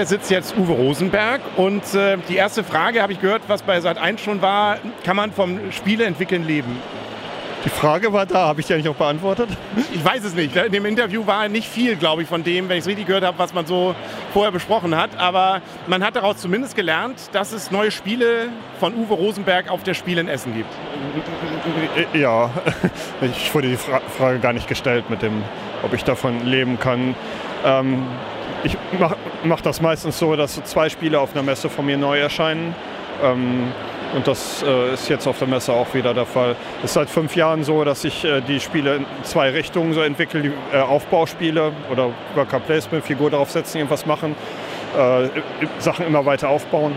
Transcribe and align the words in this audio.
mir 0.00 0.06
sitzt 0.06 0.30
jetzt 0.30 0.56
Uwe 0.56 0.72
Rosenberg 0.72 1.42
und 1.58 1.94
äh, 1.94 2.16
die 2.30 2.36
erste 2.36 2.64
Frage 2.64 3.02
habe 3.02 3.12
ich 3.12 3.20
gehört, 3.20 3.42
was 3.48 3.60
bei 3.60 3.82
Sat 3.82 3.98
1 3.98 4.18
schon 4.22 4.40
war, 4.40 4.78
kann 5.04 5.14
man 5.14 5.30
vom 5.30 5.70
Spieleentwickeln 5.72 6.46
leben? 6.46 6.74
Die 7.66 7.68
Frage 7.68 8.10
war 8.10 8.24
da, 8.24 8.46
habe 8.46 8.62
ich 8.62 8.66
die 8.66 8.72
eigentlich 8.72 8.88
auch 8.88 8.96
beantwortet? 8.96 9.50
Ich 9.92 10.02
weiß 10.02 10.24
es 10.24 10.34
nicht. 10.34 10.56
In 10.56 10.72
dem 10.72 10.86
Interview 10.86 11.26
war 11.26 11.46
nicht 11.48 11.68
viel, 11.68 11.96
glaube 11.96 12.22
ich, 12.22 12.28
von 12.28 12.42
dem, 12.42 12.70
wenn 12.70 12.78
ich 12.78 12.84
es 12.84 12.88
richtig 12.88 13.08
gehört 13.08 13.24
habe, 13.24 13.38
was 13.38 13.52
man 13.52 13.66
so 13.66 13.94
vorher 14.32 14.50
besprochen 14.50 14.96
hat. 14.96 15.10
Aber 15.18 15.60
man 15.86 16.02
hat 16.02 16.16
daraus 16.16 16.38
zumindest 16.38 16.76
gelernt, 16.76 17.18
dass 17.32 17.52
es 17.52 17.70
neue 17.70 17.90
Spiele 17.90 18.48
von 18.78 18.94
Uwe 18.94 19.12
Rosenberg 19.12 19.70
auf 19.70 19.82
der 19.82 19.92
Spiel 19.92 20.16
in 20.16 20.28
Essen 20.28 20.54
gibt. 20.54 20.72
Ja, 22.14 22.48
ich 23.20 23.54
wurde 23.54 23.68
die 23.68 23.76
Fra 23.76 24.00
Frage 24.16 24.38
gar 24.38 24.54
nicht 24.54 24.66
gestellt 24.66 25.10
mit 25.10 25.20
dem, 25.20 25.42
ob 25.82 25.92
ich 25.92 26.04
davon 26.04 26.46
leben 26.46 26.80
kann. 26.80 27.14
Ähm, 27.66 28.06
ich 28.64 28.76
mache 28.98 29.16
mach 29.44 29.60
das 29.60 29.80
meistens 29.80 30.18
so, 30.18 30.36
dass 30.36 30.62
zwei 30.64 30.88
Spiele 30.88 31.20
auf 31.20 31.32
einer 31.32 31.42
Messe 31.42 31.68
von 31.68 31.86
mir 31.86 31.96
neu 31.96 32.18
erscheinen. 32.18 32.74
Ähm, 33.22 33.72
und 34.14 34.26
das 34.26 34.62
äh, 34.62 34.94
ist 34.94 35.08
jetzt 35.08 35.28
auf 35.28 35.38
der 35.38 35.46
Messe 35.46 35.72
auch 35.72 35.94
wieder 35.94 36.12
der 36.12 36.26
Fall. 36.26 36.56
Es 36.78 36.86
ist 36.86 36.94
seit 36.94 37.08
fünf 37.08 37.36
Jahren 37.36 37.62
so, 37.62 37.84
dass 37.84 38.04
ich 38.04 38.24
äh, 38.24 38.40
die 38.40 38.58
Spiele 38.58 38.96
in 38.96 39.06
zwei 39.22 39.50
Richtungen 39.50 39.92
so 39.92 40.00
entwickle. 40.00 40.42
Die 40.42 40.52
äh, 40.72 40.80
Aufbauspiele 40.80 41.72
oder 41.92 42.10
Worker 42.34 42.58
Placement, 42.58 43.04
Figur 43.04 43.30
drauf 43.30 43.50
setzen, 43.50 43.78
irgendwas 43.78 44.06
machen, 44.06 44.34
äh, 44.98 45.28
Sachen 45.78 46.06
immer 46.06 46.26
weiter 46.26 46.48
aufbauen. 46.48 46.94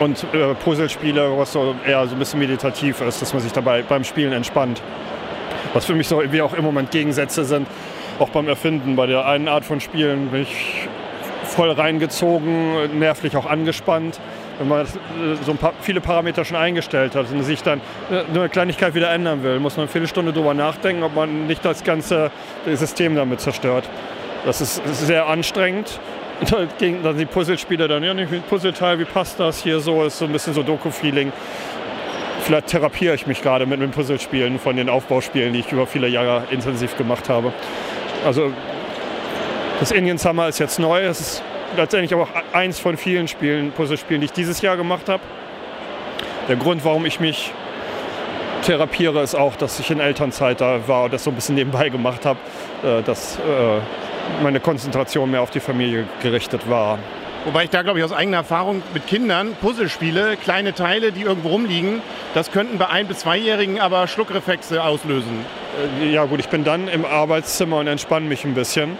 Und 0.00 0.24
äh, 0.32 0.54
Puzzlespiele, 0.54 1.36
was 1.36 1.52
so 1.52 1.74
eher 1.86 2.06
so 2.06 2.14
ein 2.14 2.18
bisschen 2.18 2.40
meditativ 2.40 3.02
ist, 3.02 3.20
dass 3.20 3.34
man 3.34 3.42
sich 3.42 3.52
dabei 3.52 3.82
beim 3.82 4.02
Spielen 4.02 4.32
entspannt. 4.32 4.80
Was 5.74 5.84
für 5.84 5.94
mich 5.94 6.08
so 6.08 6.22
wie 6.32 6.40
auch 6.40 6.54
im 6.54 6.64
Moment 6.64 6.90
Gegensätze 6.90 7.44
sind, 7.44 7.66
auch 8.22 8.30
beim 8.30 8.48
Erfinden. 8.48 8.96
Bei 8.96 9.06
der 9.06 9.26
einen 9.26 9.48
Art 9.48 9.64
von 9.64 9.80
Spielen 9.80 10.28
bin 10.28 10.42
ich 10.42 10.88
voll 11.44 11.70
reingezogen, 11.70 12.98
nervlich 12.98 13.36
auch 13.36 13.46
angespannt 13.46 14.18
wenn 14.58 14.68
man 14.68 14.86
so 15.44 15.50
ein 15.50 15.58
paar, 15.58 15.72
viele 15.80 16.00
Parameter 16.00 16.44
schon 16.44 16.56
eingestellt 16.56 17.14
hat 17.14 17.30
und 17.30 17.42
sich 17.42 17.62
dann 17.62 17.80
nur 18.32 18.42
eine 18.42 18.48
Kleinigkeit 18.48 18.94
wieder 18.94 19.10
ändern 19.10 19.42
will, 19.42 19.58
muss 19.58 19.76
man 19.76 19.84
eine 19.84 19.92
Viertelstunde 19.92 20.32
darüber 20.32 20.54
nachdenken, 20.54 21.02
ob 21.02 21.14
man 21.14 21.46
nicht 21.46 21.64
das 21.64 21.82
ganze 21.84 22.30
System 22.66 23.16
damit 23.16 23.40
zerstört. 23.40 23.88
Das 24.44 24.60
ist 24.60 24.80
sehr 24.86 25.26
anstrengend. 25.26 26.00
Dann 26.80 27.16
die 27.16 27.24
Puzzlespiele 27.24 27.86
dann, 27.86 28.02
ja, 28.02 28.14
nicht 28.14 28.48
Puzzleteil, 28.48 28.98
wie 28.98 29.04
passt 29.04 29.38
das 29.38 29.62
hier 29.62 29.78
so, 29.78 30.02
ist 30.02 30.18
so 30.18 30.24
ein 30.24 30.32
bisschen 30.32 30.54
so 30.54 30.64
Doku-Feeling. 30.64 31.30
Vielleicht 32.40 32.66
therapiere 32.66 33.14
ich 33.14 33.28
mich 33.28 33.42
gerade 33.42 33.64
mit 33.64 33.80
den 33.80 33.92
Puzzlespielen 33.92 34.58
von 34.58 34.74
den 34.74 34.88
Aufbauspielen, 34.88 35.52
die 35.52 35.60
ich 35.60 35.70
über 35.70 35.86
viele 35.86 36.08
Jahre 36.08 36.42
intensiv 36.50 36.96
gemacht 36.96 37.28
habe. 37.28 37.52
Also 38.24 38.52
das 39.80 39.90
Indian 39.90 40.18
Summer 40.18 40.48
ist 40.48 40.58
jetzt 40.58 40.78
neu, 40.78 41.02
es 41.02 41.20
ist 41.20 41.42
letztendlich 41.76 42.14
aber 42.14 42.22
auch 42.22 42.54
eins 42.54 42.78
von 42.78 42.96
vielen 42.96 43.26
Spielen, 43.26 43.72
Puzzlespielen, 43.72 44.20
die 44.20 44.26
ich 44.26 44.32
dieses 44.32 44.60
Jahr 44.60 44.76
gemacht 44.76 45.08
habe. 45.08 45.22
Der 46.48 46.56
Grund, 46.56 46.84
warum 46.84 47.04
ich 47.04 47.18
mich 47.18 47.52
therapiere, 48.62 49.22
ist 49.22 49.34
auch, 49.34 49.56
dass 49.56 49.80
ich 49.80 49.90
in 49.90 49.98
Elternzeit 49.98 50.60
da 50.60 50.86
war 50.86 51.04
und 51.04 51.12
das 51.12 51.24
so 51.24 51.30
ein 51.30 51.34
bisschen 51.34 51.56
nebenbei 51.56 51.88
gemacht 51.88 52.24
habe, 52.24 52.38
äh, 52.84 53.02
dass 53.02 53.38
äh, 53.38 53.40
meine 54.42 54.60
Konzentration 54.60 55.30
mehr 55.30 55.42
auf 55.42 55.50
die 55.50 55.60
Familie 55.60 56.06
gerichtet 56.22 56.68
war. 56.70 56.98
Wobei 57.44 57.64
ich 57.64 57.70
da, 57.70 57.82
glaube 57.82 57.98
ich, 57.98 58.04
aus 58.04 58.12
eigener 58.12 58.36
Erfahrung 58.38 58.82
mit 58.94 59.06
Kindern 59.08 59.56
Puzzlespiele, 59.60 60.36
kleine 60.36 60.74
Teile, 60.74 61.10
die 61.10 61.22
irgendwo 61.22 61.48
rumliegen, 61.48 62.00
das 62.34 62.52
könnten 62.52 62.78
bei 62.78 62.88
ein- 62.88 63.08
bis 63.08 63.18
zweijährigen 63.20 63.80
aber 63.80 64.06
Schluckreflexe 64.06 64.82
auslösen. 64.82 65.44
Äh, 66.00 66.12
ja 66.12 66.24
gut, 66.26 66.38
ich 66.38 66.48
bin 66.48 66.62
dann 66.62 66.86
im 66.86 67.04
Arbeitszimmer 67.04 67.78
und 67.78 67.88
entspanne 67.88 68.26
mich 68.28 68.44
ein 68.44 68.54
bisschen 68.54 68.96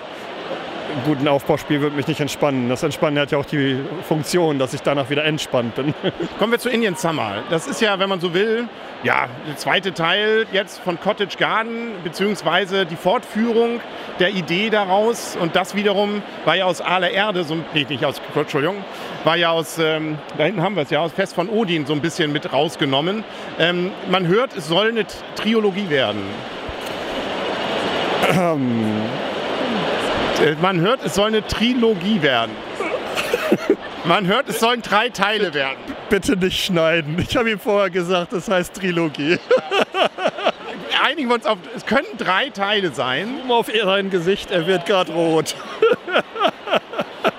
guten 1.05 1.29
Aufbauspiel 1.29 1.81
wird 1.81 1.97
mich 1.97 2.07
nicht 2.07 2.21
entspannen. 2.21 2.69
Das 2.69 2.83
Entspannen 2.83 3.19
hat 3.19 3.31
ja 3.33 3.39
auch 3.39 3.47
die 3.47 3.79
Funktion, 4.07 4.59
dass 4.59 4.75
ich 4.75 4.83
danach 4.83 5.11
wieder 5.11 5.25
entspannt 5.25 5.75
bin. 5.75 5.95
Kommen 6.39 6.53
wir 6.53 6.59
zu 6.59 6.69
Indian 6.69 6.95
Summer. 6.95 7.43
Das 7.51 7.67
ist 7.67 7.81
ja, 7.81 7.99
wenn 7.99 8.09
man 8.09 8.21
so 8.21 8.35
will, 8.35 8.69
ja, 9.03 9.27
der 9.49 9.57
zweite 9.57 9.95
Teil 9.95 10.47
jetzt 10.53 10.79
von 10.81 11.01
Cottage 11.01 11.37
Garden, 11.39 11.93
beziehungsweise 12.05 12.87
die 12.87 12.97
Fortführung 12.97 13.81
der 14.21 14.31
Idee 14.31 14.71
daraus. 14.71 15.37
Und 15.41 15.57
das 15.57 15.75
wiederum 15.75 16.23
war 16.45 16.57
ja 16.57 16.67
aus 16.67 16.81
aller 16.81 17.11
Erde, 17.11 17.45
so, 17.45 17.57
nee, 17.75 17.87
nicht 17.89 18.05
aus, 18.05 18.21
Entschuldigung, 18.35 18.77
war 19.25 19.37
ja 19.37 19.51
aus, 19.51 19.79
ähm, 19.79 20.19
da 20.37 20.45
hinten 20.45 20.63
haben 20.63 20.77
wir 20.77 20.83
es 20.83 20.91
ja, 20.91 21.01
aus 21.01 21.13
Fest 21.13 21.35
von 21.35 21.49
Odin 21.49 21.87
so 21.87 21.93
ein 21.93 22.01
bisschen 22.01 22.33
mit 22.33 22.53
rausgenommen. 22.53 23.25
Ähm, 23.59 23.91
man 24.11 24.27
hört, 24.27 24.57
es 24.57 24.69
soll 24.69 24.89
eine 24.89 25.05
Triologie 25.37 25.91
werden. 25.91 26.23
Äh, 30.43 30.57
man 30.61 30.81
hört, 30.81 31.05
es 31.05 31.15
soll 31.15 31.29
eine 31.29 31.47
Trilogie 31.47 32.21
werden. 32.23 32.53
Man 34.05 34.27
hört, 34.27 34.49
es 34.49 34.59
sollen 34.59 34.83
drei 34.83 35.09
Teile 35.11 35.55
werden. 35.55 35.79
Bitte 36.11 36.37
nicht 36.37 36.65
schneiden. 36.65 37.17
Ich 37.19 37.37
habe 37.37 37.51
ihm 37.51 37.61
vorher 37.61 37.91
gesagt, 37.91 38.33
es 38.33 38.49
heißt 38.49 38.75
Trilogie. 38.75 39.39
Einigen 41.05 41.29
wir 41.29 41.35
uns 41.35 41.47
auf, 41.47 41.59
es 41.77 41.87
können 41.87 42.07
drei 42.19 42.51
Teile 42.51 42.93
sein. 42.93 43.29
Auf 43.49 43.69
sein 43.73 44.11
Gesicht, 44.11 44.51
er 44.51 44.67
wird 44.67 44.87
gerade 44.87 45.13
rot. 45.13 45.55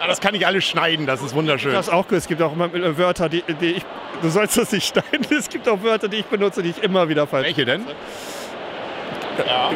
Ja, 0.04 0.10
das 0.10 0.20
kann 0.20 0.36
ich 0.36 0.46
alles 0.46 0.66
schneiden, 0.66 1.06
das 1.06 1.22
ist 1.22 1.34
wunderschön. 1.34 1.72
Das 1.72 1.88
auch. 1.88 2.12
Es 2.12 2.28
gibt 2.28 2.42
auch 2.42 2.52
immer 2.52 2.74
äh, 2.74 2.98
Wörter, 2.98 3.30
die, 3.30 3.42
die 3.62 3.72
ich, 3.72 3.86
du 4.22 4.30
sollst 4.30 4.58
das 4.58 4.72
nicht 4.74 4.88
schneiden. 4.88 5.26
Es 5.38 5.48
gibt 5.48 5.68
auch 5.68 5.82
Wörter, 5.82 6.10
die 6.10 6.18
ich 6.18 6.26
benutze, 6.26 6.62
die 6.62 6.72
ich 6.72 6.84
immer 6.84 7.08
wieder 7.08 7.26
falsch. 7.26 7.46
Welche 7.48 7.64
denn? 7.64 7.86
Ja. 9.48 9.72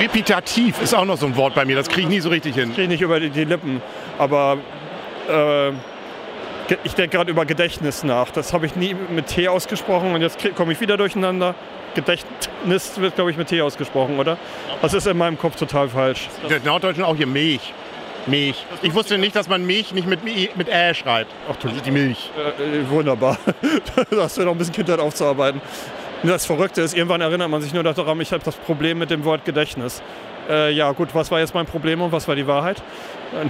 Repitativ 0.00 0.80
ist 0.80 0.94
auch 0.94 1.04
noch 1.04 1.18
so 1.18 1.26
ein 1.26 1.36
Wort 1.36 1.54
bei 1.54 1.64
mir, 1.64 1.76
das 1.76 1.88
kriege 1.88 2.02
ich 2.02 2.08
nie 2.08 2.20
so 2.20 2.30
richtig 2.30 2.54
hin. 2.54 2.70
Kriege 2.70 2.82
ich 2.82 2.88
nicht 2.88 3.02
über 3.02 3.20
die, 3.20 3.30
die 3.30 3.44
Lippen, 3.44 3.82
aber 4.18 4.58
äh, 5.28 5.70
ich 6.84 6.94
denke 6.94 7.16
gerade 7.16 7.30
über 7.30 7.44
Gedächtnis 7.44 8.02
nach. 8.02 8.30
Das 8.30 8.52
habe 8.52 8.64
ich 8.64 8.76
nie 8.76 8.94
mit 8.94 9.26
T 9.26 9.48
ausgesprochen 9.48 10.14
und 10.14 10.22
jetzt 10.22 10.38
komme 10.54 10.72
ich 10.72 10.80
wieder 10.80 10.96
durcheinander. 10.96 11.54
Gedächtnis 11.94 13.00
wird, 13.00 13.16
glaube 13.16 13.30
ich, 13.30 13.36
mit 13.36 13.48
T 13.48 13.60
ausgesprochen, 13.60 14.18
oder? 14.18 14.38
Das 14.80 14.94
ist 14.94 15.06
in 15.06 15.18
meinem 15.18 15.38
Kopf 15.38 15.56
total 15.56 15.88
falsch. 15.88 16.28
Der 16.48 16.60
Norddeutschen 16.60 17.04
auch 17.04 17.16
hier 17.16 17.26
Milch. 17.26 17.74
Milch. 18.26 18.64
Ich 18.82 18.94
wusste 18.94 19.18
nicht, 19.18 19.34
dass 19.34 19.48
man 19.48 19.66
Milch 19.66 19.92
nicht 19.92 20.06
mit, 20.06 20.20
mit 20.24 20.68
Ä 20.68 20.94
schreibt. 20.94 21.32
Ach 21.50 21.56
du, 21.56 21.68
die 21.68 21.90
Milch. 21.90 22.30
Äh, 22.36 22.78
äh, 22.78 22.88
wunderbar. 22.90 23.38
da 24.10 24.22
hast 24.22 24.38
du 24.38 24.42
noch 24.42 24.52
ein 24.52 24.58
bisschen 24.58 24.74
Kindheit 24.74 25.00
aufzuarbeiten. 25.00 25.60
Das 26.22 26.44
Verrückte 26.44 26.82
ist, 26.82 26.94
irgendwann 26.94 27.22
erinnert 27.22 27.48
man 27.48 27.62
sich 27.62 27.72
nur 27.72 27.82
daran, 27.82 28.20
ich 28.20 28.32
habe 28.32 28.44
das 28.44 28.56
Problem 28.56 28.98
mit 28.98 29.10
dem 29.10 29.24
Wort 29.24 29.44
Gedächtnis. 29.46 30.02
Äh, 30.50 30.72
ja 30.72 30.92
gut, 30.92 31.14
was 31.14 31.30
war 31.30 31.40
jetzt 31.40 31.54
mein 31.54 31.66
Problem 31.66 32.02
und 32.02 32.12
was 32.12 32.28
war 32.28 32.34
die 32.34 32.46
Wahrheit? 32.46 32.82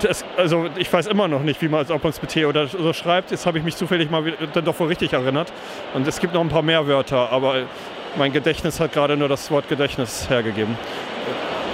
Es, 0.09 0.25
also 0.37 0.67
ich 0.77 0.93
weiß 0.93 1.07
immer 1.07 1.27
noch 1.27 1.43
nicht, 1.43 1.61
wie 1.63 1.69
man, 1.69 1.91
ob 1.91 2.05
man 2.05 2.11
es 2.11 2.21
mit 2.21 2.31
T 2.31 2.45
oder 2.45 2.69
so 2.69 2.93
schreibt. 2.93 3.31
Jetzt 3.31 3.47
habe 3.47 3.59
ich 3.59 3.65
mich 3.65 3.75
zufällig 3.75 4.11
mal 4.11 4.23
dann 4.53 4.65
doch 4.65 4.79
wohl 4.79 4.89
richtig 4.89 5.13
erinnert. 5.13 5.53
Und 5.95 6.07
es 6.07 6.21
gibt 6.21 6.35
noch 6.35 6.43
ein 6.43 6.49
paar 6.49 6.63
mehr 6.63 6.87
Wörter, 6.87 7.33
aber 7.33 7.63
mein 8.17 8.33
Gedächtnis 8.33 8.79
hat 8.79 8.93
gerade 8.93 9.17
nur 9.17 9.29
das 9.29 9.51
Wort 9.51 9.69
Gedächtnis 9.69 10.29
hergegeben. 10.29 10.77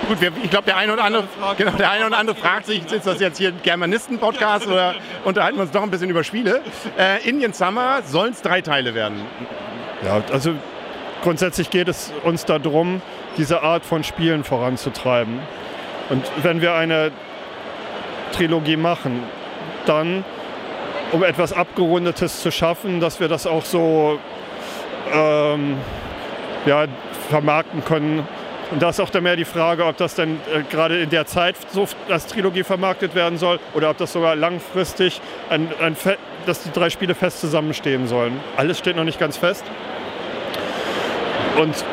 Gut, 0.09 0.21
wir, 0.21 0.31
ich 0.43 0.51
glaube, 0.51 0.67
der 0.67 0.77
eine 0.77 0.93
oder 0.93 1.05
andere, 1.05 1.25
genau, 1.59 1.73
der 1.73 1.91
eine 1.91 2.07
oder 2.07 2.17
andere 2.17 2.37
fragt 2.37 2.67
sich, 2.67 2.81
ist 2.91 3.07
das 3.07 3.19
jetzt 3.19 3.39
hier 3.39 3.49
ein 3.49 3.61
Germanisten-Podcast 3.63 4.69
oder 4.69 4.95
unterhalten 5.25 5.59
wir 5.59 5.63
uns 5.63 5.73
doch 5.73 5.83
ein 5.83 5.91
bisschen 5.91 6.11
über 6.11 6.23
Spiele? 6.23 6.63
Äh, 6.97 7.29
Indian 7.29 7.53
Summer 7.53 8.03
sollen 8.03 8.33
es 8.33 8.41
drei 8.41 8.61
Teile 8.61 8.95
werden. 8.95 9.21
Ja, 10.05 10.23
also 10.31 10.53
grundsätzlich 11.27 11.71
geht 11.71 11.89
es 11.89 12.13
uns 12.23 12.45
darum, 12.45 13.03
diese 13.37 13.65
Art 13.65 13.85
von 13.85 14.05
Spielen 14.05 14.45
voranzutreiben. 14.45 15.41
Und 16.09 16.25
wenn 16.45 16.61
wir 16.61 16.75
eine 16.75 17.11
Trilogie 18.31 18.77
machen, 18.77 19.25
dann, 19.87 20.25
um 21.11 21.25
etwas 21.25 21.53
Abgerundetes 21.53 22.43
zu 22.43 22.53
schaffen, 22.53 23.01
dass 23.01 23.19
wir 23.19 23.27
das 23.27 23.45
auch 23.49 23.65
so 23.65 24.21
ähm, 25.13 25.79
ja, 26.65 26.87
vermarkten 27.29 27.85
können. 27.85 28.23
Und 28.71 28.81
da 28.81 28.91
ist 28.91 29.01
auch 29.01 29.11
dann 29.11 29.25
mehr 29.25 29.35
die 29.35 29.45
Frage, 29.45 29.85
ob 29.85 29.97
das 29.97 30.15
dann 30.15 30.39
äh, 30.55 30.63
gerade 30.71 31.01
in 31.01 31.11
der 31.11 31.27
Zeit 31.27 31.57
so 31.73 31.89
als 32.09 32.29
Trilogie 32.29 32.63
vermarktet 32.63 33.17
werden 33.17 33.37
soll 33.37 33.59
oder 33.75 33.91
ob 33.91 33.97
das 33.97 34.13
sogar 34.13 34.37
langfristig, 34.37 35.21
ein, 35.51 35.71
ein 35.81 35.97
dass 36.47 36.63
die 36.63 36.71
drei 36.71 36.89
Spiele 36.89 37.17
fest 37.17 37.41
zusammenstehen 37.41 38.07
sollen. 38.07 38.39
Alles 38.57 38.79
steht 38.79 38.95
noch 38.95 39.03
nicht 39.03 39.19
ganz 39.19 39.37
fest. 39.37 39.65
Und 41.61 41.85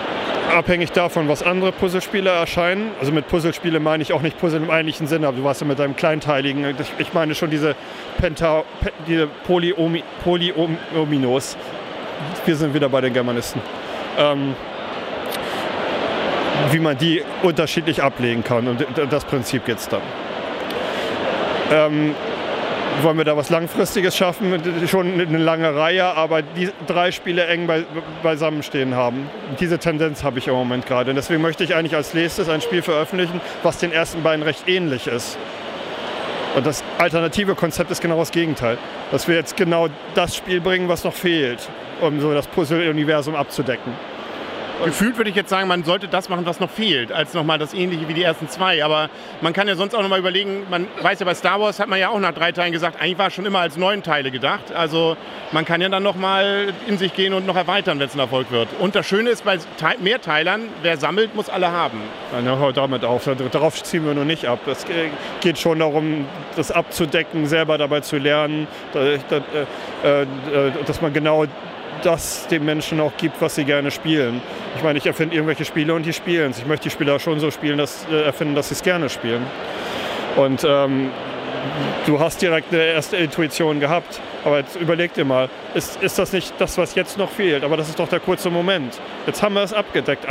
abhängig 0.53 0.91
davon, 0.91 1.27
was 1.29 1.41
andere 1.43 1.71
Puzzlespiele 1.71 2.29
erscheinen, 2.29 2.91
also 2.99 3.11
mit 3.11 3.27
Puzzlespiele 3.27 3.79
meine 3.79 4.03
ich 4.03 4.13
auch 4.13 4.21
nicht 4.21 4.37
Puzzle 4.39 4.61
im 4.61 4.69
eigentlichen 4.69 5.07
Sinne, 5.07 5.27
aber 5.27 5.37
du 5.37 5.43
warst 5.43 5.61
ja 5.61 5.67
mit 5.67 5.79
deinem 5.79 5.95
kleinteiligen, 5.95 6.75
ich 6.97 7.13
meine 7.13 7.33
schon 7.35 7.49
diese, 7.49 7.75
Penta, 8.17 8.63
diese 9.07 9.27
Polyomi, 9.27 10.03
Polyominos. 10.23 11.57
Wir 12.45 12.55
sind 12.55 12.73
wieder 12.73 12.89
bei 12.89 13.01
den 13.01 13.13
Germanisten. 13.13 13.61
Ähm, 14.17 14.55
wie 16.71 16.79
man 16.79 16.97
die 16.97 17.23
unterschiedlich 17.41 18.01
ablegen 18.01 18.43
kann. 18.43 18.67
Und 18.67 18.85
das 19.09 19.25
Prinzip 19.25 19.65
geht 19.65 19.77
es 19.77 19.89
dann. 19.89 20.01
Ähm, 21.71 22.15
wollen 23.01 23.17
wir 23.17 23.25
da 23.25 23.35
was 23.35 23.49
Langfristiges 23.49 24.15
schaffen, 24.15 24.87
schon 24.87 25.19
eine 25.19 25.37
lange 25.37 25.75
Reihe, 25.75 26.05
aber 26.05 26.41
die 26.41 26.69
drei 26.87 27.11
Spiele 27.11 27.45
eng 27.47 27.67
bei, 27.67 27.85
beisammen 28.21 28.63
stehen 28.63 28.95
haben. 28.95 29.29
Diese 29.59 29.79
Tendenz 29.79 30.23
habe 30.23 30.39
ich 30.39 30.47
im 30.47 30.53
Moment 30.53 30.85
gerade. 30.85 31.09
Und 31.09 31.15
deswegen 31.15 31.41
möchte 31.41 31.63
ich 31.63 31.75
eigentlich 31.75 31.95
als 31.95 32.13
nächstes 32.13 32.49
ein 32.49 32.61
Spiel 32.61 32.81
veröffentlichen, 32.81 33.41
was 33.63 33.77
den 33.77 33.91
ersten 33.91 34.21
beiden 34.23 34.43
recht 34.43 34.67
ähnlich 34.67 35.07
ist. 35.07 35.37
Und 36.55 36.65
das 36.65 36.83
alternative 36.99 37.55
Konzept 37.55 37.89
ist 37.89 38.01
genau 38.01 38.17
das 38.19 38.31
Gegenteil. 38.31 38.77
Dass 39.11 39.27
wir 39.27 39.35
jetzt 39.35 39.57
genau 39.57 39.87
das 40.13 40.35
Spiel 40.35 40.61
bringen, 40.61 40.87
was 40.87 41.03
noch 41.03 41.13
fehlt, 41.13 41.67
um 42.01 42.19
so 42.19 42.33
das 42.33 42.47
Puzzle-Universum 42.47 43.35
abzudecken. 43.35 43.93
Gefühlt 44.83 45.17
würde 45.17 45.29
ich 45.29 45.35
jetzt 45.35 45.49
sagen, 45.49 45.67
man 45.67 45.83
sollte 45.83 46.07
das 46.07 46.29
machen, 46.29 46.45
was 46.45 46.59
noch 46.59 46.69
fehlt, 46.69 47.11
als 47.11 47.33
nochmal 47.33 47.57
das 47.57 47.73
ähnliche 47.73 48.07
wie 48.07 48.13
die 48.13 48.23
ersten 48.23 48.49
zwei. 48.49 48.83
Aber 48.83 49.09
man 49.41 49.53
kann 49.53 49.67
ja 49.67 49.75
sonst 49.75 49.95
auch 49.95 50.01
nochmal 50.01 50.19
überlegen, 50.19 50.63
man 50.69 50.87
weiß 51.01 51.19
ja 51.19 51.25
bei 51.25 51.35
Star 51.35 51.59
Wars 51.61 51.79
hat 51.79 51.87
man 51.87 51.99
ja 51.99 52.09
auch 52.09 52.19
nach 52.19 52.33
drei 52.33 52.51
Teilen 52.51 52.73
gesagt, 52.73 52.99
eigentlich 52.99 53.17
war 53.17 53.27
es 53.27 53.33
schon 53.33 53.45
immer 53.45 53.59
als 53.59 53.77
neun 53.77 54.03
Teile 54.03 54.31
gedacht. 54.31 54.73
Also 54.73 55.15
man 55.51 55.63
kann 55.63 55.79
ja 55.79 55.89
dann 55.89 56.03
nochmal 56.03 56.73
in 56.87 56.97
sich 56.97 57.13
gehen 57.13 57.33
und 57.33 57.45
noch 57.45 57.55
erweitern, 57.55 57.99
wenn 57.99 58.07
es 58.07 58.13
ein 58.13 58.19
Erfolg 58.19 58.51
wird. 58.51 58.67
Und 58.79 58.95
das 58.95 59.05
Schöne 59.05 59.29
ist 59.29 59.45
bei 59.45 59.57
Mehrteilern, 60.01 60.63
wer 60.81 60.97
sammelt, 60.97 61.33
muss 61.35 61.49
alle 61.49 61.71
haben. 61.71 61.99
Ja, 62.43 62.57
hört 62.57 62.77
damit 62.77 63.05
auf. 63.05 63.29
Darauf 63.51 63.81
ziehen 63.83 64.05
wir 64.05 64.13
nur 64.13 64.25
nicht 64.25 64.45
ab. 64.45 64.59
Es 64.67 64.85
geht 65.39 65.59
schon 65.59 65.79
darum, 65.79 66.25
das 66.55 66.71
abzudecken, 66.71 67.45
selber 67.45 67.77
dabei 67.77 68.01
zu 68.01 68.17
lernen, 68.17 68.67
äh, 68.95 69.15
äh, 69.15 70.25
dass 70.85 71.01
man 71.01 71.13
genau 71.13 71.45
das 72.03 72.47
den 72.47 72.65
Menschen 72.65 72.99
auch 72.99 73.15
gibt, 73.17 73.41
was 73.41 73.55
sie 73.55 73.65
gerne 73.65 73.91
spielen. 73.91 74.41
Ich 74.75 74.83
meine, 74.83 74.97
ich 74.97 75.05
erfinde 75.05 75.35
irgendwelche 75.35 75.65
Spiele 75.65 75.93
und 75.93 76.05
die 76.05 76.13
spielen 76.13 76.51
es. 76.51 76.59
Ich 76.59 76.65
möchte 76.65 76.83
die 76.83 76.89
Spieler 76.89 77.19
schon 77.19 77.39
so 77.39 77.51
spielen, 77.51 77.77
dass, 77.77 78.05
äh, 78.11 78.23
erfinden, 78.23 78.55
dass 78.55 78.69
sie 78.69 78.75
es 78.75 78.83
gerne 78.83 79.09
spielen. 79.09 79.45
Und 80.35 80.65
ähm, 80.67 81.11
du 82.05 82.19
hast 82.19 82.41
direkt 82.41 82.73
eine 82.73 82.83
erste 82.83 83.17
Intuition 83.17 83.79
gehabt. 83.79 84.19
Aber 84.43 84.59
jetzt 84.59 84.75
überleg 84.75 85.13
dir 85.13 85.25
mal, 85.25 85.49
ist, 85.73 86.01
ist 86.01 86.19
das 86.19 86.33
nicht 86.33 86.53
das, 86.59 86.77
was 86.77 86.95
jetzt 86.95 87.17
noch 87.17 87.29
fehlt? 87.29 87.63
Aber 87.63 87.77
das 87.77 87.89
ist 87.89 87.99
doch 87.99 88.09
der 88.09 88.19
kurze 88.19 88.49
Moment. 88.49 88.99
Jetzt 89.25 89.41
haben 89.41 89.55
wir 89.55 89.63
es 89.63 89.73
abgedeckt, 89.73 90.25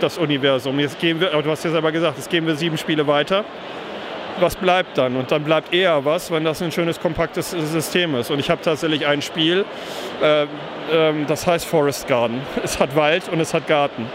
das 0.00 0.18
Universum. 0.18 0.80
Jetzt 0.80 0.98
gehen 0.98 1.20
wir, 1.20 1.30
du 1.30 1.50
hast 1.50 1.64
ja 1.64 1.70
selber 1.70 1.92
gesagt, 1.92 2.16
jetzt 2.16 2.30
gehen 2.30 2.46
wir 2.46 2.56
sieben 2.56 2.76
Spiele 2.76 3.06
weiter 3.06 3.44
was 4.40 4.56
bleibt 4.56 4.98
dann? 4.98 5.16
Und 5.16 5.30
dann 5.30 5.44
bleibt 5.44 5.72
eher 5.72 6.04
was, 6.04 6.30
wenn 6.30 6.44
das 6.44 6.62
ein 6.62 6.72
schönes, 6.72 7.00
kompaktes 7.00 7.50
System 7.50 8.14
ist. 8.14 8.30
Und 8.30 8.38
ich 8.38 8.50
habe 8.50 8.62
tatsächlich 8.62 9.06
ein 9.06 9.22
Spiel, 9.22 9.64
äh, 10.22 10.42
äh, 10.42 10.46
das 11.26 11.46
heißt 11.46 11.64
Forest 11.64 12.08
Garden. 12.08 12.40
Es 12.64 12.78
hat 12.78 12.94
Wald 12.96 13.28
und 13.28 13.40
es 13.40 13.54
hat 13.54 13.66
Garten. 13.66 14.06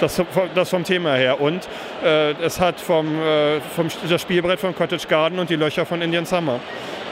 Das, 0.00 0.22
das 0.54 0.68
vom 0.68 0.84
Thema 0.84 1.14
her. 1.14 1.40
Und 1.40 1.66
äh, 2.04 2.32
es 2.42 2.60
hat 2.60 2.80
vom, 2.80 3.18
äh, 3.20 3.60
vom, 3.60 3.88
das 4.08 4.20
Spielbrett 4.20 4.60
von 4.60 4.74
Cottage 4.74 5.06
Garden 5.08 5.38
und 5.38 5.48
die 5.48 5.56
Löcher 5.56 5.86
von 5.86 6.02
Indian 6.02 6.26
Summer. 6.26 6.60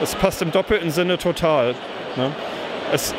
Es 0.03 0.15
passt 0.15 0.43
im 0.43 0.53
doppelten 0.53 0.91
Sinne 0.91 1.17
total. 1.17 1.75
Ne? 2.17 2.31
Es, 2.93 3.15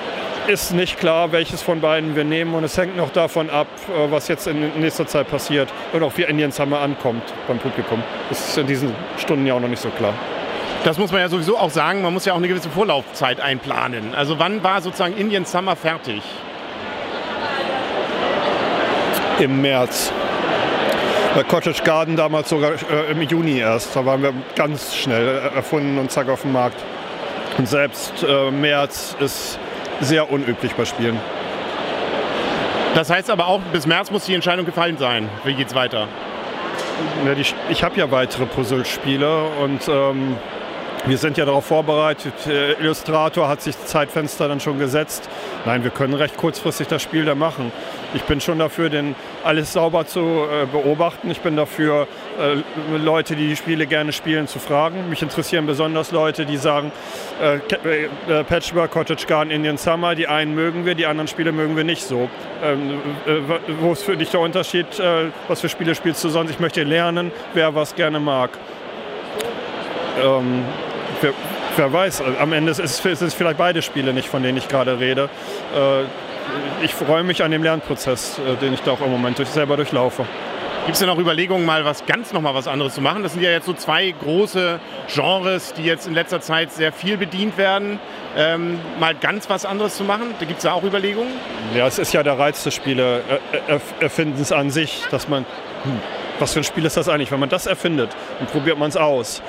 ist 0.47 0.73
nicht 0.73 0.99
klar, 0.99 1.31
welches 1.31 1.61
von 1.61 1.81
beiden 1.81 2.15
wir 2.15 2.23
nehmen 2.23 2.53
und 2.53 2.63
es 2.63 2.77
hängt 2.77 2.95
noch 2.97 3.09
davon 3.09 3.49
ab, 3.49 3.67
äh, 3.89 4.11
was 4.11 4.27
jetzt 4.27 4.47
in 4.47 4.79
nächster 4.79 5.07
Zeit 5.07 5.29
passiert 5.29 5.69
und 5.93 6.03
auch 6.03 6.11
wie 6.17 6.23
Indian 6.23 6.51
Summer 6.51 6.79
ankommt 6.79 7.23
beim 7.47 7.57
Publikum. 7.57 8.01
Das 8.29 8.49
ist 8.49 8.57
in 8.57 8.67
diesen 8.67 8.93
Stunden 9.17 9.45
ja 9.45 9.53
auch 9.53 9.59
noch 9.59 9.67
nicht 9.67 9.81
so 9.81 9.89
klar. 9.89 10.13
Das 10.83 10.99
muss 10.99 11.11
man 11.11 11.21
ja 11.21 11.29
sowieso 11.29 11.57
auch 11.57 11.71
sagen, 11.71 12.03
man 12.03 12.13
muss 12.13 12.25
ja 12.25 12.33
auch 12.33 12.37
eine 12.37 12.47
gewisse 12.47 12.69
Vorlaufzeit 12.69 13.39
einplanen. 13.39 14.13
Also 14.13 14.37
wann 14.37 14.63
war 14.63 14.81
sozusagen 14.81 15.17
Indian 15.17 15.45
Summer 15.45 15.75
fertig? 15.75 16.21
Im 19.39 19.61
März. 19.61 20.11
Bei 21.33 21.43
Cottage 21.43 21.83
Garden 21.83 22.15
damals 22.15 22.49
sogar 22.49 22.73
äh, 22.73 23.11
im 23.11 23.21
Juni 23.23 23.57
erst. 23.57 23.95
Da 23.95 24.05
waren 24.05 24.21
wir 24.21 24.33
ganz 24.55 24.95
schnell 24.95 25.39
erfunden 25.55 25.97
und 25.97 26.11
zack 26.11 26.29
auf 26.29 26.43
dem 26.43 26.53
Markt. 26.53 26.77
Und 27.57 27.67
selbst 27.67 28.23
äh, 28.23 28.51
März 28.51 29.15
ist 29.19 29.59
sehr 30.01 30.31
unüblich 30.31 30.73
bei 30.75 30.85
Spielen. 30.85 31.19
Das 32.95 33.09
heißt 33.09 33.29
aber 33.29 33.47
auch, 33.47 33.59
bis 33.73 33.85
März 33.85 34.09
muss 34.09 34.25
die 34.25 34.33
Entscheidung 34.33 34.65
gefallen 34.65 34.97
sein. 34.97 35.29
Wie 35.43 35.53
geht's 35.53 35.75
weiter? 35.75 36.07
Ja, 37.25 37.35
die, 37.35 37.45
ich 37.69 37.83
habe 37.83 37.99
ja 37.99 38.09
weitere 38.09 38.45
Puzzlespiele 38.45 39.43
und 39.61 39.87
ähm, 39.89 40.37
wir 41.07 41.17
sind 41.17 41.37
ja 41.37 41.45
darauf 41.45 41.65
vorbereitet. 41.65 42.33
Der 42.47 42.79
Illustrator 42.79 43.47
hat 43.47 43.61
sich 43.61 43.77
Zeitfenster 43.85 44.47
dann 44.47 44.59
schon 44.59 44.79
gesetzt. 44.79 45.29
Nein, 45.65 45.83
wir 45.83 45.91
können 45.91 46.15
recht 46.15 46.35
kurzfristig 46.35 46.87
das 46.87 47.01
Spiel 47.01 47.25
da 47.25 47.35
machen. 47.35 47.71
Ich 48.13 48.23
bin 48.23 48.41
schon 48.41 48.59
dafür, 48.59 48.89
den 48.89 49.15
alles 49.43 49.73
sauber 49.73 50.07
zu 50.07 50.19
äh, 50.19 50.65
beobachten. 50.65 51.29
Ich 51.29 51.41
bin 51.41 51.55
dafür, 51.55 52.07
äh, 52.39 52.97
Leute, 52.97 53.35
die 53.35 53.49
die 53.49 53.55
Spiele 53.55 53.85
gerne 53.85 54.13
spielen, 54.13 54.47
zu 54.47 54.57
fragen. 54.57 55.09
Mich 55.09 55.21
interessieren 55.21 55.67
besonders 55.67 56.11
Leute, 56.11 56.45
die 56.45 56.57
sagen, 56.57 56.91
äh, 57.41 57.57
äh 57.57 58.43
Patchwork, 58.43 58.91
Cottage 58.91 59.25
Garden, 59.27 59.51
Indian 59.51 59.77
Summer, 59.77 60.15
die 60.15 60.27
einen 60.27 60.55
mögen 60.55 60.85
wir, 60.85 60.95
die 60.95 61.05
anderen 61.05 61.27
Spiele 61.27 61.51
mögen 61.51 61.75
wir 61.75 61.83
nicht 61.83 62.03
so. 62.03 62.29
Ähm, 62.63 62.99
äh, 63.27 63.39
wo 63.79 63.91
ist 63.91 64.03
für 64.03 64.17
dich 64.17 64.29
der 64.29 64.39
Unterschied? 64.39 64.99
Äh, 64.99 65.25
was 65.47 65.61
für 65.61 65.69
Spiele 65.69 65.93
spielst 65.93 66.23
du 66.23 66.29
sonst? 66.29 66.49
Ich 66.49 66.59
möchte 66.59 66.83
lernen, 66.83 67.31
wer 67.53 67.75
was 67.75 67.93
gerne 67.95 68.19
mag. 68.19 68.51
Ähm, 70.23 70.63
wer, 71.25 71.33
wer, 71.75 71.93
weiß, 71.93 72.23
am 72.39 72.53
Ende 72.53 72.71
ist 72.71 73.05
es 73.05 73.33
vielleicht 73.33 73.57
beide 73.57 73.81
Spiele 73.81 74.13
nicht, 74.13 74.29
von 74.29 74.43
denen 74.43 74.57
ich 74.57 74.67
gerade 74.67 74.99
rede. 74.99 75.29
Äh, 75.75 76.03
ich 76.83 76.93
freue 76.93 77.23
mich 77.23 77.43
an 77.43 77.51
dem 77.51 77.63
Lernprozess, 77.63 78.39
äh, 78.39 78.55
den 78.57 78.73
ich 78.73 78.81
da 78.81 78.91
auch 78.91 79.01
im 79.01 79.11
Moment 79.11 79.39
durch, 79.39 79.49
selber 79.49 79.75
durchlaufe. 79.75 80.25
Gibt 80.85 80.93
es 80.93 80.99
denn 80.99 81.09
auch 81.09 81.17
Überlegungen, 81.17 81.65
mal 81.65 81.83
was 81.83 82.05
ganz 82.05 82.31
noch 82.31 82.41
mal 82.41 82.53
was 82.53 82.67
anderes 82.67 82.93
zu 82.93 83.01
machen? 83.01 83.23
Das 83.23 83.33
sind 83.33 83.41
ja 83.41 83.49
jetzt 83.49 83.65
so 83.65 83.73
zwei 83.73 84.11
große 84.11 84.79
Genres, 85.11 85.73
die 85.73 85.83
jetzt 85.83 86.05
in 86.05 86.13
letzter 86.13 86.41
Zeit 86.41 86.71
sehr 86.71 86.91
viel 86.91 87.17
bedient 87.17 87.57
werden. 87.57 87.99
Ähm, 88.37 88.79
mal 88.99 89.15
ganz 89.15 89.49
was 89.49 89.65
anderes 89.65 89.97
zu 89.97 90.03
machen? 90.03 90.35
Da 90.39 90.45
gibt 90.45 90.59
es 90.59 90.63
da 90.63 90.73
auch 90.73 90.83
Überlegungen? 90.83 91.31
Ja, 91.75 91.87
es 91.87 91.97
ist 91.97 92.13
ja 92.13 92.21
der 92.21 92.37
Reiz 92.37 92.63
des 92.63 92.75
Spieleerfindens 92.75 94.51
an 94.51 94.69
sich, 94.69 95.01
dass 95.09 95.27
man, 95.27 95.47
hm, 95.83 95.99
was 96.37 96.53
für 96.53 96.59
ein 96.59 96.63
Spiel 96.63 96.85
ist 96.85 96.97
das 96.97 97.09
eigentlich? 97.09 97.31
Wenn 97.31 97.39
man 97.39 97.49
das 97.49 97.65
erfindet, 97.65 98.11
dann 98.37 98.47
probiert 98.47 98.77
man 98.77 98.89
es 98.89 98.97
aus. 98.97 99.41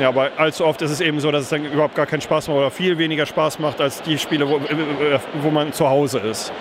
Ja, 0.00 0.08
aber 0.08 0.30
allzu 0.38 0.64
oft 0.64 0.80
ist 0.82 0.90
es 0.90 1.00
eben 1.00 1.20
so, 1.20 1.30
dass 1.30 1.42
es 1.44 1.48
dann 1.50 1.64
überhaupt 1.66 1.94
gar 1.94 2.06
keinen 2.06 2.22
Spaß 2.22 2.48
macht 2.48 2.56
oder 2.56 2.70
viel 2.70 2.96
weniger 2.96 3.26
Spaß 3.26 3.58
macht 3.58 3.80
als 3.80 4.02
die 4.02 4.18
Spiele, 4.18 4.48
wo, 4.48 4.60
wo 5.42 5.50
man 5.50 5.72
zu 5.72 5.88
Hause 5.88 6.18
ist. 6.20 6.52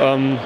Ähm, 0.00 0.38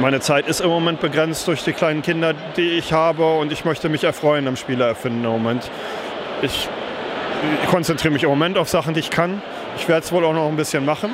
meine 0.00 0.20
Zeit 0.20 0.48
ist 0.48 0.60
im 0.60 0.70
Moment 0.70 1.00
begrenzt 1.00 1.46
durch 1.46 1.62
die 1.62 1.72
kleinen 1.72 2.02
Kinder, 2.02 2.34
die 2.56 2.70
ich 2.70 2.92
habe 2.92 3.24
und 3.34 3.52
ich 3.52 3.64
möchte 3.64 3.88
mich 3.88 4.04
erfreuen 4.04 4.48
am 4.48 4.56
Spieleerfinden 4.56 5.24
im 5.24 5.30
Moment. 5.30 5.70
Ich, 6.42 6.68
ich 7.62 7.68
konzentriere 7.68 8.12
mich 8.12 8.22
im 8.22 8.30
Moment 8.30 8.58
auf 8.58 8.68
Sachen, 8.68 8.94
die 8.94 9.00
ich 9.00 9.10
kann. 9.10 9.42
Ich 9.76 9.88
werde 9.88 10.04
es 10.04 10.12
wohl 10.12 10.24
auch 10.24 10.32
noch 10.32 10.48
ein 10.48 10.56
bisschen 10.56 10.84
machen. 10.84 11.10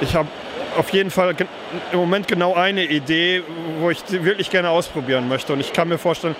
Ich 0.00 0.14
habe 0.14 0.28
auf 0.76 0.90
jeden 0.90 1.10
Fall 1.10 1.34
im 1.92 1.98
Moment 1.98 2.28
genau 2.28 2.54
eine 2.54 2.84
Idee, 2.84 3.42
wo 3.80 3.90
ich 3.90 4.02
wirklich 4.08 4.50
gerne 4.50 4.70
ausprobieren 4.70 5.28
möchte. 5.28 5.52
Und 5.52 5.60
ich 5.60 5.72
kann 5.72 5.88
mir 5.88 5.98
vorstellen, 5.98 6.36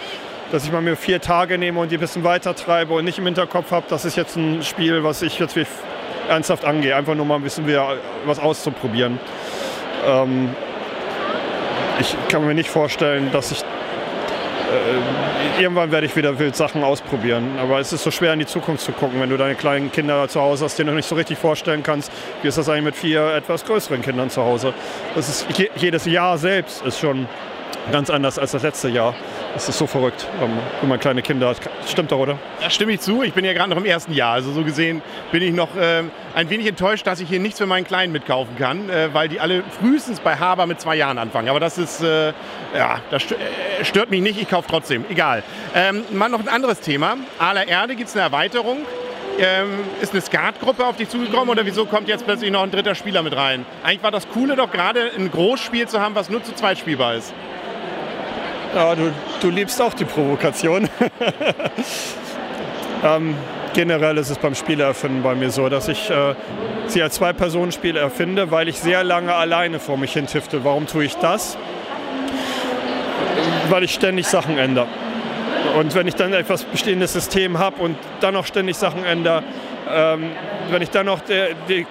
dass 0.51 0.65
ich 0.65 0.73
mal 0.73 0.83
mir 0.83 0.97
vier 0.97 1.21
Tage 1.21 1.59
nehme 1.59 1.81
und 1.81 1.91
die 1.91 1.97
ein 1.97 2.01
bisschen 2.01 2.25
weiter 2.25 2.55
treibe 2.55 2.95
und 2.95 3.05
nicht 3.05 3.19
im 3.19 3.25
Hinterkopf 3.25 3.71
habe, 3.71 3.87
das 3.89 4.05
ist 4.05 4.17
jetzt 4.17 4.37
ein 4.37 4.63
Spiel, 4.63 5.05
was 5.05 5.23
ich 5.23 5.39
jetzt 5.39 5.57
ernsthaft 6.29 6.65
angehe. 6.65 6.95
Einfach 6.95 7.15
nur 7.15 7.27
mal 7.27 7.37
ein 7.37 7.43
bisschen 7.43 7.67
wieder 7.67 7.97
was 8.27 8.39
auszuprobieren. 8.39 9.19
Ähm, 10.07 10.51
ich 12.01 12.17
kann 12.29 12.47
mir 12.47 12.55
nicht 12.55 12.71
vorstellen, 12.71 13.31
dass 13.33 13.53
ich 13.53 13.65
äh, 14.73 15.63
irgendwann 15.63 15.91
werde 15.93 16.07
ich 16.07 16.17
wieder 16.17 16.39
wild 16.39 16.57
Sachen 16.57 16.83
ausprobieren. 16.83 17.59
Aber 17.61 17.79
es 17.79 17.93
ist 17.93 18.03
so 18.03 18.11
schwer 18.11 18.33
in 18.33 18.39
die 18.39 18.47
Zukunft 18.47 18.85
zu 18.85 18.93
gucken, 18.93 19.21
wenn 19.21 19.31
du 19.31 19.37
deine 19.37 19.55
kleinen 19.55 19.93
Kinder 19.93 20.29
zu 20.29 20.41
Hause 20.41 20.65
hast, 20.65 20.79
denen 20.79 20.91
du 20.91 20.95
nicht 20.95 21.09
so 21.09 21.15
richtig 21.15 21.39
vorstellen 21.39 21.83
kannst, 21.83 22.11
wie 22.43 22.49
ist 22.49 22.59
das 22.59 22.69
eigentlich 22.69 22.85
mit 22.85 22.97
vier 22.97 23.35
etwas 23.35 23.65
größeren 23.65 24.03
Kindern 24.03 24.31
zu 24.31 24.43
Hause. 24.43 24.73
Das 25.15 25.29
ist, 25.29 25.47
jedes 25.77 26.07
Jahr 26.07 26.39
selbst 26.39 26.85
ist 26.85 26.99
schon 26.99 27.27
ganz 27.91 28.11
anders 28.11 28.39
als 28.39 28.53
das 28.53 28.63
letzte 28.63 28.89
Jahr. 28.89 29.15
Es 29.55 29.69
ist 29.69 29.77
so 29.77 29.87
verrückt, 29.87 30.27
wenn 30.41 30.89
man 30.89 30.99
kleine 30.99 31.21
Kinder 31.21 31.49
hat. 31.51 31.59
Stimmt 31.87 32.11
doch, 32.11 32.19
oder? 32.19 32.39
Ja, 32.63 32.71
stimme 32.71 32.93
ich 32.93 33.01
zu. 33.01 33.23
Ich 33.23 33.35
bin 33.35 33.45
ja 33.45 33.53
gerade 33.53 33.69
noch 33.69 33.77
im 33.77 33.85
ersten 33.85 34.15
Jahr. 34.15 34.33
Also 34.33 34.51
so 34.51 34.65
gesehen 34.65 35.03
bin 35.31 35.43
ich 35.43 35.53
noch 35.53 35.77
äh, 35.77 36.05
ein 36.35 36.49
wenig 36.49 36.67
enttäuscht, 36.67 37.07
dass 37.07 37.21
ich 37.21 37.29
hier 37.29 37.39
nichts 37.39 37.59
für 37.59 37.67
meinen 37.67 37.85
Kleinen 37.85 38.13
mitkaufen 38.13 38.57
kann, 38.57 38.89
äh, 38.89 39.13
weil 39.13 39.29
die 39.29 39.41
alle 39.41 39.63
frühestens 39.79 40.21
bei 40.21 40.37
Haber 40.37 40.67
mit 40.67 40.81
zwei 40.81 40.97
Jahren 40.97 41.19
anfangen. 41.19 41.51
Aber 41.51 41.61
das 41.61 41.77
ist, 41.77 42.03
äh, 42.03 42.33
ja, 42.75 43.01
das 43.11 43.25
äh, 43.31 43.85
stört 43.85 44.11
mich 44.11 44.23
nicht. 44.23 44.41
Ich 44.41 44.49
kaufe 44.49 44.69
trotzdem. 44.71 45.05
Egal. 45.11 45.43
Ähm, 45.75 46.03
mal 46.13 46.31
noch 46.31 46.41
ein 46.41 46.49
anderes 46.49 46.81
Thema. 46.81 47.17
Aller 47.39 47.69
Erde 47.69 47.95
gibt 47.95 48.09
es 48.09 48.17
eine 48.17 48.23
Erweiterung. 48.23 48.79
Ähm, 49.39 49.69
ist 50.01 50.13
eine 50.13 50.23
Skatgruppe 50.23 50.85
auf 50.87 50.97
dich 50.97 51.11
zugekommen 51.11 51.51
oder 51.51 51.65
wieso 51.67 51.85
kommt 51.87 52.09
jetzt 52.09 52.25
plötzlich 52.25 52.51
noch 52.51 52.63
ein 52.63 52.71
dritter 52.71 52.95
Spieler 52.95 53.23
mit 53.23 53.37
rein? 53.37 53.67
Eigentlich 53.83 54.03
war 54.03 54.11
das 54.11 54.29
Coole 54.29 54.57
doch 54.57 54.71
gerade, 54.71 55.11
ein 55.17 55.31
Großspiel 55.31 55.89
zu 55.89 56.01
haben, 56.01 56.15
was 56.15 56.31
nur 56.31 56.43
zu 56.43 56.55
zweit 56.55 56.79
spielbar 56.79 57.15
ist. 57.15 57.33
Ja, 58.75 58.95
du, 58.95 59.13
du 59.43 59.51
liebst 59.51 59.81
auch 59.83 59.95
die 59.95 60.05
Provokation. 60.05 60.89
ähm, 63.05 63.35
generell 63.75 64.19
ist 64.19 64.31
es 64.31 64.39
beim 64.39 64.55
Spielerfinden 64.55 65.23
bei 65.23 65.35
mir 65.35 65.51
so, 65.51 65.69
dass 65.69 65.89
ich 65.89 66.11
äh, 66.11 66.35
sie 66.87 67.03
als 67.03 67.15
Zwei-Personen-Spiel 67.15 67.97
erfinde, 67.97 68.51
weil 68.51 68.69
ich 68.69 68.79
sehr 68.79 69.03
lange 69.03 69.35
alleine 69.35 69.81
vor 69.81 69.97
mich 69.97 70.13
hin 70.13 70.27
tifte. 70.27 70.65
Warum 70.65 70.87
tue 70.87 71.05
ich 71.05 71.17
das? 71.17 71.57
Weil 73.69 73.83
ich 73.83 73.95
ständig 73.95 74.27
Sachen 74.27 74.59
ändere. 74.59 74.87
Und 75.79 75.95
wenn 75.95 76.07
ich 76.07 76.15
dann 76.15 76.33
etwas 76.33 76.65
bestehendes 76.65 77.13
System 77.13 77.59
habe 77.59 77.83
und 77.83 77.97
dann 78.21 78.35
noch 78.35 78.47
ständig 78.47 78.77
Sachen 78.77 79.05
ändere, 79.05 79.43
wenn 79.87 80.83
ich 80.83 80.91
dann 80.91 81.07
noch 81.07 81.21
die, 81.21 81.55
die, 81.69 81.87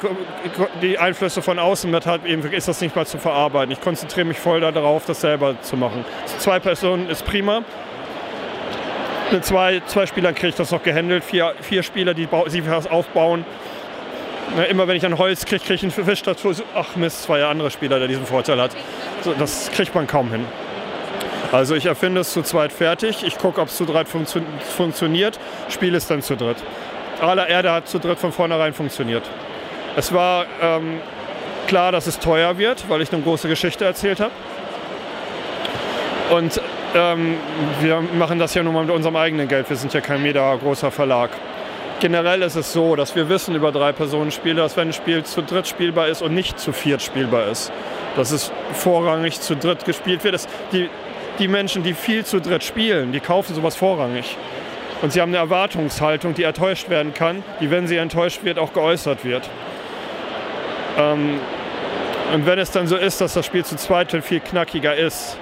die, 0.81 0.97
Einflüsse 0.97 1.41
von 1.41 1.59
außen 1.59 1.91
mit 1.91 2.05
habe, 2.05 2.27
ist 2.27 2.67
das 2.67 2.81
nicht 2.81 2.95
mal 2.95 3.05
zu 3.05 3.17
verarbeiten. 3.17 3.71
Ich 3.71 3.81
konzentriere 3.81 4.25
mich 4.25 4.39
voll 4.39 4.61
darauf, 4.61 5.05
das 5.05 5.21
selber 5.21 5.59
zu 5.61 5.77
machen. 5.77 6.05
Zwei 6.37 6.59
Personen 6.59 7.09
ist 7.09 7.25
prima. 7.25 7.63
Mit 9.31 9.45
zwei, 9.45 9.81
zwei 9.87 10.05
Spielern 10.05 10.35
kriege 10.35 10.49
ich 10.49 10.55
das 10.55 10.71
noch 10.71 10.83
gehandelt. 10.83 11.23
Vier, 11.23 11.53
vier 11.61 11.83
Spieler, 11.83 12.13
die 12.13 12.27
sich 12.47 12.69
was 12.69 12.87
aufbauen. 12.87 13.45
Na, 14.55 14.63
immer 14.63 14.87
wenn 14.87 14.97
ich 14.97 15.05
ein 15.05 15.17
Holz 15.17 15.45
kriege, 15.45 15.61
kriege 15.61 15.75
ich 15.75 15.83
einen 15.83 15.91
Fisch 15.91 16.23
dazu. 16.23 16.53
Ach 16.75 16.95
Mist, 16.95 17.23
zwei 17.23 17.43
andere 17.43 17.71
Spieler, 17.71 17.99
der 17.99 18.07
diesen 18.07 18.25
Vorteil 18.25 18.59
hat. 18.61 18.71
So, 19.21 19.33
das 19.33 19.71
kriegt 19.71 19.95
man 19.95 20.07
kaum 20.07 20.31
hin. 20.31 20.45
Also 21.51 21.75
ich 21.75 21.85
erfinde 21.85 22.21
es 22.21 22.31
zu 22.31 22.43
zweit 22.43 22.71
fertig, 22.71 23.23
ich 23.23 23.37
gucke, 23.37 23.59
ob 23.59 23.67
es 23.67 23.75
zu 23.75 23.85
dritt 23.85 24.07
funktio 24.07 24.41
funktioniert, 24.77 25.37
spiele 25.67 25.97
es 25.97 26.07
dann 26.07 26.21
zu 26.21 26.37
dritt. 26.37 26.55
Aller 27.21 27.47
Erde 27.47 27.71
hat 27.71 27.87
zu 27.87 27.99
dritt 27.99 28.19
von 28.19 28.31
vornherein 28.31 28.73
funktioniert. 28.73 29.23
Es 29.95 30.13
war 30.13 30.45
ähm, 30.61 30.99
klar, 31.67 31.91
dass 31.91 32.07
es 32.07 32.19
teuer 32.19 32.57
wird, 32.57 32.89
weil 32.89 33.01
ich 33.01 33.13
eine 33.13 33.21
große 33.21 33.47
Geschichte 33.47 33.85
erzählt 33.85 34.19
habe. 34.19 34.31
Und 36.31 36.61
ähm, 36.95 37.35
wir 37.81 38.01
machen 38.01 38.39
das 38.39 38.53
ja 38.53 38.63
nun 38.63 38.73
mal 38.73 38.85
mit 38.85 38.95
unserem 38.95 39.15
eigenen 39.15 39.47
Geld. 39.47 39.69
Wir 39.69 39.77
sind 39.77 39.93
ja 39.93 40.01
kein 40.01 40.23
mega 40.23 40.55
großer 40.55 40.91
Verlag. 40.91 41.29
Generell 41.99 42.41
ist 42.41 42.55
es 42.55 42.73
so, 42.73 42.95
dass 42.95 43.15
wir 43.15 43.29
wissen 43.29 43.53
über 43.53 43.71
drei 43.71 43.91
Personen 43.91 44.31
Spiele, 44.31 44.61
dass 44.61 44.75
wenn 44.75 44.87
ein 44.87 44.93
Spiel 44.93 45.23
zu 45.23 45.43
dritt 45.43 45.67
spielbar 45.67 46.07
ist 46.07 46.23
und 46.23 46.33
nicht 46.33 46.59
zu 46.59 46.73
viert 46.73 47.01
spielbar 47.01 47.47
ist, 47.47 47.71
dass 48.15 48.31
es 48.31 48.51
vorrangig 48.73 49.39
zu 49.39 49.55
dritt 49.55 49.85
gespielt 49.85 50.23
wird. 50.23 50.47
Die, 50.71 50.89
die 51.37 51.47
Menschen, 51.47 51.83
die 51.83 51.93
viel 51.93 52.25
zu 52.25 52.41
dritt 52.41 52.63
spielen, 52.63 53.11
die 53.11 53.19
kaufen 53.19 53.53
sowas 53.53 53.75
vorrangig. 53.75 54.35
Und 55.01 55.11
sie 55.11 55.21
haben 55.21 55.29
eine 55.29 55.37
Erwartungshaltung, 55.37 56.33
die 56.33 56.43
enttäuscht 56.43 56.89
werden 56.89 57.13
kann, 57.13 57.43
die, 57.59 57.71
wenn 57.71 57.87
sie 57.87 57.97
enttäuscht 57.97 58.43
wird, 58.43 58.59
auch 58.59 58.73
geäußert 58.73 59.25
wird. 59.25 59.49
Ähm, 60.97 61.39
und 62.33 62.45
wenn 62.45 62.59
es 62.59 62.71
dann 62.71 62.87
so 62.87 62.95
ist, 62.95 63.19
dass 63.19 63.33
das 63.33 63.45
Spiel 63.45 63.65
zu 63.65 63.75
zweit 63.75 64.11
viel 64.23 64.39
knackiger 64.39 64.95
ist, 64.95 65.37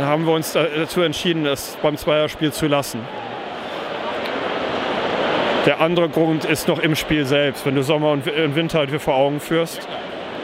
haben 0.00 0.26
wir 0.26 0.34
uns 0.34 0.52
dazu 0.52 1.00
entschieden, 1.00 1.46
es 1.46 1.78
beim 1.82 1.96
Zweierspiel 1.96 2.52
zu 2.52 2.66
lassen. 2.66 3.00
Der 5.64 5.80
andere 5.80 6.08
Grund 6.08 6.44
ist 6.44 6.68
noch 6.68 6.78
im 6.78 6.94
Spiel 6.94 7.24
selbst. 7.24 7.64
Wenn 7.64 7.74
du 7.74 7.82
Sommer 7.82 8.10
und 8.10 8.26
Winter 8.26 8.80
halt 8.80 9.00
vor 9.00 9.14
Augen 9.14 9.40
führst, 9.40 9.88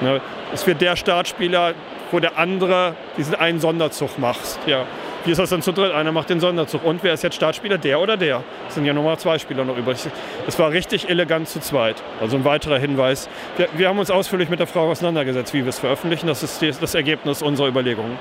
ne, 0.01 0.21
es 0.55 0.67
wird 0.67 0.81
der 0.81 0.97
Startspieler, 0.97 1.75
wo 2.11 2.21
der 2.21 2.39
andere 2.39 2.95
diesen 3.17 3.35
einen 3.35 3.61
Sonderzug 3.61 4.19
macht. 4.19 4.59
Ja. 4.67 4.85
Wie 5.29 5.33
ist 5.33 5.37
das 5.37 5.51
dann 5.51 5.61
zu 5.61 5.73
dritt? 5.73 5.93
Einer 5.93 6.11
macht 6.11 6.31
den 6.31 6.41
Sonderzug. 6.41 6.83
Und 6.87 7.03
wer 7.03 7.13
ist 7.13 7.23
jetzt 7.23 7.37
Startspieler? 7.37 7.77
Der 7.77 8.01
oder 8.01 8.17
der? 8.17 8.43
Es 8.67 8.77
sind 8.77 8.87
ja 8.87 8.95
nochmal 8.95 9.19
zwei 9.19 9.39
Spieler 9.39 9.63
noch 9.63 9.77
übrig. 9.77 9.99
Es 10.47 10.59
war 10.59 10.71
richtig 10.71 11.11
elegant 11.11 11.51
zu 11.51 11.61
zweit. 11.61 12.03
Also 12.19 12.39
ein 12.39 12.47
weiterer 12.47 12.79
Hinweis. 12.79 13.29
Wir, 13.59 13.69
wir 13.77 13.89
haben 13.91 13.99
uns 13.99 14.11
ausführlich 14.11 14.49
mit 14.49 14.59
der 14.59 14.67
Frage 14.67 14.91
auseinandergesetzt, 14.91 15.53
wie 15.53 15.65
wir 15.65 15.69
es 15.69 15.81
veröffentlichen. 15.81 16.29
Das 16.29 16.43
ist 16.43 16.63
das 16.81 16.95
Ergebnis 16.95 17.43
unserer 17.43 17.69
Überlegungen. 17.69 18.19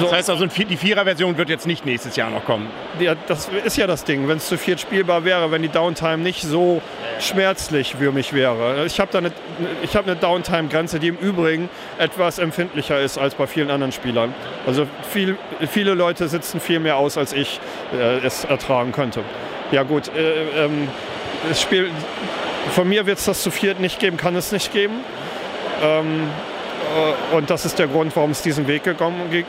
So. 0.00 0.06
Das 0.06 0.14
heißt 0.14 0.30
also, 0.30 0.46
die 0.46 0.76
Vierer-Version 0.76 1.36
wird 1.36 1.50
jetzt 1.50 1.66
nicht 1.66 1.84
nächstes 1.84 2.16
Jahr 2.16 2.30
noch 2.30 2.44
kommen. 2.44 2.68
Ja, 2.98 3.14
das 3.26 3.50
ist 3.64 3.76
ja 3.76 3.86
das 3.86 4.04
Ding. 4.04 4.28
Wenn 4.28 4.38
es 4.38 4.48
zu 4.48 4.56
viert 4.56 4.80
spielbar 4.80 5.24
wäre, 5.24 5.50
wenn 5.50 5.62
die 5.62 5.68
Downtime 5.68 6.18
nicht 6.18 6.42
so 6.42 6.80
schmerzlich 7.20 7.96
für 7.96 8.10
mich 8.10 8.32
wäre. 8.32 8.86
Ich 8.86 8.98
habe 8.98 9.12
da 9.12 9.18
eine, 9.18 9.32
ich 9.82 9.94
hab 9.94 10.06
eine 10.06 10.16
Downtime-Grenze, 10.16 11.00
die 11.00 11.08
im 11.08 11.16
Übrigen 11.16 11.68
etwas 11.98 12.38
empfindlicher 12.38 12.98
ist 12.98 13.18
als 13.18 13.34
bei 13.34 13.46
vielen 13.46 13.70
anderen 13.70 13.92
Spielern. 13.92 14.34
Also 14.66 14.86
viel, 15.10 15.36
viele 15.70 15.94
Leute 15.94 16.28
sitzen 16.28 16.60
viel 16.60 16.80
mehr 16.80 16.96
aus, 16.96 17.18
als 17.18 17.32
ich 17.32 17.60
äh, 17.92 18.18
es 18.24 18.44
ertragen 18.44 18.92
könnte. 18.92 19.20
Ja 19.70 19.82
gut, 19.82 20.08
äh, 20.16 20.64
ähm, 20.64 20.88
das 21.48 21.60
Spiel, 21.60 21.90
von 22.72 22.88
mir 22.88 23.06
wird 23.06 23.18
es 23.18 23.26
das 23.26 23.42
zu 23.42 23.50
viert 23.50 23.80
nicht 23.80 23.98
geben, 23.98 24.16
kann 24.16 24.34
es 24.34 24.50
nicht 24.50 24.72
geben. 24.72 24.94
Ähm, 25.82 26.22
äh, 26.22 26.59
und 27.32 27.50
das 27.50 27.64
ist 27.64 27.78
der 27.78 27.86
Grund, 27.86 28.14
warum 28.16 28.30
es 28.30 28.42
diesen 28.42 28.66
Weg 28.66 28.82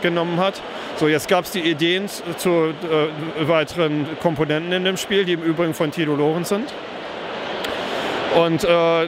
genommen 0.01 0.37
hat. 0.37 0.61
So, 0.97 1.07
jetzt 1.07 1.27
gab 1.27 1.45
es 1.45 1.51
die 1.51 1.61
Ideen 1.61 2.07
zu 2.37 2.49
äh, 2.49 3.47
weiteren 3.47 4.07
Komponenten 4.21 4.71
in 4.71 4.83
dem 4.83 4.97
Spiel, 4.97 5.25
die 5.25 5.33
im 5.33 5.41
Übrigen 5.41 5.73
von 5.73 5.91
Tito 5.91 6.15
Lorenz 6.15 6.49
sind. 6.49 6.71
Und 8.35 8.63
äh, 8.63 9.07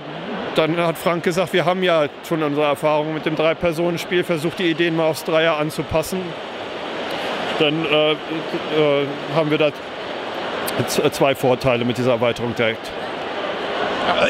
dann 0.55 0.77
hat 0.77 0.97
Frank 0.97 1.23
gesagt, 1.23 1.53
wir 1.53 1.65
haben 1.65 1.83
ja 1.83 2.07
schon 2.27 2.43
unsere 2.43 2.65
Erfahrungen 2.65 3.13
mit 3.13 3.25
dem 3.25 3.35
Drei-Personen-Spiel, 3.35 4.23
versucht 4.23 4.59
die 4.59 4.69
Ideen 4.69 4.95
mal 4.95 5.07
aufs 5.07 5.23
Dreier 5.23 5.57
anzupassen. 5.57 6.21
Dann 7.59 7.85
äh, 7.85 8.11
äh, 8.11 8.15
haben 9.35 9.51
wir 9.51 9.57
da 9.57 9.69
zwei 11.11 11.35
Vorteile 11.35 11.85
mit 11.85 11.97
dieser 11.97 12.11
Erweiterung 12.11 12.55
direkt. 12.55 12.91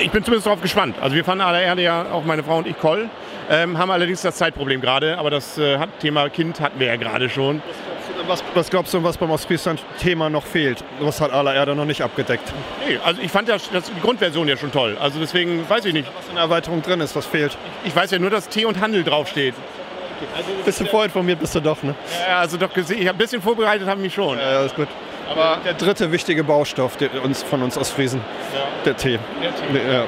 Ich 0.01 0.11
bin 0.11 0.23
zumindest 0.23 0.45
darauf 0.45 0.61
gespannt. 0.61 0.95
Also 1.01 1.15
wir 1.15 1.23
fanden 1.23 1.41
aller 1.41 1.61
Erde 1.61 1.81
ja 1.81 2.05
auch 2.11 2.25
meine 2.25 2.43
Frau 2.43 2.57
und 2.57 2.67
ich 2.67 2.77
Koll. 2.77 3.09
Ähm, 3.49 3.77
haben 3.77 3.91
allerdings 3.91 4.21
das 4.21 4.35
Zeitproblem 4.35 4.81
gerade, 4.81 5.17
aber 5.17 5.29
das 5.29 5.57
äh, 5.57 5.77
Thema 5.99 6.29
Kind 6.29 6.59
hatten 6.59 6.79
wir 6.79 6.87
ja 6.87 6.95
gerade 6.95 7.29
schon. 7.29 7.61
Was, 8.27 8.43
was, 8.53 8.69
glaubst 8.69 8.93
du, 8.93 9.03
was 9.03 9.17
beim 9.17 9.31
Ostfriesland-Thema 9.31 10.29
noch 10.29 10.45
fehlt? 10.45 10.83
Was 11.01 11.19
hat 11.19 11.31
aller 11.31 11.53
Erde 11.53 11.75
noch 11.75 11.85
nicht 11.85 12.01
abgedeckt? 12.01 12.53
Nee, 12.87 12.97
also 13.03 13.21
ich 13.21 13.31
fand 13.31 13.49
das, 13.49 13.69
das, 13.69 13.91
die 13.91 13.99
Grundversion 13.99 14.47
ja 14.47 14.55
schon 14.55 14.71
toll. 14.71 14.95
Also 14.99 15.19
deswegen 15.19 15.67
weiß 15.69 15.83
ich 15.85 15.93
nicht. 15.93 16.07
Was 16.15 16.29
in 16.29 16.35
der 16.35 16.43
Erweiterung 16.43 16.81
drin 16.81 17.01
ist, 17.01 17.15
was 17.15 17.25
fehlt? 17.25 17.57
Ich 17.83 17.93
weiß 17.93 18.11
ja 18.11 18.19
nur, 18.19 18.29
dass 18.29 18.47
Tee 18.47 18.65
und 18.65 18.79
Handel 18.79 19.03
draufsteht. 19.03 19.55
Also, 20.37 20.49
bisschen 20.63 20.87
vorinformiert 20.87 21.39
bist 21.39 21.53
du 21.55 21.59
doch, 21.59 21.83
ne? 21.83 21.95
Ja, 22.27 22.39
also 22.39 22.55
doch 22.57 22.73
gesehen. 22.73 23.01
Ich 23.01 23.07
habe 23.07 23.17
ein 23.17 23.19
bisschen 23.19 23.41
vorbereitet, 23.41 23.87
habe 23.87 23.99
mich 23.99 24.13
schon. 24.13 24.37
Ja, 24.37 24.51
ja, 24.53 24.65
ist 24.65 24.75
gut. 24.75 24.87
Aber 25.29 25.57
der 25.65 25.73
dritte 25.73 26.11
wichtige 26.11 26.43
Baustoff 26.43 26.97
uns, 27.23 27.43
von 27.43 27.61
uns 27.61 27.77
Ostfriesen, 27.77 28.21
ja. 28.53 28.59
der 28.85 28.95
Tee. 28.95 29.19
Der 29.41 29.55
Tee, 29.55 29.77
ja. 29.77 30.01
genau. 30.01 30.05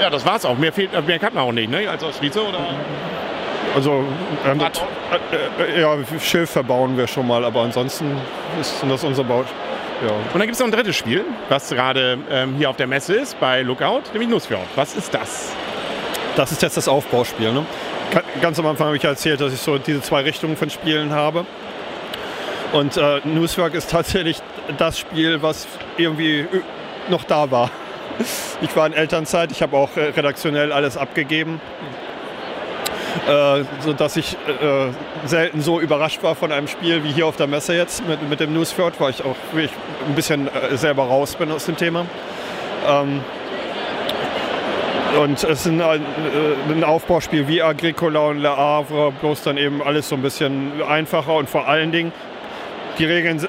Ja, 0.00 0.10
das 0.10 0.24
war's 0.24 0.44
auch. 0.44 0.56
Mehr, 0.56 0.72
fehlt, 0.72 1.06
mehr 1.06 1.18
kann 1.18 1.34
man 1.34 1.44
auch 1.44 1.52
nicht, 1.52 1.70
ne? 1.70 1.88
Als 1.88 2.02
Ostfriese 2.02 2.42
oder? 2.42 2.58
Also 3.74 4.04
ähm, 4.46 4.60
äh, 4.60 5.80
ja, 5.80 5.96
Schilf 6.20 6.50
verbauen 6.50 6.96
wir 6.96 7.06
schon 7.06 7.26
mal, 7.26 7.44
aber 7.44 7.62
ansonsten 7.62 8.16
ist 8.60 8.82
das 8.88 9.04
unser 9.04 9.24
Bau. 9.24 9.44
Ja. 10.06 10.12
Und 10.12 10.34
dann 10.34 10.42
gibt 10.42 10.52
es 10.52 10.58
noch 10.58 10.66
ein 10.66 10.72
drittes 10.72 10.96
Spiel, 10.96 11.24
was 11.48 11.68
gerade 11.68 12.18
ähm, 12.30 12.54
hier 12.56 12.70
auf 12.70 12.76
der 12.76 12.86
Messe 12.86 13.14
ist, 13.14 13.38
bei 13.40 13.62
Lookout, 13.62 14.02
nämlich 14.12 14.28
Nussfjord. 14.28 14.66
Was 14.76 14.94
ist 14.94 15.12
das? 15.12 15.52
Das 16.36 16.52
ist 16.52 16.62
jetzt 16.62 16.76
das 16.76 16.86
Aufbauspiel. 16.86 17.52
Ne? 17.52 17.66
Ganz 18.40 18.58
am 18.58 18.66
Anfang 18.66 18.86
habe 18.86 18.96
ich 18.96 19.04
erzählt, 19.04 19.40
dass 19.40 19.52
ich 19.52 19.60
so 19.60 19.76
diese 19.78 20.00
zwei 20.00 20.22
Richtungen 20.22 20.56
von 20.56 20.70
Spielen 20.70 21.12
habe. 21.12 21.44
Und 22.72 22.96
äh, 22.96 23.20
Newswork 23.24 23.74
ist 23.74 23.90
tatsächlich 23.90 24.40
das 24.76 24.98
Spiel, 24.98 25.42
was 25.42 25.66
irgendwie 25.96 26.46
noch 27.08 27.24
da 27.24 27.50
war. 27.50 27.70
Ich 28.60 28.74
war 28.74 28.86
in 28.86 28.92
Elternzeit, 28.92 29.52
ich 29.52 29.62
habe 29.62 29.76
auch 29.76 29.96
äh, 29.96 30.08
redaktionell 30.08 30.72
alles 30.72 30.96
abgegeben, 30.96 31.60
äh, 33.28 33.62
sodass 33.80 34.16
ich 34.16 34.34
äh, 34.34 34.90
selten 35.26 35.60
so 35.60 35.80
überrascht 35.80 36.22
war 36.22 36.34
von 36.34 36.50
einem 36.50 36.66
Spiel 36.66 37.04
wie 37.04 37.12
hier 37.12 37.26
auf 37.26 37.36
der 37.36 37.46
Messe 37.46 37.74
jetzt 37.74 38.06
mit, 38.08 38.28
mit 38.28 38.40
dem 38.40 38.52
Newsfjord, 38.52 39.00
weil 39.00 39.10
ich 39.10 39.24
auch 39.24 39.36
wirklich 39.52 39.72
ein 40.08 40.14
bisschen 40.14 40.48
selber 40.74 41.04
raus 41.04 41.36
bin 41.36 41.52
aus 41.52 41.66
dem 41.66 41.76
Thema. 41.76 42.06
Ähm, 42.88 43.20
und 45.16 45.32
es 45.32 45.44
ist 45.44 45.66
ein, 45.66 45.80
äh, 45.80 45.98
ein, 46.70 46.84
Aufbauspiel 46.84 47.48
wie 47.48 47.62
Agricola 47.62 48.20
und 48.20 48.38
Le 48.38 48.56
Havre, 48.56 49.12
bloß 49.12 49.42
dann 49.42 49.56
eben 49.56 49.82
alles 49.82 50.08
so 50.08 50.16
ein 50.16 50.22
bisschen 50.22 50.82
einfacher 50.82 51.34
und 51.34 51.48
vor 51.48 51.66
allen 51.66 51.92
Dingen 51.92 52.12
die 52.98 53.04
Regeln 53.04 53.40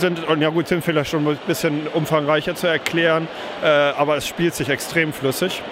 sind, 0.00 0.26
und 0.26 0.40
ja 0.40 0.48
gut, 0.48 0.68
sind 0.68 0.84
vielleicht 0.84 1.10
schon 1.10 1.26
ein 1.26 1.38
bisschen 1.46 1.86
umfangreicher 1.92 2.54
zu 2.54 2.66
erklären, 2.66 3.28
äh, 3.62 3.66
aber 3.66 4.16
es 4.16 4.26
spielt 4.26 4.54
sich 4.54 4.68
extrem 4.68 5.12
flüssig. 5.12 5.62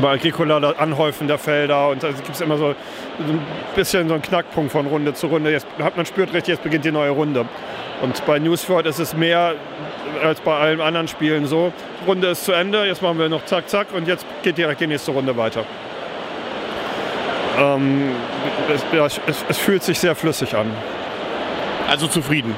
Bei 0.00 0.12
Agricola 0.12 0.58
das 0.60 0.78
Anhäufen 0.78 1.28
der 1.28 1.38
Felder 1.38 1.88
und 1.88 2.02
da 2.02 2.08
gibt 2.08 2.30
es 2.30 2.40
immer 2.40 2.58
so 2.58 2.74
ein 3.18 3.40
bisschen 3.76 4.08
so 4.08 4.14
einen 4.14 4.22
Knackpunkt 4.22 4.72
von 4.72 4.86
Runde 4.86 5.14
zu 5.14 5.28
Runde. 5.28 5.50
Jetzt 5.50 5.66
hat 5.80 5.96
man 5.96 6.04
spürt 6.04 6.32
richtig, 6.32 6.54
jetzt 6.54 6.62
beginnt 6.64 6.84
die 6.84 6.90
neue 6.90 7.10
Runde. 7.10 7.46
Und 8.02 8.26
bei 8.26 8.38
Newsford 8.38 8.86
ist 8.86 8.98
es 8.98 9.14
mehr 9.14 9.54
als 10.22 10.40
bei 10.40 10.56
allen 10.56 10.80
anderen 10.80 11.06
Spielen 11.06 11.46
so. 11.46 11.72
Runde 12.06 12.28
ist 12.28 12.44
zu 12.44 12.52
Ende, 12.52 12.84
jetzt 12.86 13.02
machen 13.02 13.18
wir 13.18 13.28
noch 13.28 13.44
zack, 13.44 13.68
zack 13.68 13.88
und 13.94 14.08
jetzt 14.08 14.26
geht 14.42 14.58
direkt 14.58 14.80
die 14.80 14.88
nächste 14.88 15.12
Runde 15.12 15.36
weiter. 15.36 15.64
Ähm, 17.58 18.10
es, 18.72 19.20
es, 19.26 19.44
es 19.48 19.58
fühlt 19.58 19.84
sich 19.84 19.98
sehr 19.98 20.16
flüssig 20.16 20.56
an. 20.56 20.66
Also 21.88 22.08
zufrieden. 22.08 22.54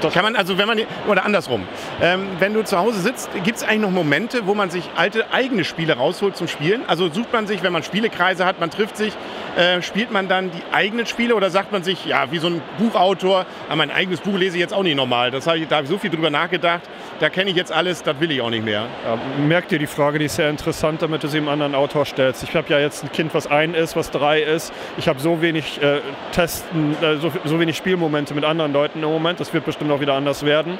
Das 0.00 0.12
kann 0.12 0.22
man, 0.22 0.36
also 0.36 0.58
wenn 0.58 0.66
man, 0.66 0.80
oder 1.06 1.24
andersrum, 1.24 1.66
ähm, 2.02 2.26
wenn 2.38 2.54
du 2.54 2.62
zu 2.62 2.78
Hause 2.78 3.00
sitzt, 3.00 3.30
gibt 3.44 3.56
es 3.56 3.62
eigentlich 3.62 3.80
noch 3.80 3.90
Momente, 3.90 4.46
wo 4.46 4.54
man 4.54 4.70
sich 4.70 4.90
alte 4.96 5.32
eigene 5.32 5.64
Spiele 5.64 5.96
rausholt 5.96 6.36
zum 6.36 6.48
Spielen? 6.48 6.82
Also 6.86 7.10
sucht 7.10 7.32
man 7.32 7.46
sich, 7.46 7.62
wenn 7.62 7.72
man 7.72 7.82
Spielekreise 7.82 8.44
hat, 8.44 8.60
man 8.60 8.70
trifft 8.70 8.96
sich, 8.96 9.14
äh, 9.56 9.82
spielt 9.82 10.10
man 10.10 10.28
dann 10.28 10.50
die 10.50 10.62
eigenen 10.72 11.06
Spiele 11.06 11.34
oder 11.34 11.50
sagt 11.50 11.72
man 11.72 11.82
sich, 11.82 12.04
ja, 12.04 12.30
wie 12.30 12.38
so 12.38 12.48
ein 12.48 12.60
Buchautor, 12.78 13.46
ah, 13.68 13.76
mein 13.76 13.90
eigenes 13.90 14.20
Buch 14.20 14.36
lese 14.36 14.56
ich 14.56 14.60
jetzt 14.60 14.74
auch 14.74 14.82
nicht 14.82 14.96
normal. 14.96 15.30
Das 15.30 15.46
hab 15.46 15.56
ich, 15.56 15.66
da 15.68 15.76
habe 15.76 15.84
ich 15.84 15.90
so 15.90 15.98
viel 15.98 16.10
drüber 16.10 16.30
nachgedacht, 16.30 16.82
da 17.20 17.28
kenne 17.30 17.50
ich 17.50 17.56
jetzt 17.56 17.72
alles, 17.72 18.02
das 18.02 18.20
will 18.20 18.30
ich 18.30 18.40
auch 18.40 18.50
nicht 18.50 18.64
mehr. 18.64 18.86
Ja, 19.04 19.18
merkt 19.46 19.72
ihr 19.72 19.78
die 19.78 19.86
Frage, 19.86 20.18
die 20.18 20.26
ist 20.26 20.36
sehr 20.36 20.50
interessant, 20.50 21.02
damit 21.02 21.22
du 21.22 21.28
sie 21.28 21.38
einem 21.38 21.48
anderen 21.48 21.74
Autor 21.74 22.04
stellst. 22.04 22.42
Ich 22.42 22.54
habe 22.54 22.68
ja 22.68 22.78
jetzt 22.78 23.04
ein 23.04 23.12
Kind, 23.12 23.34
was 23.34 23.46
ein 23.46 23.74
ist, 23.74 23.96
was 23.96 24.10
drei 24.10 24.40
ist. 24.40 24.72
Ich 24.96 25.08
habe 25.08 25.18
so 25.20 25.40
wenig 25.40 25.80
äh, 25.82 26.00
Testen, 26.32 26.96
äh, 27.02 27.16
so, 27.16 27.32
so 27.44 27.58
wenig 27.60 27.76
Spielmomente 27.76 28.34
mit 28.34 28.44
anderen 28.44 28.72
Leuten 28.72 29.02
im 29.02 29.08
Moment. 29.08 29.40
Das 29.40 29.52
wird 29.52 29.64
bestimmt 29.68 29.92
auch 29.92 30.00
wieder 30.00 30.14
anders 30.14 30.44
werden, 30.44 30.78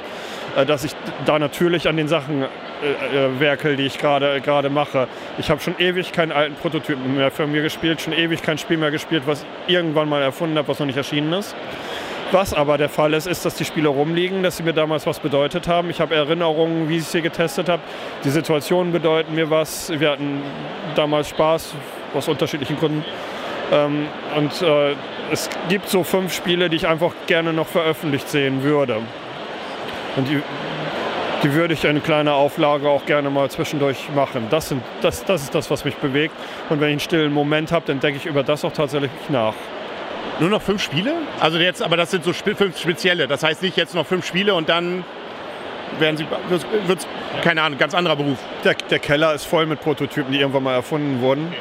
äh, 0.57 0.65
dass 0.65 0.83
ich 0.83 0.93
da 1.25 1.37
natürlich 1.37 1.87
an 1.87 1.95
den 1.95 2.07
Sachen 2.07 2.41
äh, 2.41 2.45
äh, 2.45 3.39
werkel, 3.39 3.75
die 3.75 3.85
ich 3.85 3.99
gerade 3.99 4.69
mache. 4.69 5.07
Ich 5.37 5.51
habe 5.51 5.61
schon 5.61 5.75
ewig 5.77 6.11
keinen 6.11 6.31
alten 6.31 6.55
Prototypen 6.55 7.15
mehr 7.15 7.29
für 7.29 7.45
mir 7.45 7.61
gespielt, 7.61 8.01
schon 8.01 8.13
ewig 8.13 8.41
kein 8.41 8.57
Spiel 8.57 8.77
mehr 8.77 8.91
gespielt, 8.91 9.23
was 9.27 9.45
irgendwann 9.67 10.09
mal 10.09 10.23
erfunden 10.23 10.57
habe, 10.57 10.67
was 10.67 10.79
noch 10.79 10.87
nicht 10.87 10.97
erschienen 10.97 11.31
ist. 11.33 11.55
Was 12.31 12.53
aber 12.53 12.77
der 12.77 12.89
Fall 12.89 13.13
ist, 13.13 13.27
ist, 13.27 13.45
dass 13.45 13.55
die 13.55 13.65
Spiele 13.65 13.89
rumliegen, 13.89 14.43
dass 14.43 14.57
sie 14.57 14.63
mir 14.63 14.73
damals 14.73 15.05
was 15.07 15.19
bedeutet 15.19 15.67
haben. 15.67 15.89
Ich 15.89 15.99
habe 15.99 16.13
Erinnerungen, 16.15 16.87
wie 16.87 16.97
ich 16.97 17.05
sie 17.05 17.21
getestet 17.21 17.69
habe. 17.69 17.81
Die 18.23 18.29
Situationen 18.29 18.91
bedeuten 18.91 19.33
mir 19.35 19.49
was. 19.49 19.91
Wir 19.99 20.11
hatten 20.11 20.41
damals 20.95 21.29
Spaß, 21.29 21.73
aus 22.13 22.27
unterschiedlichen 22.27 22.77
Gründen. 22.77 23.03
Ähm, 23.71 24.07
und 24.35 24.61
äh, 24.61 24.95
es 25.31 25.49
gibt 25.69 25.89
so 25.89 26.03
fünf 26.03 26.33
Spiele, 26.33 26.69
die 26.69 26.77
ich 26.77 26.87
einfach 26.87 27.13
gerne 27.27 27.53
noch 27.53 27.67
veröffentlicht 27.67 28.29
sehen 28.29 28.63
würde. 28.63 28.97
Und 30.15 30.27
die, 30.27 30.41
die 31.43 31.53
würde 31.53 31.73
ich 31.73 31.85
in 31.85 32.03
kleiner 32.03 32.33
Auflage 32.33 32.89
auch 32.89 33.05
gerne 33.05 33.29
mal 33.29 33.49
zwischendurch 33.49 34.09
machen. 34.15 34.47
Das, 34.49 34.69
sind, 34.69 34.81
das, 35.01 35.23
das 35.25 35.43
ist 35.43 35.55
das, 35.55 35.69
was 35.71 35.85
mich 35.85 35.95
bewegt. 35.95 36.35
Und 36.69 36.81
wenn 36.81 36.89
ich 36.89 36.93
einen 36.93 36.99
stillen 36.99 37.33
Moment 37.33 37.71
habe, 37.71 37.85
dann 37.87 37.99
denke 37.99 38.17
ich 38.17 38.25
über 38.25 38.43
das 38.43 38.65
auch 38.65 38.73
tatsächlich 38.73 39.11
nach. 39.29 39.53
Nur 40.39 40.49
noch 40.49 40.61
fünf 40.61 40.81
Spiele? 40.81 41.13
Also 41.39 41.57
jetzt, 41.57 41.81
aber 41.81 41.97
das 41.97 42.11
sind 42.11 42.23
so 42.23 42.33
fünf 42.33 42.77
spezielle. 42.77 43.27
Das 43.27 43.43
heißt 43.43 43.61
nicht 43.61 43.77
jetzt 43.77 43.95
noch 43.95 44.05
fünf 44.05 44.25
Spiele 44.25 44.53
und 44.53 44.69
dann 44.69 45.03
werden 45.99 46.17
sie, 46.17 46.25
wird 46.87 46.99
es, 46.99 47.07
keine 47.43 47.61
Ahnung, 47.61 47.79
ganz 47.79 47.93
anderer 47.93 48.15
Beruf. 48.15 48.37
Der, 48.63 48.73
der, 48.73 48.99
Keller 48.99 49.33
ist 49.33 49.45
voll 49.45 49.65
mit 49.65 49.81
Prototypen, 49.81 50.31
die 50.31 50.39
irgendwann 50.39 50.63
mal 50.63 50.75
erfunden 50.75 51.21
wurden. 51.21 51.53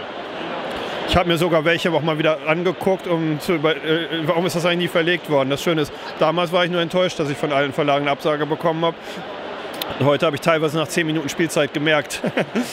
Ich 1.09 1.17
habe 1.17 1.27
mir 1.27 1.38
sogar 1.38 1.65
welche 1.65 1.91
auch 1.91 2.03
mal 2.03 2.19
wieder 2.19 2.47
angeguckt, 2.47 3.07
um 3.07 3.41
zu 3.41 3.55
über, 3.55 3.75
äh, 3.75 4.27
warum 4.27 4.45
ist 4.45 4.57
das 4.57 4.67
eigentlich 4.67 4.79
nie 4.79 4.88
verlegt 4.88 5.31
worden. 5.31 5.49
Das 5.49 5.62
Schöne 5.62 5.81
ist, 5.81 5.93
damals 6.19 6.53
war 6.53 6.67
ich 6.67 6.71
nur 6.71 6.83
enttäuscht, 6.83 7.19
dass 7.19 7.31
ich 7.31 7.37
von 7.38 7.50
allen 7.50 7.73
Verlagen 7.73 8.03
eine 8.03 8.11
Absage 8.11 8.45
bekommen 8.45 8.85
habe. 8.85 8.97
Heute 10.00 10.27
habe 10.27 10.37
ich 10.37 10.43
teilweise 10.43 10.77
nach 10.77 10.87
zehn 10.87 11.07
Minuten 11.07 11.31
Spielzeit 11.31 11.73
gemerkt, 11.73 12.21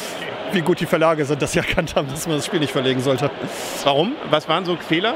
wie 0.51 0.59
gut 0.59 0.81
die 0.81 0.85
Verlage 0.85 1.23
sind, 1.23 1.41
dass 1.41 1.53
sie 1.53 1.59
erkannt 1.59 1.95
haben, 1.95 2.09
dass 2.09 2.27
man 2.27 2.35
das 2.35 2.45
Spiel 2.45 2.59
nicht 2.59 2.73
verlegen 2.73 2.99
sollte. 2.99 3.31
Warum? 3.85 4.15
Was 4.29 4.49
waren 4.49 4.65
so 4.65 4.75
Fehler? 4.75 5.15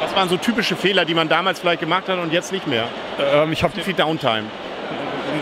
Was 0.00 0.14
waren 0.14 0.28
so 0.28 0.36
typische 0.36 0.76
Fehler, 0.76 1.06
die 1.06 1.14
man 1.14 1.30
damals 1.30 1.60
vielleicht 1.60 1.80
gemacht 1.80 2.08
hat 2.08 2.18
und 2.18 2.30
jetzt 2.30 2.52
nicht 2.52 2.66
mehr? 2.66 2.84
Ähm, 3.34 3.52
ich 3.52 3.62
habe 3.62 3.80
viel 3.80 3.94
Downtime. 3.94 4.44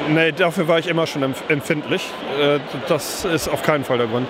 Nee, 0.08 0.32
dafür 0.32 0.68
war 0.68 0.78
ich 0.78 0.86
immer 0.86 1.06
schon 1.06 1.34
empfindlich. 1.48 2.08
Äh, 2.40 2.58
das 2.88 3.24
ist 3.24 3.48
auf 3.48 3.62
keinen 3.62 3.84
Fall 3.84 3.98
der 3.98 4.06
Grund. 4.06 4.28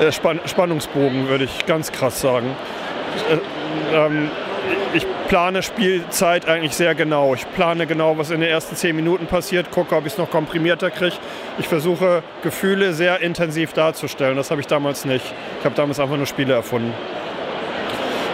Äh, 0.00 0.12
Spannungsbogen 0.12 1.28
würde 1.28 1.44
ich 1.44 1.66
ganz 1.66 1.92
krass 1.92 2.20
sagen. 2.20 2.54
Äh, 3.30 3.96
ähm, 3.96 4.30
ich 4.94 5.06
plane 5.28 5.62
Spielzeit 5.62 6.46
eigentlich 6.46 6.74
sehr 6.74 6.94
genau. 6.94 7.34
Ich 7.34 7.50
plane 7.52 7.86
genau, 7.86 8.18
was 8.18 8.30
in 8.30 8.40
den 8.40 8.50
ersten 8.50 8.76
zehn 8.76 8.94
Minuten 8.94 9.26
passiert, 9.26 9.70
gucke, 9.70 9.96
ob 9.96 10.06
ich 10.06 10.12
es 10.12 10.18
noch 10.18 10.30
komprimierter 10.30 10.90
kriege. 10.90 11.16
Ich 11.58 11.68
versuche, 11.68 12.22
Gefühle 12.42 12.92
sehr 12.92 13.20
intensiv 13.20 13.72
darzustellen. 13.72 14.36
Das 14.36 14.50
habe 14.50 14.60
ich 14.60 14.66
damals 14.66 15.04
nicht. 15.04 15.24
Ich 15.58 15.64
habe 15.64 15.74
damals 15.74 15.98
einfach 15.98 16.16
nur 16.16 16.26
Spiele 16.26 16.52
erfunden. 16.52 16.92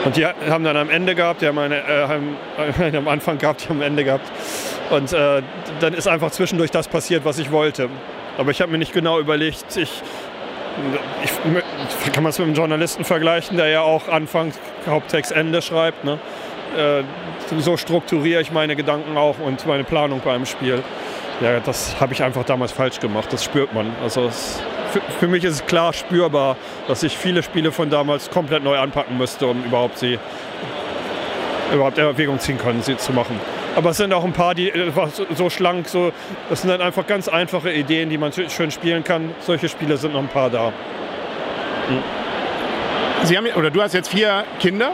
Und 0.04 0.16
die 0.16 0.24
haben 0.24 0.64
dann 0.64 0.76
am 0.76 0.90
Ende 0.90 1.14
gehabt, 1.14 1.42
die 1.42 1.46
haben, 1.46 1.58
eine, 1.58 1.76
äh, 1.76 2.06
haben 2.06 2.36
äh, 2.80 2.96
am 2.96 3.08
Anfang 3.08 3.38
gehabt, 3.38 3.64
die 3.64 3.68
haben 3.68 3.78
am 3.78 3.82
Ende 3.82 4.04
gehabt. 4.04 4.30
Und 4.90 5.12
äh, 5.12 5.42
dann 5.80 5.94
ist 5.94 6.08
einfach 6.08 6.30
zwischendurch 6.30 6.70
das 6.70 6.88
passiert, 6.88 7.24
was 7.24 7.38
ich 7.38 7.50
wollte. 7.50 7.88
Aber 8.38 8.50
ich 8.50 8.60
habe 8.60 8.70
mir 8.70 8.78
nicht 8.78 8.92
genau 8.92 9.18
überlegt, 9.18 9.76
ich, 9.76 10.02
ich, 11.24 12.12
kann 12.12 12.22
man 12.22 12.30
es 12.30 12.38
mit 12.38 12.46
einem 12.46 12.56
Journalisten 12.56 13.04
vergleichen, 13.04 13.56
der 13.56 13.68
ja 13.68 13.80
auch 13.80 14.08
Anfang, 14.08 14.52
Haupttext, 14.86 15.32
Ende 15.32 15.60
schreibt. 15.60 16.04
Ne? 16.04 16.18
Äh, 16.76 17.02
so 17.58 17.76
strukturiere 17.76 18.40
ich 18.40 18.52
meine 18.52 18.76
Gedanken 18.76 19.16
auch 19.16 19.38
und 19.40 19.66
meine 19.66 19.84
Planung 19.84 20.20
beim 20.24 20.46
Spiel. 20.46 20.82
Ja, 21.40 21.60
das 21.60 22.00
habe 22.00 22.12
ich 22.12 22.22
einfach 22.22 22.44
damals 22.44 22.72
falsch 22.72 23.00
gemacht, 23.00 23.32
das 23.32 23.44
spürt 23.44 23.72
man. 23.72 23.92
Also 24.02 24.26
es, 24.26 24.60
für, 24.90 25.00
für, 25.00 25.28
mich 25.28 25.44
ist 25.44 25.54
es 25.54 25.66
klar 25.66 25.92
spürbar, 25.92 26.56
dass 26.86 27.02
ich 27.02 27.16
viele 27.16 27.42
Spiele 27.42 27.72
von 27.72 27.90
damals 27.90 28.30
komplett 28.30 28.64
neu 28.64 28.78
anpacken 28.78 29.16
müsste, 29.18 29.46
um 29.46 29.64
überhaupt 29.64 29.98
sie 29.98 30.18
überhaupt 31.72 31.98
in 31.98 32.04
Erwägung 32.04 32.38
ziehen 32.38 32.58
können, 32.58 32.82
sie 32.82 32.96
zu 32.96 33.12
machen. 33.12 33.38
Aber 33.76 33.90
es 33.90 33.98
sind 33.98 34.12
auch 34.12 34.24
ein 34.24 34.32
paar, 34.32 34.54
die 34.54 34.70
äh, 34.70 34.90
so 35.36 35.50
schlank, 35.50 35.88
so, 35.88 36.12
das 36.48 36.62
sind 36.62 36.70
dann 36.70 36.80
einfach 36.80 37.06
ganz 37.06 37.28
einfache 37.28 37.72
Ideen, 37.72 38.10
die 38.10 38.18
man 38.18 38.32
schön 38.32 38.70
spielen 38.70 39.04
kann. 39.04 39.34
Solche 39.40 39.68
Spiele 39.68 39.96
sind 39.96 40.14
noch 40.14 40.20
ein 40.20 40.28
paar 40.28 40.50
da. 40.50 40.72
Hm. 41.88 42.02
Sie 43.24 43.36
haben, 43.36 43.46
oder 43.54 43.70
du 43.70 43.82
hast 43.82 43.94
jetzt 43.94 44.08
vier 44.08 44.44
Kinder. 44.58 44.92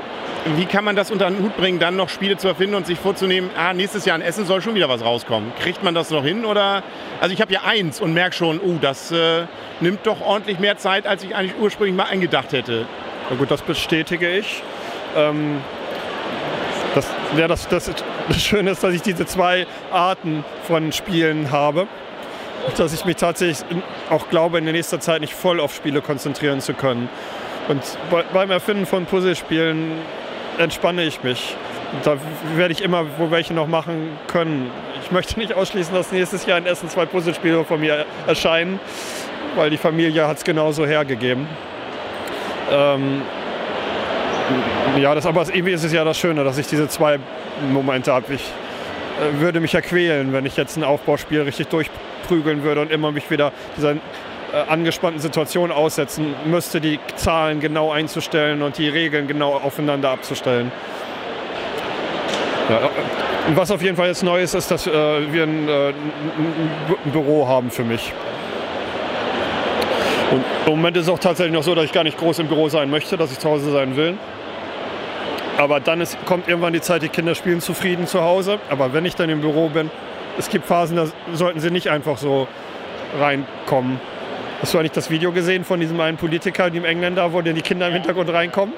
Wie 0.56 0.66
kann 0.66 0.84
man 0.84 0.94
das 0.94 1.10
unter 1.10 1.30
den 1.30 1.42
Hut 1.42 1.56
bringen, 1.56 1.78
dann 1.78 1.96
noch 1.96 2.10
Spiele 2.10 2.36
zu 2.36 2.48
erfinden 2.48 2.74
und 2.74 2.86
sich 2.86 2.98
vorzunehmen, 2.98 3.48
ah, 3.56 3.72
nächstes 3.72 4.04
Jahr 4.04 4.16
in 4.16 4.22
Essen 4.22 4.44
soll 4.44 4.60
schon 4.60 4.74
wieder 4.74 4.90
was 4.90 5.02
rauskommen? 5.02 5.52
Kriegt 5.58 5.82
man 5.82 5.94
das 5.94 6.10
noch 6.10 6.22
hin? 6.22 6.44
Oder 6.44 6.82
also 7.18 7.32
ich 7.32 7.40
habe 7.40 7.50
ja 7.52 7.62
eins 7.64 7.98
und 7.98 8.12
merke 8.12 8.36
schon, 8.36 8.60
oh, 8.60 8.76
das 8.78 9.10
äh, 9.10 9.46
nimmt 9.80 10.06
doch 10.06 10.20
ordentlich 10.20 10.58
mehr 10.58 10.76
Zeit, 10.76 11.06
als 11.06 11.24
ich 11.24 11.34
eigentlich 11.34 11.54
ursprünglich 11.58 11.96
mal 11.96 12.04
eingedacht 12.04 12.52
hätte. 12.52 12.84
Na 13.30 13.36
gut, 13.36 13.50
das 13.50 13.62
bestätige 13.62 14.36
ich. 14.36 14.62
Ähm, 15.16 15.62
das, 16.94 17.06
ja, 17.38 17.48
das, 17.48 17.66
das, 17.68 17.90
das 18.28 18.42
Schöne 18.42 18.72
ist, 18.72 18.84
dass 18.84 18.92
ich 18.92 19.00
diese 19.00 19.24
zwei 19.24 19.66
Arten 19.90 20.44
von 20.66 20.92
Spielen 20.92 21.52
habe. 21.52 21.86
Dass 22.76 22.92
ich 22.92 23.06
mich 23.06 23.16
tatsächlich 23.16 23.66
auch 24.10 24.28
glaube, 24.28 24.58
in 24.58 24.64
der 24.64 24.74
nächsten 24.74 25.00
Zeit 25.00 25.22
nicht 25.22 25.34
voll 25.34 25.58
auf 25.58 25.74
Spiele 25.74 26.02
konzentrieren 26.02 26.60
zu 26.60 26.74
können. 26.74 27.08
Und 27.68 27.82
beim 28.34 28.50
Erfinden 28.50 28.84
von 28.84 29.06
Puzzlespielen 29.06 29.92
entspanne 30.58 31.04
ich 31.04 31.22
mich. 31.22 31.56
Da 32.02 32.16
werde 32.56 32.72
ich 32.72 32.82
immer 32.82 33.06
wo 33.18 33.30
welche 33.30 33.54
noch 33.54 33.66
machen 33.66 34.10
können. 34.26 34.70
Ich 35.02 35.10
möchte 35.10 35.38
nicht 35.38 35.54
ausschließen, 35.54 35.94
dass 35.94 36.12
nächstes 36.12 36.46
Jahr 36.46 36.58
in 36.58 36.66
Essen 36.66 36.88
zwei 36.88 37.06
Puzzlespiele 37.06 37.64
von 37.64 37.80
mir 37.80 38.04
erscheinen, 38.26 38.80
weil 39.54 39.70
die 39.70 39.76
Familie 39.76 40.26
hat 40.26 40.38
es 40.38 40.44
genauso 40.44 40.86
hergegeben. 40.86 41.46
Ähm, 42.70 43.22
ja, 44.98 45.14
das, 45.14 45.26
aber 45.26 45.42
irgendwie 45.42 45.72
ist 45.72 45.84
es 45.84 45.92
ja 45.92 46.04
das 46.04 46.18
Schöne, 46.18 46.44
dass 46.44 46.58
ich 46.58 46.66
diese 46.66 46.88
zwei 46.88 47.18
Momente 47.70 48.12
habe. 48.12 48.34
Ich 48.34 48.42
äh, 48.42 49.40
würde 49.40 49.60
mich 49.60 49.72
ja 49.72 49.80
quälen, 49.80 50.32
wenn 50.32 50.46
ich 50.46 50.56
jetzt 50.56 50.76
ein 50.76 50.84
Aufbauspiel 50.84 51.42
richtig 51.42 51.68
durchprügeln 51.68 52.62
würde 52.62 52.80
und 52.80 52.90
immer 52.90 53.12
mich 53.12 53.30
wieder 53.30 53.52
dieser 53.76 53.96
angespannten 54.68 55.20
Situation 55.20 55.70
aussetzen 55.70 56.34
müsste, 56.44 56.80
die 56.80 56.98
Zahlen 57.16 57.60
genau 57.60 57.90
einzustellen 57.90 58.62
und 58.62 58.78
die 58.78 58.88
Regeln 58.88 59.26
genau 59.26 59.54
aufeinander 59.54 60.10
abzustellen. 60.10 60.70
Ja, 62.68 62.90
was 63.54 63.70
auf 63.70 63.82
jeden 63.82 63.96
Fall 63.96 64.08
jetzt 64.08 64.22
neu 64.22 64.40
ist, 64.40 64.54
ist, 64.54 64.70
dass 64.70 64.86
äh, 64.86 64.90
wir 64.90 65.42
ein, 65.42 65.68
äh, 65.68 65.88
ein, 65.88 67.12
Büro 67.12 67.46
haben 67.46 67.70
für 67.70 67.84
mich. 67.84 68.12
Und 70.30 70.42
im 70.66 70.72
Moment 70.76 70.96
ist 70.96 71.04
es 71.04 71.08
auch 71.10 71.18
tatsächlich 71.18 71.52
noch 71.52 71.62
so, 71.62 71.74
dass 71.74 71.84
ich 71.84 71.92
gar 71.92 72.04
nicht 72.04 72.16
groß 72.16 72.38
im 72.38 72.48
Büro 72.48 72.70
sein 72.70 72.90
möchte, 72.90 73.18
dass 73.18 73.32
ich 73.32 73.38
zu 73.38 73.50
Hause 73.50 73.70
sein 73.70 73.96
will. 73.96 74.16
Aber 75.58 75.78
dann 75.78 76.00
ist, 76.00 76.16
kommt 76.24 76.48
irgendwann 76.48 76.72
die 76.72 76.80
Zeit, 76.80 77.02
die 77.02 77.10
Kinder 77.10 77.34
spielen 77.34 77.60
zufrieden 77.60 78.06
zu 78.06 78.22
Hause. 78.22 78.58
Aber 78.70 78.94
wenn 78.94 79.04
ich 79.04 79.14
dann 79.14 79.28
im 79.28 79.42
Büro 79.42 79.68
bin, 79.68 79.90
es 80.38 80.48
gibt 80.48 80.64
Phasen, 80.64 80.96
da 80.96 81.06
sollten 81.34 81.60
sie 81.60 81.70
nicht 81.70 81.90
einfach 81.90 82.16
so 82.16 82.48
reinkommen. 83.20 84.00
Hast 84.64 84.72
du 84.72 84.78
eigentlich 84.78 84.92
das 84.92 85.10
Video 85.10 85.30
gesehen 85.30 85.62
von 85.62 85.78
diesem 85.78 86.00
einen 86.00 86.16
Politiker, 86.16 86.70
dem 86.70 86.86
Engländer, 86.86 87.30
wo 87.34 87.42
denn 87.42 87.54
die 87.54 87.60
Kinder 87.60 87.88
im 87.88 87.92
Hintergrund 87.92 88.32
reinkommen? 88.32 88.74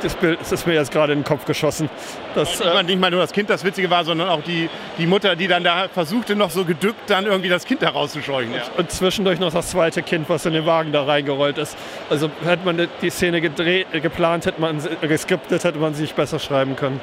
Das 0.00 0.14
Bild 0.14 0.38
das 0.38 0.52
ist 0.52 0.64
mir 0.64 0.74
jetzt 0.74 0.92
gerade 0.92 1.12
in 1.12 1.18
den 1.18 1.24
Kopf 1.24 1.44
geschossen. 1.44 1.90
Das, 2.36 2.60
äh 2.60 2.82
nicht 2.84 3.00
mal 3.00 3.10
nur 3.10 3.18
das 3.18 3.32
Kind 3.32 3.50
das 3.50 3.64
Witzige 3.64 3.90
war, 3.90 4.04
sondern 4.04 4.28
auch 4.28 4.44
die, 4.44 4.70
die 4.96 5.08
Mutter, 5.08 5.34
die 5.34 5.48
dann 5.48 5.64
da 5.64 5.88
versuchte, 5.88 6.36
noch 6.36 6.50
so 6.50 6.64
gedückt 6.64 7.10
dann 7.10 7.26
irgendwie 7.26 7.48
das 7.48 7.64
Kind 7.64 7.80
herauszuscheuchen. 7.80 8.54
Ja. 8.54 8.62
Und 8.76 8.92
zwischendurch 8.92 9.40
noch 9.40 9.52
das 9.52 9.70
zweite 9.70 10.04
Kind, 10.04 10.28
was 10.28 10.46
in 10.46 10.52
den 10.52 10.66
Wagen 10.66 10.92
da 10.92 11.02
reingerollt 11.02 11.58
ist. 11.58 11.76
Also 12.08 12.30
hätte 12.44 12.64
man 12.64 12.86
die 13.02 13.10
Szene 13.10 13.40
gedreht, 13.40 13.88
geplant, 13.90 14.46
hätte 14.46 14.60
man 14.60 14.80
geskriptet, 15.00 15.64
hätte 15.64 15.80
man 15.80 15.94
sich 15.94 16.14
besser 16.14 16.38
schreiben 16.38 16.76
können. 16.76 17.00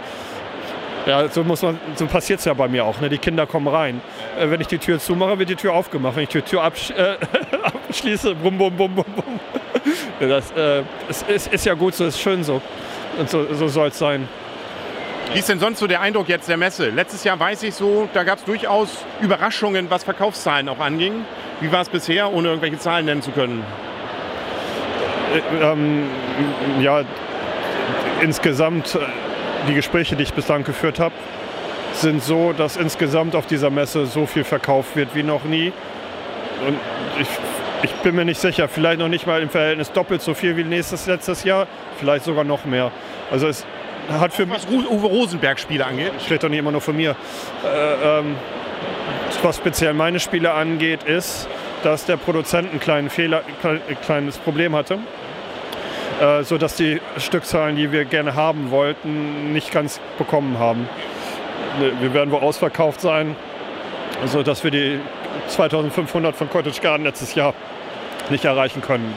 Ja, 1.08 1.30
so, 1.30 1.42
muss 1.46 1.62
man, 1.62 1.80
so 1.96 2.06
passiert 2.06 2.40
es 2.40 2.46
ja 2.46 2.54
bei 2.54 2.68
mir 2.68 2.84
auch. 2.84 3.00
Ne? 3.00 3.08
Die 3.08 3.18
Kinder 3.18 3.48
kommen 3.48 3.70
rein. 3.70 4.02
Äh, 4.38 4.50
wenn 4.50 4.60
ich 4.60 4.68
die 4.68 4.78
Tür 4.78 5.00
zumache, 5.00 5.40
wird 5.40 5.50
die 5.50 5.56
Tür 5.56 5.74
aufgemacht. 5.74 6.18
Wenn 6.18 6.24
ich 6.24 6.30
die 6.30 6.42
Tür 6.42 6.64
absch 6.64 6.92
äh, 6.92 7.16
abschließe, 7.64 8.36
bum, 8.36 8.58
bum, 8.58 8.76
bum, 8.76 8.94
bum, 8.94 9.06
bum. 9.16 9.40
Das 10.20 10.52
äh, 10.52 10.84
ist, 11.08 11.30
ist, 11.30 11.54
ist, 11.54 11.66
ja 11.66 11.76
gut 11.76 11.96
so, 11.96 12.06
ist 12.06 12.20
schön 12.20 12.44
so. 12.44 12.62
Und 13.18 13.30
so, 13.30 13.54
so 13.54 13.70
soll 13.70 13.88
es 13.88 13.98
sein. 13.98 14.28
Wie 15.32 15.40
ist 15.40 15.48
denn 15.48 15.60
sonst 15.60 15.80
so 15.80 15.88
der 15.88 16.02
Eindruck 16.02 16.28
jetzt 16.28 16.50
der 16.50 16.58
Messe? 16.58 16.90
Letztes 16.90 17.24
Jahr 17.24 17.40
weiß 17.40 17.64
ich 17.64 17.74
so, 17.74 18.10
da 18.14 18.24
gab 18.24 18.40
es 18.40 18.44
durchaus 18.44 18.90
Überraschungen, 19.22 19.90
was 19.90 20.04
Verkaufszahlen 20.04 20.68
auch 20.68 20.80
anging. 20.80 21.26
Wie 21.62 21.72
war 21.72 21.82
es 21.82 21.90
bisher, 21.90 22.34
ohne 22.34 22.50
irgendwelche 22.50 22.80
Zahlen 22.80 23.06
nennen 23.06 23.22
zu 23.22 23.32
können? 23.32 23.64
Äh, 25.34 25.64
ähm, 25.64 26.10
ja, 26.82 27.04
insgesamt 28.22 28.96
äh, 28.96 29.00
die 29.68 29.74
Gespräche, 29.74 30.16
die 30.16 30.24
ich 30.24 30.34
bislang 30.34 30.64
geführt 30.64 31.00
habe, 31.00 31.14
sind 31.94 32.24
so, 32.24 32.54
dass 32.54 32.78
insgesamt 32.78 33.36
auf 33.36 33.46
dieser 33.46 33.70
Messe 33.70 34.06
so 34.06 34.26
viel 34.26 34.44
verkauft 34.44 34.96
wird 34.96 35.10
wie 35.14 35.24
noch 35.24 35.44
nie. 35.44 35.72
Und 36.66 36.78
ich, 37.20 37.28
ich 37.84 37.92
bin 37.98 38.16
mir 38.16 38.26
nicht 38.26 38.40
sicher, 38.40 38.68
vielleicht 38.68 39.00
noch 39.00 39.08
nicht 39.08 39.28
mal 39.28 39.42
im 39.42 39.50
Verhältnis 39.50 39.92
doppelt 39.92 40.22
so 40.22 40.34
viel 40.34 40.58
wie 40.58 40.64
nächstes 40.64 41.06
letztes 41.08 41.44
Jahr, 41.44 41.68
vielleicht 42.00 42.26
sogar 42.26 42.44
noch 42.44 42.66
mehr. 42.66 42.92
Also 43.32 43.48
es 43.48 43.66
hat 44.10 44.34
für 44.34 44.50
was 44.50 44.66
Uwe 44.68 45.08
Rosenberg 45.08 45.60
Spiele 45.60 45.86
angeht. 45.86 46.12
Ich 46.20 46.30
rede 46.30 46.40
doch 46.40 46.50
nicht 46.50 46.60
immer 46.60 46.72
nur 46.72 46.82
von 46.82 46.96
mir. 46.96 47.16
Äh, 47.66 48.20
ähm, 48.20 48.36
was 49.44 49.58
speziell 49.58 49.94
meine 49.94 50.20
Spiele 50.20 50.54
angeht, 50.54 51.04
ist, 51.04 51.48
dass 51.84 52.06
der 52.06 52.18
Produzent 52.18 52.74
ein 52.74 52.80
kleinen 52.80 53.10
Fehler, 53.10 53.44
kleines 54.02 54.38
Problem 54.38 54.76
hatte 54.76 54.98
äh, 56.22 56.44
sodass 56.44 56.76
die 56.76 57.00
Stückzahlen, 57.18 57.76
die 57.76 57.92
wir 57.92 58.06
gerne 58.06 58.36
haben 58.36 58.72
wollten, 58.72 59.54
nicht 59.54 59.72
ganz 59.72 60.00
bekommen 60.18 60.58
haben. 60.58 60.90
wir 62.00 62.14
werden 62.14 62.32
wohl 62.32 62.40
ausverkauft 62.40 63.02
sein, 63.02 63.36
also 64.22 64.42
dass 64.42 64.64
wir 64.64 64.72
die 64.72 65.00
2500 65.48 66.36
von 66.36 66.50
Cottage 66.50 66.82
Garden 66.82 67.04
letztes 67.04 67.36
Jahr 67.36 67.54
nicht 68.30 68.46
erreichen 68.46 68.82
können. 68.82 69.14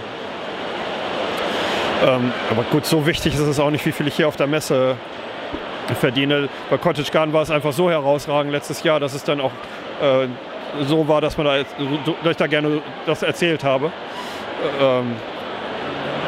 Ähm, 2.06 2.32
aber 2.50 2.62
gut, 2.64 2.86
so 2.86 3.06
wichtig 3.06 3.34
ist 3.34 3.40
es 3.40 3.58
auch 3.58 3.70
nicht, 3.70 3.84
wie 3.84 3.92
viel 3.92 4.06
ich 4.06 4.14
hier 4.14 4.28
auf 4.28 4.36
der 4.36 4.46
Messe 4.46 4.96
verdiene. 5.98 6.48
Bei 6.70 6.78
Cottage 6.78 7.10
Garden 7.10 7.32
war 7.32 7.42
es 7.42 7.50
einfach 7.50 7.72
so 7.72 7.90
herausragend 7.90 8.52
letztes 8.52 8.82
Jahr, 8.82 9.00
dass 9.00 9.14
es 9.14 9.24
dann 9.24 9.40
auch 9.40 9.52
äh, 10.00 10.26
so 10.84 11.08
war, 11.08 11.20
dass, 11.20 11.36
man 11.36 11.46
da, 11.46 11.56
dass 12.22 12.30
ich 12.30 12.36
da 12.36 12.46
gerne 12.46 12.80
das 13.06 13.22
erzählt 13.22 13.64
habe. 13.64 13.90
Ähm, 14.80 15.16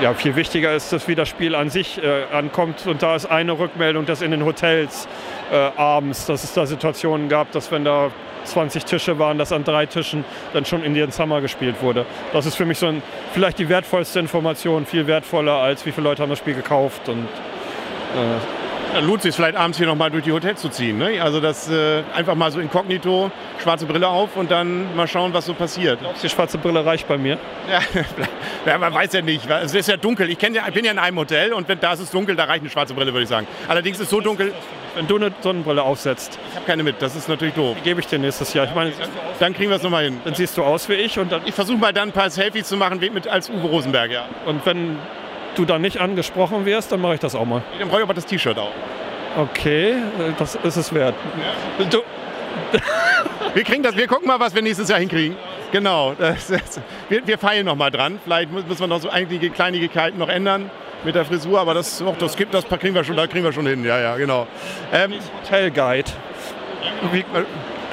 ja, 0.03 0.15
viel 0.15 0.35
wichtiger 0.35 0.75
ist, 0.75 0.93
dass 0.93 1.07
wie 1.07 1.15
das 1.15 1.29
Spiel 1.29 1.55
an 1.55 1.71
sich 1.71 2.03
äh, 2.03 2.25
ankommt. 2.33 2.87
Und 2.87 3.03
da 3.03 3.15
ist 3.15 3.27
eine 3.27 3.57
Rückmeldung, 3.57 4.05
dass 4.05 4.21
in 4.21 4.33
den 4.33 4.45
Hotels 4.45 5.07
äh, 5.53 5.55
abends, 5.55 6.27
dass 6.27 6.43
es 6.43 6.53
da 6.53 6.67
Situationen 6.67 7.29
gab, 7.29 7.53
dass 7.53 7.71
wenn 7.71 7.85
da 7.85 8.11
20 8.45 8.85
Tische 8.85 9.21
waren, 9.21 9.39
dass 9.39 9.53
an 9.53 9.63
drei 9.63 9.87
Tischen 9.87 10.25
dann 10.53 10.65
schon 10.65 10.83
Indian 10.83 11.13
Summer 11.13 11.41
gespielt 11.41 11.77
wurde. 11.81 12.05
Das 12.33 12.47
ist 12.47 12.57
für 12.57 12.65
mich 12.65 12.79
so 12.79 12.87
ein, 12.87 13.01
vielleicht 13.33 13.61
die 13.61 13.69
wertvollste 13.69 14.19
Information, 14.19 14.87
viel 14.87 15.07
wertvoller 15.07 15.55
als 15.55 15.87
wie 15.87 15.93
viele 15.93 16.09
Leute 16.09 16.23
haben 16.23 16.31
das 16.31 16.41
Spiel 16.41 16.55
gekauft. 16.55 17.09
Und, 17.09 17.23
äh, 17.23 18.62
lohnt 19.01 19.19
es 19.19 19.23
sich 19.23 19.35
vielleicht 19.35 19.57
abends 19.57 19.79
hier 19.79 19.87
nochmal 19.87 20.11
durch 20.11 20.25
die 20.25 20.33
Hotels 20.33 20.61
zu 20.61 20.69
ziehen. 20.69 20.99
Ne? 20.99 21.21
Also 21.23 21.41
das 21.41 21.69
äh, 21.71 22.03
einfach 22.15 22.35
mal 22.35 22.51
so 22.51 22.61
inkognito, 22.61 23.31
schwarze 23.63 23.87
Brille 23.87 24.09
auf 24.09 24.37
und 24.37 24.51
dann 24.51 24.95
mal 24.95 25.07
schauen, 25.07 25.33
was 25.33 25.47
so 25.47 25.55
passiert. 25.55 26.01
Glaubst 26.01 26.23
du, 26.23 26.29
die 26.29 26.35
schwarze 26.35 26.59
Brille 26.59 26.85
reicht 26.85 27.09
bei 27.09 27.19
mir? 27.19 27.39
Ja, 27.71 27.81
ja 28.67 28.79
man 28.79 28.93
weiß 28.93 29.13
ja 29.13 29.23
nicht. 29.23 29.49
Es 29.49 29.75
ist 29.75 29.89
ja 29.89 29.97
dunkel. 29.97 30.31
Ich, 30.31 30.41
ja, 30.41 30.67
ich 30.67 30.75
bin 30.75 30.85
ja 30.85 30.93
in 30.93 30.99
einem 30.99 31.19
Hotel 31.19 31.53
und 31.53 31.69
wenn 31.69 31.81
da 31.81 31.93
ist 31.93 32.01
es 32.01 32.11
dunkel, 32.11 32.37
da 32.37 32.45
reicht 32.45 32.63
eine 32.63 32.71
schwarze 32.71 32.95
Brille, 32.95 33.13
würde 33.13 33.25
ich 33.25 33.29
sagen. 33.29 33.47
Allerdings 33.69 33.99
ist 33.99 34.05
es 34.05 34.11
so 34.11 34.21
dunkel. 34.21 34.53
Wenn 34.95 35.07
du 35.07 35.17
eine 35.17 35.33
Sonnenbrille 35.41 35.83
aufsetzt. 35.83 36.39
Ich 36.51 36.57
habe 36.57 36.67
keine 36.67 36.83
mit, 36.83 37.01
das 37.01 37.17
ist 37.17 37.27
natürlich 37.27 37.55
doof. 37.55 37.77
Die 37.79 37.83
gebe 37.83 38.01
ich 38.01 38.07
dir 38.09 38.19
nächstes 38.19 38.53
Jahr. 38.53 38.67
Ich 38.67 38.75
meine, 38.75 38.93
dann, 39.39 39.55
kriegen 39.55 39.71
wir 39.71 39.77
es 39.77 39.83
nochmal 39.83 40.05
hin. 40.05 40.21
Dann 40.23 40.35
siehst 40.35 40.57
du 40.59 40.63
aus 40.63 40.87
wie 40.91 40.95
ich 40.95 41.19
und. 41.19 41.33
Ich 41.47 41.55
versuche 41.55 41.79
mal 41.79 41.95
dann 41.95 42.11
ein 42.11 42.13
paar 42.13 42.29
Selfies 42.29 42.69
zu 42.69 42.77
machen 42.77 43.01
mit, 43.01 43.27
als 43.27 43.49
Uwe 43.49 43.69
Rosenberg, 43.69 44.11
ja. 44.11 44.27
Und 44.45 44.67
wenn 44.67 44.99
du 45.55 45.65
dann 45.65 45.83
nicht 45.83 46.01
angesprochen 46.01 46.65
wirst, 46.65 46.93
dann 46.93 47.01
mache 47.01 47.15
ich 47.15 47.21
das 47.21 47.35
auch 47.35 47.45
mal. 47.45 47.63
Dann 47.79 47.89
brauche 47.89 47.99
ich 47.99 48.05
aber 48.05 48.15
das 48.15 48.27
T-Shirt 48.27 48.59
auch. 48.59 48.73
Okay, 49.37 49.95
das 50.39 50.57
ist 50.57 50.77
es 50.77 50.93
wert. 50.93 51.15
Ja. 51.79 51.85
Du. 51.87 51.99
wir 53.55 53.65
kriegen 53.65 53.83
das, 53.83 53.97
wir 53.97 54.07
gucken 54.07 54.27
mal, 54.27 54.39
was 54.39 54.55
wir 54.55 54.63
nächstes 54.63 54.89
Jahr 54.89 54.99
hinkriegen. 54.99 55.37
Genau, 55.71 56.15
das, 56.19 56.49
das, 56.49 56.81
wir, 57.09 57.27
wir 57.27 57.39
feilen 57.39 57.65
noch 57.65 57.77
mal 57.77 57.91
dran. 57.91 58.21
Vielleicht 58.23 58.53
müssen 58.53 58.81
wir 58.81 58.87
noch 58.87 59.01
so 59.01 59.09
einige 59.09 59.49
Kleinigkeiten 59.49 60.19
noch 60.19 60.29
ändern 60.29 60.71
mit 61.05 61.15
der 61.15 61.25
Frisur, 61.25 61.59
aber 61.61 61.75
das, 61.75 62.03
oh, 62.03 62.15
das, 62.19 62.37
gibt, 62.37 62.53
das 62.53 62.67
kriegen 62.69 62.95
wir 62.95 63.05
schon, 63.05 63.17
da 63.17 63.27
kriegen 63.27 63.45
wir 63.45 63.53
schon 63.53 63.67
hin. 63.67 63.85
Ja, 63.85 63.99
ja, 63.99 64.17
genau. 64.17 64.47
Ähm, 64.93 65.15
Hotel 65.43 65.71
Guide. 65.71 66.11
Wie 67.11 67.25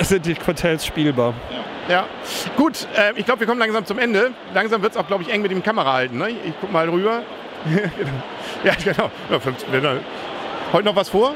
sind 0.04 0.26
die 0.26 0.36
Hotels 0.46 0.86
spielbar? 0.86 1.34
Ja, 1.88 2.06
gut. 2.56 2.88
Äh, 2.96 3.14
ich 3.16 3.26
glaube, 3.26 3.40
wir 3.40 3.48
kommen 3.48 3.60
langsam 3.60 3.86
zum 3.86 3.98
Ende. 3.98 4.32
Langsam 4.54 4.82
wird 4.82 4.92
es 4.92 4.98
auch, 4.98 5.08
glaube 5.08 5.24
ich, 5.24 5.34
eng 5.34 5.42
mit 5.42 5.52
dem 5.52 5.64
Kamera 5.64 5.94
halten. 5.94 6.18
Ne? 6.18 6.30
Ich 6.30 6.60
gucke 6.60 6.72
mal 6.72 6.88
rüber. 6.88 7.24
Ja, 8.64 8.74
genau. 8.84 9.12
Ja, 9.30 9.40
15, 9.40 9.70
Heute 10.72 10.86
noch 10.86 10.96
was 10.96 11.10
vor? 11.10 11.34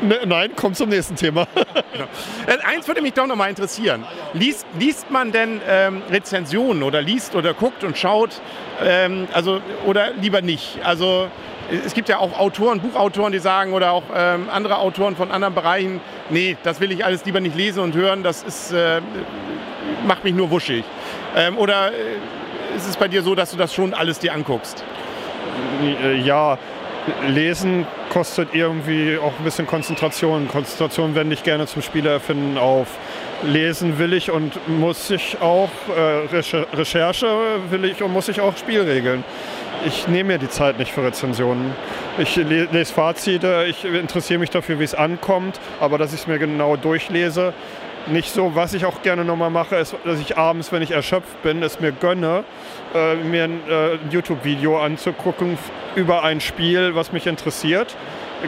Ne, 0.00 0.18
nein, 0.26 0.50
komm 0.54 0.74
zum 0.74 0.88
nächsten 0.88 1.16
Thema. 1.16 1.46
genau. 1.92 2.06
Äh, 2.46 2.58
eins 2.64 2.86
würde 2.86 3.02
mich 3.02 3.14
doch 3.14 3.26
noch 3.26 3.36
mal 3.36 3.48
interessieren. 3.48 4.04
Liest, 4.32 4.66
liest 4.78 5.10
man 5.10 5.32
denn 5.32 5.60
ähm, 5.68 6.02
Rezensionen 6.10 6.82
oder 6.82 7.02
liest 7.02 7.34
oder 7.34 7.54
guckt 7.54 7.84
und 7.84 7.98
schaut, 7.98 8.40
ähm, 8.82 9.26
also, 9.32 9.60
oder 9.86 10.12
lieber 10.12 10.40
nicht? 10.40 10.78
Also 10.84 11.28
es 11.84 11.94
gibt 11.94 12.08
ja 12.08 12.18
auch 12.18 12.38
Autoren, 12.38 12.80
Buchautoren, 12.80 13.32
die 13.32 13.38
sagen 13.38 13.72
oder 13.72 13.92
auch 13.92 14.04
ähm, 14.14 14.48
andere 14.50 14.78
Autoren 14.78 15.16
von 15.16 15.30
anderen 15.30 15.54
Bereichen, 15.54 16.00
nee, 16.30 16.56
das 16.62 16.80
will 16.80 16.92
ich 16.92 17.04
alles 17.04 17.24
lieber 17.24 17.40
nicht 17.40 17.56
lesen 17.56 17.80
und 17.80 17.94
hören, 17.94 18.22
das 18.22 18.42
ist, 18.42 18.72
äh, 18.72 19.00
macht 20.06 20.24
mich 20.24 20.34
nur 20.34 20.50
wuschig. 20.50 20.84
Ähm, 21.36 21.58
oder 21.58 21.92
äh, 21.92 21.94
ist 22.78 22.88
es 22.88 22.96
bei 22.96 23.08
dir 23.08 23.22
so, 23.22 23.34
dass 23.34 23.50
du 23.50 23.56
das 23.56 23.74
schon 23.74 23.92
alles 23.92 24.18
dir 24.18 24.32
anguckst? 24.32 24.84
Ja, 26.24 26.58
Lesen 27.26 27.86
kostet 28.10 28.54
irgendwie 28.54 29.18
auch 29.18 29.32
ein 29.38 29.44
bisschen 29.44 29.66
Konzentration. 29.66 30.48
Konzentration 30.48 31.14
wende 31.14 31.34
ich 31.34 31.42
gerne 31.42 31.66
zum 31.66 31.82
Spielerfinden 31.82 32.58
auf. 32.58 32.88
Lesen 33.42 33.98
will 33.98 34.12
ich 34.12 34.30
und 34.30 34.68
muss 34.68 35.10
ich 35.10 35.40
auch, 35.40 35.70
äh, 35.96 36.36
Recherche 36.74 37.36
will 37.70 37.84
ich 37.84 38.02
und 38.02 38.12
muss 38.12 38.28
ich 38.28 38.40
auch 38.40 38.56
Spielregeln. 38.56 39.24
Ich 39.86 40.08
nehme 40.08 40.32
mir 40.32 40.38
die 40.38 40.48
Zeit 40.48 40.78
nicht 40.78 40.92
für 40.92 41.04
Rezensionen. 41.04 41.72
Ich 42.18 42.34
lese 42.34 42.92
Fazite, 42.92 43.66
ich 43.68 43.84
interessiere 43.84 44.40
mich 44.40 44.50
dafür, 44.50 44.80
wie 44.80 44.84
es 44.84 44.94
ankommt, 44.94 45.60
aber 45.78 45.98
dass 45.98 46.12
ich 46.12 46.20
es 46.20 46.26
mir 46.26 46.38
genau 46.38 46.76
durchlese, 46.76 47.54
nicht 48.10 48.32
so. 48.32 48.54
Was 48.54 48.74
ich 48.74 48.84
auch 48.84 49.02
gerne 49.02 49.24
nochmal 49.24 49.50
mache, 49.50 49.76
ist, 49.76 49.94
dass 50.04 50.20
ich 50.20 50.36
abends, 50.36 50.72
wenn 50.72 50.82
ich 50.82 50.90
erschöpft 50.90 51.42
bin, 51.42 51.62
es 51.62 51.80
mir 51.80 51.92
gönne, 51.92 52.44
äh, 52.94 53.14
mir 53.16 53.44
ein 53.44 53.60
äh, 53.68 53.98
YouTube-Video 54.10 54.78
anzugucken 54.78 55.58
über 55.94 56.22
ein 56.24 56.40
Spiel, 56.40 56.94
was 56.94 57.12
mich 57.12 57.26
interessiert. 57.26 57.96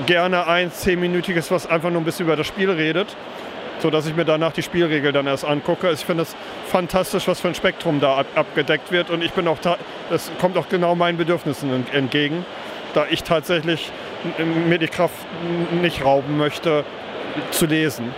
Gerne 0.06 0.46
ein 0.46 0.70
zehnminütiges, 0.70 1.50
was 1.50 1.68
einfach 1.68 1.90
nur 1.90 2.00
ein 2.00 2.04
bisschen 2.04 2.26
über 2.26 2.36
das 2.36 2.46
Spiel 2.46 2.70
redet, 2.70 3.16
sodass 3.80 4.06
ich 4.06 4.14
mir 4.14 4.24
danach 4.24 4.52
die 4.52 4.62
Spielregel 4.62 5.12
dann 5.12 5.26
erst 5.26 5.44
angucke. 5.44 5.88
Also 5.88 6.00
ich 6.00 6.06
finde 6.06 6.22
es 6.22 6.36
fantastisch, 6.68 7.26
was 7.26 7.40
für 7.40 7.48
ein 7.48 7.54
Spektrum 7.54 8.00
da 8.00 8.18
ab 8.18 8.26
abgedeckt 8.34 8.92
wird 8.92 9.10
und 9.10 9.22
ich 9.22 9.32
bin 9.32 9.48
auch, 9.48 9.58
das 10.10 10.30
kommt 10.40 10.56
auch 10.56 10.68
genau 10.68 10.94
meinen 10.94 11.18
Bedürfnissen 11.18 11.86
entgegen, 11.92 12.44
da 12.94 13.06
ich 13.10 13.24
tatsächlich 13.24 13.90
mir 14.66 14.78
die 14.78 14.88
Kraft 14.88 15.14
nicht 15.82 16.04
rauben 16.04 16.36
möchte, 16.36 16.84
zu 17.50 17.66
lesen. 17.66 18.12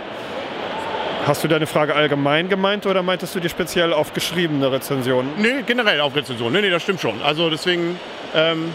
Hast 1.25 1.43
du 1.43 1.47
deine 1.47 1.67
Frage 1.67 1.95
allgemein 1.95 2.49
gemeint 2.49 2.85
oder 2.85 3.01
meintest 3.01 3.33
du 3.33 3.39
die 3.39 3.47
speziell 3.47 3.93
auf 3.93 4.13
geschriebene 4.13 4.71
Rezensionen? 4.71 5.31
Nee, 5.37 5.63
generell 5.65 6.01
auf 6.01 6.15
Rezensionen. 6.15 6.53
Nee, 6.53 6.61
nee, 6.61 6.69
das 6.69 6.83
stimmt 6.83 6.99
schon. 6.99 7.21
Also 7.21 7.49
deswegen. 7.49 7.97
Ähm, 8.35 8.73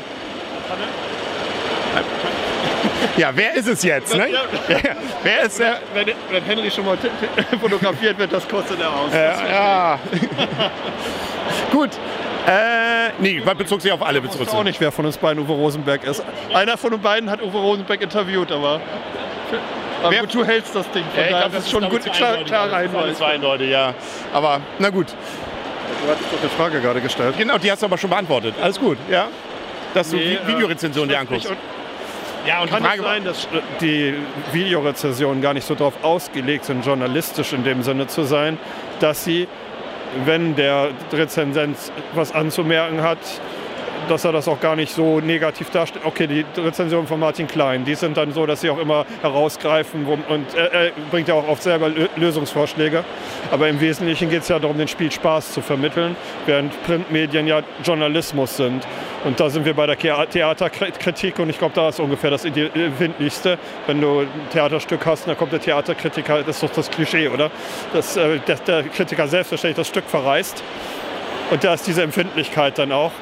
ja, 3.17 3.31
wer 3.35 3.55
ist 3.55 3.69
es 3.69 3.83
jetzt? 3.83 4.17
Ne? 4.17 4.29
wer 5.23 5.43
ist 5.43 5.59
der? 5.59 5.81
Wenn, 5.93 6.07
wenn 6.31 6.45
Henry 6.45 6.71
schon 6.71 6.87
mal 6.87 6.97
fotografiert 7.61 8.19
wird, 8.19 8.33
das 8.33 8.49
kostet 8.49 8.81
er 8.81 8.95
aus. 8.95 9.13
Äh, 9.13 9.53
ja. 9.53 9.99
Gut. 11.73 11.91
Äh, 12.47 13.11
nee, 13.19 13.41
bezog 13.41 13.83
sich 13.83 13.93
auf 13.93 14.03
alle. 14.03 14.21
Ich 14.21 14.41
weiß 14.41 14.55
auch 14.55 14.65
nicht, 14.65 14.81
wer 14.81 14.91
von 14.91 15.05
uns 15.05 15.19
beiden 15.19 15.43
Uwe 15.43 15.53
Rosenberg 15.53 16.05
ist. 16.05 16.25
Einer 16.55 16.79
von 16.79 16.95
uns 16.95 17.03
beiden 17.03 17.29
hat 17.29 17.43
Uwe 17.43 17.59
Rosenberg 17.59 18.01
interviewt, 18.01 18.51
aber 18.51 18.81
aber 20.03 20.11
Wer, 20.11 20.27
du 20.27 20.45
hältst 20.45 20.75
das 20.75 20.91
Ding, 20.91 21.05
von 21.05 21.23
ja, 21.23 21.31
daher 21.31 21.49
glaub, 21.49 21.61
ist 21.61 21.71
schon 21.71 21.89
gut 21.89 22.13
klar, 22.13 22.37
klar 22.45 22.73
rein. 22.73 22.91
Zwei 23.15 23.27
eindeutig, 23.27 23.71
ja. 23.71 23.95
Aber 24.33 24.61
na 24.79 24.91
gut. 24.91 25.07
Du 25.09 26.11
hattest 26.11 26.33
doch 26.33 26.41
eine 26.41 26.51
Frage 26.51 26.81
gerade 26.81 27.01
gestellt. 27.01 27.35
Genau, 27.39 27.59
die 27.59 27.71
hast 27.71 27.83
du 27.83 27.87
aber 27.87 27.99
schon 27.99 28.11
beantwortet. 28.11 28.55
Alles 28.63 28.79
gut, 28.79 28.99
ja? 29.11 29.29
Dass 29.95 30.13
nee, 30.13 30.39
du 30.45 30.53
Videorezensionen 30.53 31.09
dir 31.09 31.19
anguckst. 31.19 31.51
Ja, 32.47 32.63
und 32.63 32.71
kann 32.71 32.85
es 32.85 33.03
sein, 33.03 33.25
dass 33.25 33.49
die 33.81 34.15
Videorezensionen 34.53 35.43
gar 35.43 35.55
nicht 35.55 35.67
so 35.67 35.75
darauf 35.75 35.95
ausgelegt 36.03 36.65
sind, 36.65 36.85
journalistisch 36.85 37.53
in 37.53 37.65
dem 37.65 37.83
Sinne 37.83 38.07
zu 38.07 38.23
sein, 38.23 38.59
dass 39.01 39.25
sie, 39.25 39.49
wenn 40.25 40.55
der 40.55 40.91
Rezensent 41.13 41.77
was 42.15 42.33
anzumerken 42.33 43.03
hat, 43.03 43.19
dass 44.09 44.25
er 44.25 44.33
das 44.33 44.49
auch 44.49 44.61
gar 44.61 44.77
nicht 44.77 44.93
so 44.93 45.21
negativ 45.21 45.71
darstellt. 45.71 46.05
Okay, 46.05 46.27
die 46.27 46.45
Rezensionen 46.61 47.07
von 47.07 47.21
Martin 47.21 47.47
Klein, 47.47 47.85
die 47.85 47.95
sind 47.95 48.17
dann 48.17 48.33
so, 48.33 48.47
dass 48.47 48.61
sie 48.61 48.71
auch 48.71 48.79
immer 48.79 49.07
herausgreifen 49.23 50.07
und 50.07 50.55
er, 50.55 50.73
er 50.73 50.93
bringt 51.11 51.29
ja 51.29 51.35
auch 51.35 51.49
oft 51.49 51.63
selber 51.63 51.91
Lösungsvorschläge. 52.17 53.05
Aber 53.51 53.69
im 53.69 53.81
Wesentlichen 53.81 54.31
geht 54.31 54.43
es 54.43 54.49
ja 54.49 54.59
darum, 54.59 54.79
den 54.79 54.89
Spielspaß 54.89 55.53
zu 55.53 55.61
vermitteln, 55.61 56.17
während 56.47 56.83
Printmedien 56.85 57.47
ja 57.47 57.63
Journalismus 57.85 58.57
sind. 58.57 58.87
Und 59.25 59.41
da 59.41 59.51
sind 59.51 59.65
wir 59.65 59.75
bei 59.75 59.87
der 59.87 59.99
Theaterkritik 59.99 61.39
und 61.39 61.51
ich 61.51 61.59
glaube, 61.59 61.75
da 61.75 61.89
ist 61.89 61.99
ungefähr 62.01 62.31
das 62.31 62.45
Empfindlichste. 62.45 63.59
Wenn 63.87 64.01
du 64.01 64.21
ein 64.21 64.29
Theaterstück 64.53 65.05
hast, 65.07 65.27
dann 65.27 65.37
kommt 65.37 65.53
der 65.53 65.61
Theaterkritiker, 65.61 66.43
das 66.43 66.57
ist 66.57 66.63
doch 66.63 66.71
das 66.71 66.91
Klischee, 66.91 67.29
oder? 67.29 67.51
Dass 67.93 68.17
äh, 68.17 68.39
der, 68.47 68.57
der 68.57 68.83
Kritiker 68.85 69.27
selbstverständlich 69.27 69.77
das 69.77 69.89
Stück 69.89 70.05
verreißt. 70.05 70.63
Und 71.51 71.65
da 71.65 71.75
ist 71.75 71.87
diese 71.87 72.03
Empfindlichkeit 72.03 72.79
dann 72.79 72.93
auch. 72.93 73.13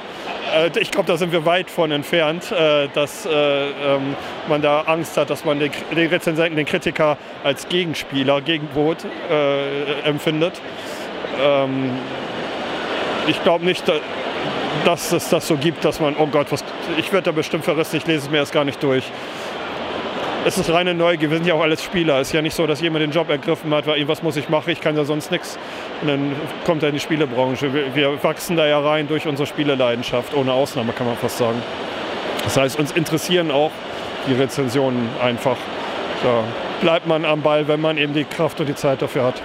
Äh, 0.54 0.70
ich 0.78 0.90
glaube, 0.90 1.06
da 1.06 1.16
sind 1.16 1.32
wir 1.32 1.44
weit 1.44 1.70
von 1.70 1.90
entfernt, 1.90 2.52
äh, 2.52 2.88
dass 2.94 3.26
äh, 3.26 3.30
ähm, 3.30 4.16
man 4.48 4.62
da 4.62 4.82
Angst 4.82 5.16
hat, 5.16 5.30
dass 5.30 5.44
man 5.44 5.58
den 5.58 5.70
Rezensenten, 5.92 6.56
den 6.56 6.66
Kritiker 6.66 7.16
als 7.44 7.68
Gegenspieler, 7.68 8.40
Gegenbrot 8.40 8.98
empfindet. 10.04 10.60
Ähm, 11.40 11.90
ich 13.26 13.42
glaube 13.42 13.64
nicht, 13.64 13.84
dass 14.84 15.12
es 15.12 15.28
das 15.28 15.48
so 15.48 15.56
gibt, 15.56 15.84
dass 15.84 16.00
man, 16.00 16.14
oh 16.16 16.26
Gott, 16.26 16.50
was, 16.50 16.64
ich 16.96 17.12
werde 17.12 17.26
da 17.26 17.32
bestimmt 17.32 17.64
verrissen, 17.64 17.96
ich 17.96 18.06
lese 18.06 18.26
es 18.26 18.30
mir 18.30 18.38
erst 18.38 18.52
gar 18.52 18.64
nicht 18.64 18.82
durch 18.82 19.04
es 20.46 20.56
ist 20.58 20.70
reine 20.70 20.94
Neugier. 20.94 21.28
Wir 21.28 21.38
sind 21.38 21.46
ja 21.48 21.54
auch 21.54 21.60
alles 21.60 21.82
Spieler. 21.82 22.20
Es 22.20 22.28
ist 22.28 22.32
ja 22.32 22.40
nicht 22.40 22.54
so, 22.54 22.68
dass 22.68 22.80
jemand 22.80 23.02
den 23.02 23.10
Job 23.10 23.28
ergriffen 23.28 23.74
hat, 23.74 23.88
weil 23.88 24.06
was 24.06 24.22
muss 24.22 24.36
ich 24.36 24.48
machen, 24.48 24.70
ich 24.70 24.80
kann 24.80 24.96
ja 24.96 25.04
sonst 25.04 25.32
nichts. 25.32 25.58
Und 26.02 26.08
dann 26.08 26.36
kommt 26.64 26.84
er 26.84 26.90
in 26.90 26.94
die 26.94 27.00
Spielebranche. 27.00 27.74
Wir, 27.74 27.94
wir 27.96 28.22
wachsen 28.22 28.56
da 28.56 28.64
ja 28.64 28.78
rein 28.78 29.08
durch 29.08 29.26
unsere 29.26 29.46
Spieleleidenschaft, 29.46 30.34
ohne 30.34 30.52
Ausnahme 30.52 30.92
kann 30.92 31.08
man 31.08 31.16
fast 31.16 31.38
sagen. 31.38 31.60
Das 32.44 32.56
heißt, 32.56 32.78
uns 32.78 32.92
interessieren 32.92 33.50
auch 33.50 33.72
die 34.28 34.34
Rezensionen 34.34 35.08
einfach. 35.20 35.56
Ja. 36.24 36.44
bleibt 36.80 37.06
man 37.06 37.24
am 37.24 37.42
Ball, 37.42 37.68
wenn 37.68 37.80
man 37.80 37.98
eben 37.98 38.14
die 38.14 38.24
Kraft 38.24 38.58
und 38.60 38.68
die 38.68 38.74
Zeit 38.74 39.02
dafür 39.02 39.24
hat. 39.24 39.42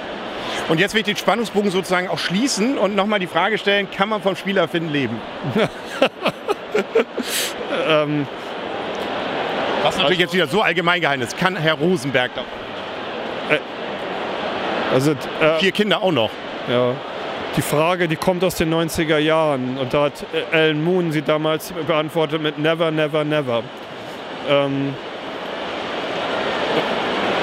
Und 0.70 0.80
jetzt 0.80 0.94
will 0.94 1.00
ich 1.00 1.06
den 1.06 1.18
Spannungsbogen 1.18 1.70
sozusagen 1.72 2.08
auch 2.08 2.18
schließen 2.18 2.78
und 2.78 2.96
nochmal 2.96 3.20
die 3.20 3.28
Frage 3.28 3.58
stellen, 3.58 3.90
kann 3.92 4.08
man 4.08 4.22
vom 4.22 4.36
Spielerfinden 4.36 4.92
leben? 4.92 5.20
ähm, 7.90 8.28
Was 9.84 9.98
natürlich 9.98 10.20
jetzt 10.20 10.34
wieder 10.34 10.48
so 10.48 10.62
allgemein 10.62 11.02
gehalten 11.02 11.24
ist. 11.24 11.38
Kann 11.38 11.56
Herr 11.56 11.76
Rosenberg 11.76 12.32
da? 12.36 12.42
Äh, 13.54 13.60
also, 14.94 15.12
äh, 15.12 15.60
Vier 15.60 15.72
Kinder 15.72 16.02
auch 16.04 16.12
noch. 16.12 16.30
Ja. 16.70 16.94
Die 17.58 17.62
Frage, 17.62 18.08
die 18.08 18.16
kommt 18.16 18.44
aus 18.44 18.56
den 18.56 18.74
90er 18.74 19.18
Jahren 19.18 19.78
und 19.78 19.94
da 19.94 20.04
hat 20.04 20.26
Alan 20.54 20.82
Moon 20.84 21.12
sie 21.12 21.22
damals 21.22 21.74
beantwortet 21.86 22.42
mit 22.42 22.58
Never, 22.58 22.92
Never, 22.92 23.26
Never. 23.26 23.64
Ähm, 24.50 24.94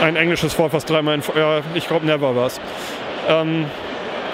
ein 0.03 0.17
englisches 0.17 0.59
Wort, 0.59 0.73
was 0.73 0.85
dreimal 0.87 1.17
in, 1.17 1.23
ja, 1.37 1.61
ich 1.75 1.87
glaube 1.87 2.07
Never 2.07 2.35
war 2.35 2.47
es. 2.47 2.61
Ähm, 3.29 3.67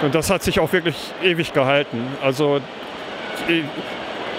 und 0.03 0.15
das 0.15 0.31
hat 0.31 0.43
sich 0.43 0.61
auch 0.61 0.73
wirklich 0.73 0.97
ewig 1.23 1.53
gehalten. 1.53 2.07
Also 2.23 2.61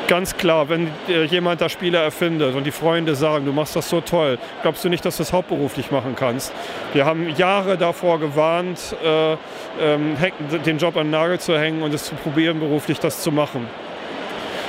ganz 0.07 0.37
klar, 0.37 0.69
wenn 0.69 0.89
jemand 1.29 1.61
da 1.61 1.69
Spiele 1.69 1.97
erfindet 1.97 2.55
und 2.55 2.65
die 2.65 2.71
Freunde 2.71 3.15
sagen, 3.15 3.45
du 3.45 3.51
machst 3.51 3.75
das 3.75 3.89
so 3.89 4.01
toll, 4.01 4.37
glaubst 4.61 4.83
du 4.83 4.89
nicht, 4.89 5.03
dass 5.05 5.17
du 5.17 5.23
das 5.23 5.33
hauptberuflich 5.33 5.91
machen 5.91 6.15
kannst? 6.15 6.53
Wir 6.93 7.05
haben 7.05 7.29
Jahre 7.35 7.77
davor 7.77 8.19
gewarnt, 8.19 8.95
äh, 9.03 9.33
ähm, 9.81 10.17
den 10.65 10.77
Job 10.77 10.97
an 10.97 11.07
den 11.07 11.11
Nagel 11.11 11.39
zu 11.39 11.57
hängen 11.57 11.81
und 11.81 11.93
es 11.93 12.05
zu 12.05 12.15
probieren, 12.15 12.59
beruflich 12.59 12.99
das 12.99 13.21
zu 13.21 13.31
machen. 13.31 13.67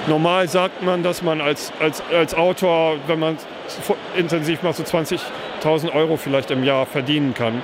Normal 0.08 0.48
sagt 0.48 0.82
man, 0.82 1.02
dass 1.02 1.22
man 1.22 1.40
als, 1.40 1.72
als, 1.80 2.02
als 2.12 2.34
Autor, 2.34 2.96
wenn 3.08 3.18
man 3.18 3.36
intensiv 4.16 4.62
macht, 4.62 4.76
so 4.76 4.84
20.000 4.84 5.92
Euro 5.92 6.16
vielleicht 6.16 6.50
im 6.52 6.62
Jahr 6.62 6.86
verdienen 6.86 7.34
kann. 7.34 7.62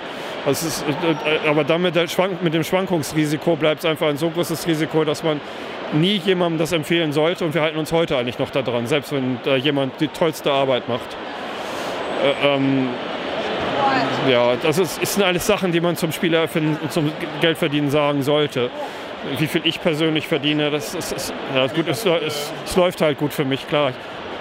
Ist, 0.51 0.85
äh, 0.85 1.49
aber 1.49 1.63
damit 1.63 1.95
mit 2.43 2.55
dem 2.55 2.65
Schwankungsrisiko 2.65 3.55
bleibt 3.55 3.85
es 3.85 3.85
einfach 3.85 4.09
ein 4.09 4.17
so 4.17 4.29
großes 4.29 4.67
Risiko, 4.67 5.05
dass 5.05 5.23
man 5.23 5.41
nie 5.93 6.17
jemandem 6.17 6.59
das 6.59 6.73
empfehlen 6.73 7.13
sollte. 7.13 7.45
Und 7.45 7.55
wir 7.55 7.63
halten 7.63 7.79
uns 7.79 7.93
heute 7.93 8.17
eigentlich 8.17 8.39
noch 8.39 8.51
daran, 8.51 8.87
selbst 8.87 9.13
wenn 9.13 9.39
da 9.45 9.57
jemand 9.57 10.01
die 10.01 10.09
tollste 10.09 10.53
Arbeit 10.53 10.89
macht. 10.89 11.17
Äh, 12.23 12.55
ähm, 12.55 12.89
ja, 14.29 14.55
das 14.57 14.79
ist, 14.79 15.03
ist, 15.03 15.15
sind 15.15 15.25
alles 15.25 15.47
Sachen, 15.47 15.73
die 15.73 15.81
man 15.81 15.97
zum 15.97 16.13
Spieler 16.13 16.49
und 16.55 16.93
zum 16.93 17.11
Geldverdienen 17.41 17.91
sagen 17.91 18.23
sollte. 18.23 18.71
Wie 19.39 19.47
viel 19.47 19.63
ich 19.65 19.81
persönlich 19.81 20.27
verdiene, 20.27 20.71
das 20.71 20.95
ist, 20.95 21.13
ist 21.13 21.35
ja, 21.55 21.67
gut, 21.69 21.87
es, 21.89 22.05
es, 22.05 22.53
es, 22.65 22.77
läuft 22.77 23.01
halt 23.01 23.19
gut 23.19 23.33
für 23.33 23.45
mich, 23.45 23.69
klar. 23.69 23.93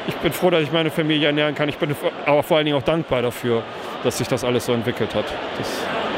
Ich 0.08 0.16
bin 0.16 0.34
froh, 0.34 0.50
dass 0.50 0.64
ich 0.64 0.72
meine 0.72 0.90
Familie 0.90 1.28
ernähren 1.28 1.54
kann. 1.54 1.70
Ich 1.70 1.78
bin 1.78 1.96
aber 2.26 2.42
vor 2.42 2.58
allen 2.58 2.66
Dingen 2.66 2.78
auch 2.78 2.84
dankbar 2.84 3.22
dafür, 3.22 3.62
dass 4.04 4.18
sich 4.18 4.28
das 4.28 4.44
alles 4.44 4.66
so 4.66 4.74
entwickelt 4.74 5.14
hat. 5.14 5.26
Das 5.58 5.70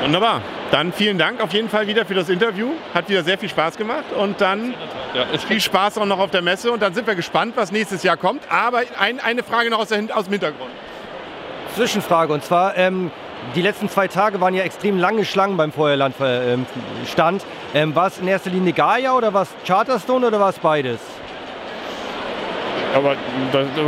Wunderbar. 0.02 0.42
Dann 0.74 0.92
vielen 0.92 1.20
Dank 1.20 1.40
auf 1.40 1.54
jeden 1.54 1.70
Fall 1.70 1.86
wieder 1.86 2.04
für 2.04 2.16
das 2.16 2.30
Interview. 2.30 2.72
Hat 2.96 3.08
wieder 3.08 3.24
sehr 3.24 3.38
viel 3.38 3.48
Spaß 3.48 3.78
gemacht. 3.78 4.06
Und 4.18 4.42
dann 4.42 4.74
ja, 5.14 5.28
viel 5.38 5.62
Spaß 5.62 6.00
auch 6.00 6.06
noch 6.08 6.18
auf 6.18 6.32
der 6.32 6.42
Messe. 6.42 6.72
Und 6.72 6.82
dann 6.82 6.96
sind 6.96 7.06
wir 7.06 7.14
gespannt, 7.14 7.54
was 7.56 7.72
nächstes 7.72 8.02
Jahr 8.02 8.18
kommt. 8.18 8.42
Aber 8.50 8.82
ein, 8.98 9.20
eine 9.20 9.44
Frage 9.44 9.70
noch 9.70 9.78
aus, 9.78 9.90
der, 9.90 10.06
aus, 10.18 10.24
dem 10.24 10.32
Hintergrund. 10.32 10.72
Zwischenfrage. 11.76 12.34
Und 12.34 12.44
zwar, 12.44 12.76
ähm, 12.76 13.12
die 13.54 13.62
letzten 13.62 13.88
zwei 13.88 14.08
Tage 14.08 14.42
waren 14.42 14.56
ja 14.56 14.64
extrem 14.64 14.98
lange 14.98 15.26
Schlangen 15.26 15.58
beim 15.58 15.72
Feuerlandstand. 15.72 16.66
Ähm, 17.76 17.94
war 17.94 18.08
es 18.08 18.18
in 18.18 18.28
erster 18.28 18.50
Linie 18.50 18.74
Gaia 18.74 19.14
oder 19.14 19.32
war 19.32 19.44
es 19.44 19.50
Charterstone 19.68 20.26
oder 20.26 20.40
war 20.40 20.50
es 20.50 20.58
beides? 20.58 21.00
Aber 22.94 23.16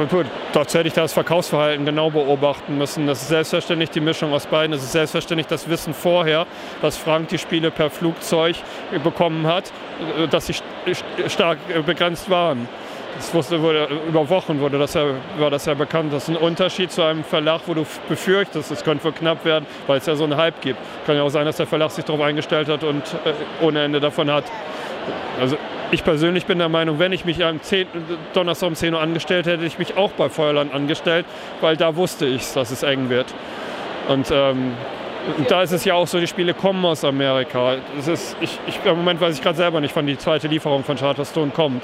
gut, 0.09 0.25
dort 0.51 0.73
hätte 0.73 0.87
ich 0.87 0.93
das 0.93 1.13
Verkaufsverhalten 1.13 1.85
genau 1.85 2.09
beobachten 2.09 2.77
müssen. 2.77 3.05
Das 3.05 3.21
ist 3.21 3.27
selbstverständlich 3.27 3.91
die 3.91 3.99
Mischung 3.99 4.33
aus 4.33 4.47
beiden. 4.47 4.73
Es 4.73 4.83
ist 4.83 4.93
selbstverständlich 4.93 5.47
das 5.47 5.69
Wissen 5.69 5.93
vorher, 5.93 6.47
dass 6.81 6.97
Frank 6.97 7.29
die 7.29 7.37
Spiele 7.37 7.69
per 7.69 7.89
Flugzeug 7.89 8.55
bekommen 9.03 9.45
hat, 9.45 9.71
dass 10.31 10.47
sie 10.47 10.55
stark 11.27 11.59
begrenzt 11.85 12.29
waren. 12.29 12.67
Das 13.15 13.33
wusste, 13.33 13.61
wurde, 13.61 13.87
über 14.07 14.27
Wochen 14.29 14.59
wurde 14.59 14.77
das 14.77 14.93
ja, 14.93 15.05
war 15.37 15.49
das 15.49 15.65
ja 15.65 15.73
bekannt. 15.73 16.11
Das 16.11 16.23
ist 16.23 16.35
ein 16.35 16.35
Unterschied 16.35 16.91
zu 16.91 17.01
einem 17.01 17.23
Verlag, 17.23 17.61
wo 17.65 17.73
du 17.73 17.85
befürchtest, 18.09 18.71
es 18.71 18.83
könnte 18.83 19.05
wohl 19.05 19.13
knapp 19.13 19.45
werden, 19.45 19.65
weil 19.87 19.99
es 19.99 20.05
ja 20.05 20.15
so 20.15 20.25
einen 20.25 20.35
Hype 20.35 20.59
gibt. 20.59 20.79
Kann 21.05 21.15
ja 21.15 21.23
auch 21.23 21.29
sein, 21.29 21.45
dass 21.45 21.55
der 21.55 21.67
Verlag 21.67 21.91
sich 21.91 22.03
darauf 22.03 22.21
eingestellt 22.21 22.67
hat 22.67 22.83
und 22.83 23.03
äh, 23.23 23.63
ohne 23.63 23.83
Ende 23.83 24.01
davon 24.01 24.29
hat. 24.29 24.43
Also 25.39 25.57
ich 25.91 26.03
persönlich 26.03 26.45
bin 26.45 26.59
der 26.59 26.69
Meinung, 26.69 26.99
wenn 26.99 27.11
ich 27.11 27.25
mich 27.25 27.43
am 27.43 27.61
10, 27.61 27.87
Donnerstag 28.33 28.67
um 28.67 28.75
10 28.75 28.93
Uhr 28.93 29.01
angestellt 29.01 29.45
hätte, 29.45 29.57
hätte 29.57 29.67
ich 29.67 29.79
mich 29.79 29.97
auch 29.97 30.11
bei 30.11 30.29
Feuerland 30.29 30.73
angestellt, 30.73 31.25
weil 31.61 31.77
da 31.77 31.95
wusste 31.95 32.25
ich, 32.25 32.51
dass 32.53 32.71
es 32.71 32.83
eng 32.83 33.09
wird. 33.09 33.33
Und 34.07 34.29
ähm, 34.31 34.73
da 35.47 35.63
ist 35.63 35.71
es 35.71 35.85
ja 35.85 35.95
auch 35.95 36.07
so, 36.07 36.19
die 36.19 36.27
Spiele 36.27 36.53
kommen 36.53 36.83
aus 36.85 37.03
Amerika. 37.03 37.77
Das 37.95 38.07
ist, 38.07 38.37
ich, 38.41 38.59
ich, 38.67 38.79
Im 38.85 38.97
Moment 38.97 39.19
weiß 39.21 39.35
ich 39.35 39.41
gerade 39.41 39.57
selber 39.57 39.81
nicht, 39.81 39.95
wann 39.95 40.05
die 40.05 40.17
zweite 40.17 40.47
Lieferung 40.47 40.83
von 40.83 40.97
Charterstone 40.97 41.51
kommt. 41.51 41.83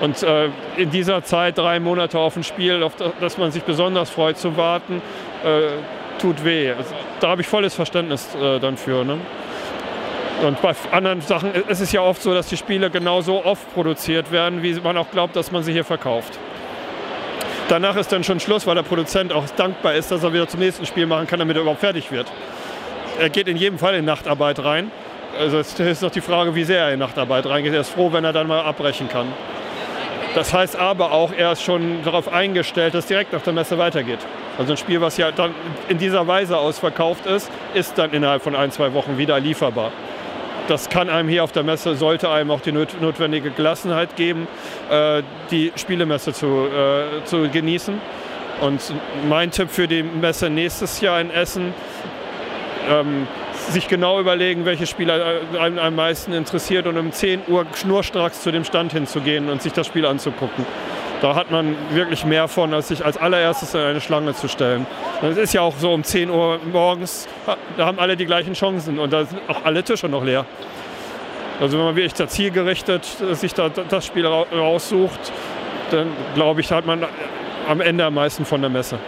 Und 0.00 0.22
äh, 0.22 0.50
in 0.76 0.90
dieser 0.90 1.24
Zeit 1.24 1.58
drei 1.58 1.80
Monate 1.80 2.18
auf 2.18 2.36
ein 2.36 2.44
Spiel, 2.44 2.82
auf 2.82 2.92
das 3.20 3.38
man 3.38 3.50
sich 3.50 3.62
besonders 3.62 4.10
freut 4.10 4.36
zu 4.36 4.56
warten, 4.56 5.00
äh, 5.42 6.20
tut 6.20 6.44
weh. 6.44 6.70
Also, 6.70 6.94
da 7.20 7.28
habe 7.28 7.40
ich 7.40 7.48
volles 7.48 7.74
Verständnis 7.74 8.34
äh, 8.34 8.60
dann 8.60 8.76
für. 8.76 9.04
Ne? 9.04 9.18
Und 10.42 10.60
bei 10.60 10.74
anderen 10.92 11.22
Sachen 11.22 11.54
ist 11.54 11.80
es 11.80 11.92
ja 11.92 12.02
oft 12.02 12.20
so, 12.20 12.34
dass 12.34 12.48
die 12.48 12.58
Spiele 12.58 12.90
genauso 12.90 13.44
oft 13.44 13.72
produziert 13.74 14.30
werden, 14.30 14.62
wie 14.62 14.74
man 14.74 14.96
auch 14.96 15.10
glaubt, 15.10 15.34
dass 15.34 15.50
man 15.50 15.62
sie 15.62 15.72
hier 15.72 15.84
verkauft. 15.84 16.38
Danach 17.68 17.96
ist 17.96 18.12
dann 18.12 18.22
schon 18.22 18.38
Schluss, 18.38 18.66
weil 18.66 18.74
der 18.74 18.82
Produzent 18.82 19.32
auch 19.32 19.44
dankbar 19.56 19.94
ist, 19.94 20.10
dass 20.10 20.22
er 20.22 20.32
wieder 20.32 20.46
zum 20.46 20.60
nächsten 20.60 20.84
Spiel 20.86 21.06
machen 21.06 21.26
kann, 21.26 21.38
damit 21.38 21.56
er 21.56 21.62
überhaupt 21.62 21.80
fertig 21.80 22.12
wird. 22.12 22.26
Er 23.18 23.30
geht 23.30 23.48
in 23.48 23.56
jedem 23.56 23.78
Fall 23.78 23.94
in 23.94 24.04
Nachtarbeit 24.04 24.62
rein. 24.62 24.90
Also 25.38 25.58
es 25.58 25.78
ist 25.80 26.02
noch 26.02 26.10
die 26.10 26.20
Frage, 26.20 26.54
wie 26.54 26.64
sehr 26.64 26.84
er 26.84 26.92
in 26.92 26.98
Nachtarbeit 26.98 27.46
reingeht. 27.46 27.72
Er 27.72 27.80
ist 27.80 27.90
froh, 27.90 28.12
wenn 28.12 28.24
er 28.24 28.32
dann 28.32 28.46
mal 28.46 28.60
abbrechen 28.60 29.08
kann. 29.08 29.26
Das 30.34 30.52
heißt 30.52 30.76
aber 30.76 31.12
auch, 31.12 31.32
er 31.32 31.52
ist 31.52 31.62
schon 31.62 32.04
darauf 32.04 32.30
eingestellt, 32.30 32.94
dass 32.94 33.06
direkt 33.06 33.32
nach 33.32 33.42
der 33.42 33.54
Messe 33.54 33.78
weitergeht. 33.78 34.18
Also 34.58 34.74
ein 34.74 34.76
Spiel, 34.76 35.00
was 35.00 35.16
ja 35.16 35.32
dann 35.32 35.54
in 35.88 35.96
dieser 35.96 36.26
Weise 36.26 36.58
ausverkauft 36.58 37.24
ist, 37.24 37.50
ist 37.72 37.96
dann 37.96 38.12
innerhalb 38.12 38.42
von 38.42 38.54
ein, 38.54 38.70
zwei 38.70 38.92
Wochen 38.92 39.16
wieder 39.16 39.40
lieferbar 39.40 39.92
das 40.68 40.88
kann 40.88 41.08
einem 41.08 41.28
hier 41.28 41.44
auf 41.44 41.52
der 41.52 41.62
Messe, 41.62 41.96
sollte 41.96 42.30
einem 42.30 42.50
auch 42.50 42.60
die 42.60 42.72
notwendige 42.72 43.50
Gelassenheit 43.50 44.16
geben, 44.16 44.48
äh, 44.90 45.22
die 45.50 45.72
Spielemesse 45.76 46.32
zu, 46.32 46.66
äh, 46.66 47.24
zu 47.24 47.48
genießen. 47.48 48.00
Und 48.60 48.80
mein 49.28 49.50
Tipp 49.50 49.70
für 49.70 49.86
die 49.86 50.02
Messe 50.02 50.48
nächstes 50.48 51.00
Jahr 51.00 51.20
in 51.20 51.30
Essen, 51.30 51.74
ähm, 52.88 53.26
sich 53.70 53.88
genau 53.88 54.20
überlegen, 54.20 54.64
welche 54.64 54.86
Spieler 54.86 55.40
äh, 55.54 55.58
einen 55.58 55.78
am 55.78 55.94
meisten 55.94 56.32
interessiert 56.32 56.86
und 56.86 56.96
um 56.96 57.12
10 57.12 57.42
Uhr 57.48 57.66
schnurstracks 57.74 58.42
zu 58.42 58.52
dem 58.52 58.64
Stand 58.64 58.92
hinzugehen 58.92 59.48
und 59.48 59.62
sich 59.62 59.72
das 59.72 59.86
Spiel 59.86 60.06
anzugucken. 60.06 60.64
Da 61.22 61.34
hat 61.34 61.50
man 61.50 61.74
wirklich 61.92 62.24
mehr 62.26 62.46
von, 62.46 62.74
als 62.74 62.88
sich 62.88 63.04
als 63.04 63.16
allererstes 63.16 63.72
in 63.74 63.80
eine 63.80 64.00
Schlange 64.00 64.34
zu 64.34 64.48
stellen. 64.48 64.86
Es 65.22 65.38
ist 65.38 65.54
ja 65.54 65.62
auch 65.62 65.74
so 65.78 65.92
um 65.92 66.04
10 66.04 66.28
Uhr 66.28 66.60
morgens, 66.70 67.26
da 67.76 67.86
haben 67.86 67.98
alle 67.98 68.16
die 68.16 68.26
gleichen 68.26 68.52
Chancen 68.52 68.98
und 68.98 69.12
da 69.12 69.24
sind 69.24 69.40
auch 69.48 69.64
alle 69.64 69.82
Tische 69.82 70.08
noch 70.08 70.22
leer. 70.22 70.44
Also 71.58 71.78
wenn 71.78 71.86
man 71.86 71.96
wirklich 71.96 72.12
da 72.12 72.28
zielgerichtet 72.28 73.06
sich 73.32 73.54
da 73.54 73.70
das 73.70 74.04
Spiel 74.04 74.26
raussucht, 74.26 75.32
dann 75.90 76.08
glaube 76.34 76.60
ich, 76.60 76.70
hat 76.70 76.84
man 76.84 77.06
am 77.66 77.80
Ende 77.80 78.04
am 78.04 78.14
meisten 78.14 78.44
von 78.44 78.60
der 78.60 78.68
Messe. 78.68 78.98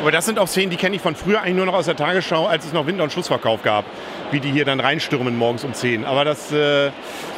Aber 0.00 0.10
das 0.12 0.24
sind 0.24 0.38
auch 0.38 0.46
Szenen, 0.46 0.70
die 0.70 0.76
kenne 0.76 0.96
ich 0.96 1.02
von 1.02 1.14
früher 1.14 1.42
eigentlich 1.42 1.56
nur 1.56 1.66
noch 1.66 1.74
aus 1.74 1.86
der 1.86 1.96
Tagesschau, 1.96 2.46
als 2.46 2.64
es 2.64 2.72
noch 2.72 2.86
Winter- 2.86 3.02
und 3.02 3.12
Schlussverkauf 3.12 3.62
gab. 3.62 3.84
Wie 4.30 4.40
die 4.40 4.50
hier 4.50 4.64
dann 4.64 4.80
reinstürmen 4.80 5.36
morgens 5.36 5.64
um 5.64 5.72
10. 5.72 6.04
Aber 6.04 6.24
das 6.24 6.52
äh, 6.52 6.90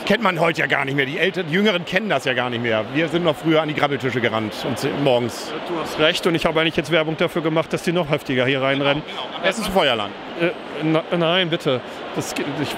kennt 0.07 0.23
man 0.23 0.41
heute 0.41 0.61
ja 0.61 0.67
gar 0.67 0.85
nicht 0.85 0.97
mehr. 0.97 1.07
Die, 1.07 1.19
Älteren, 1.19 1.47
die 1.49 1.55
Jüngeren 1.55 1.85
kennen 1.85 2.09
das 2.09 2.25
ja 2.25 2.35
gar 2.35 2.51
nicht 2.51 2.63
mehr. 2.63 2.85
Wir 2.95 3.09
sind 3.09 3.25
noch 3.25 3.37
früher 3.37 3.63
an 3.63 3.69
die 3.69 3.75
Grabbeltische 3.75 4.21
gerannt 4.21 4.55
um 4.67 4.77
10, 4.77 5.05
morgens. 5.05 5.53
Du 5.69 5.79
hast 5.81 5.99
recht 5.99 6.27
und 6.27 6.35
ich 6.35 6.47
habe 6.47 6.61
eigentlich 6.61 6.77
jetzt 6.77 6.91
Werbung 6.91 7.17
dafür 7.17 7.43
gemacht, 7.43 7.73
dass 7.73 7.83
die 7.83 7.93
noch 7.93 8.11
heftiger 8.11 8.45
hier 8.47 8.61
reinrennen. 8.61 9.05
Genau, 9.07 9.23
genau. 9.23 9.37
Am 9.37 9.43
besten 9.43 9.63
zu 9.63 9.71
Feuerland. 9.71 10.13
Äh, 10.41 10.51
na, 10.83 11.03
nein, 11.17 11.51
bitte. 11.51 11.81
Das, 12.17 12.35
ich, 12.61 12.75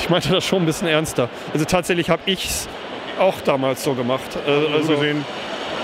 ich 0.00 0.10
meinte 0.10 0.30
das 0.30 0.44
schon 0.44 0.62
ein 0.62 0.66
bisschen 0.66 0.88
ernster. 0.88 1.28
Also 1.52 1.64
tatsächlich 1.64 2.10
habe 2.10 2.22
ich 2.26 2.44
es 2.46 2.68
auch 3.18 3.40
damals 3.40 3.82
so 3.82 3.94
gemacht. 3.94 4.38
Äh, 4.46 4.74
also. 4.74 4.96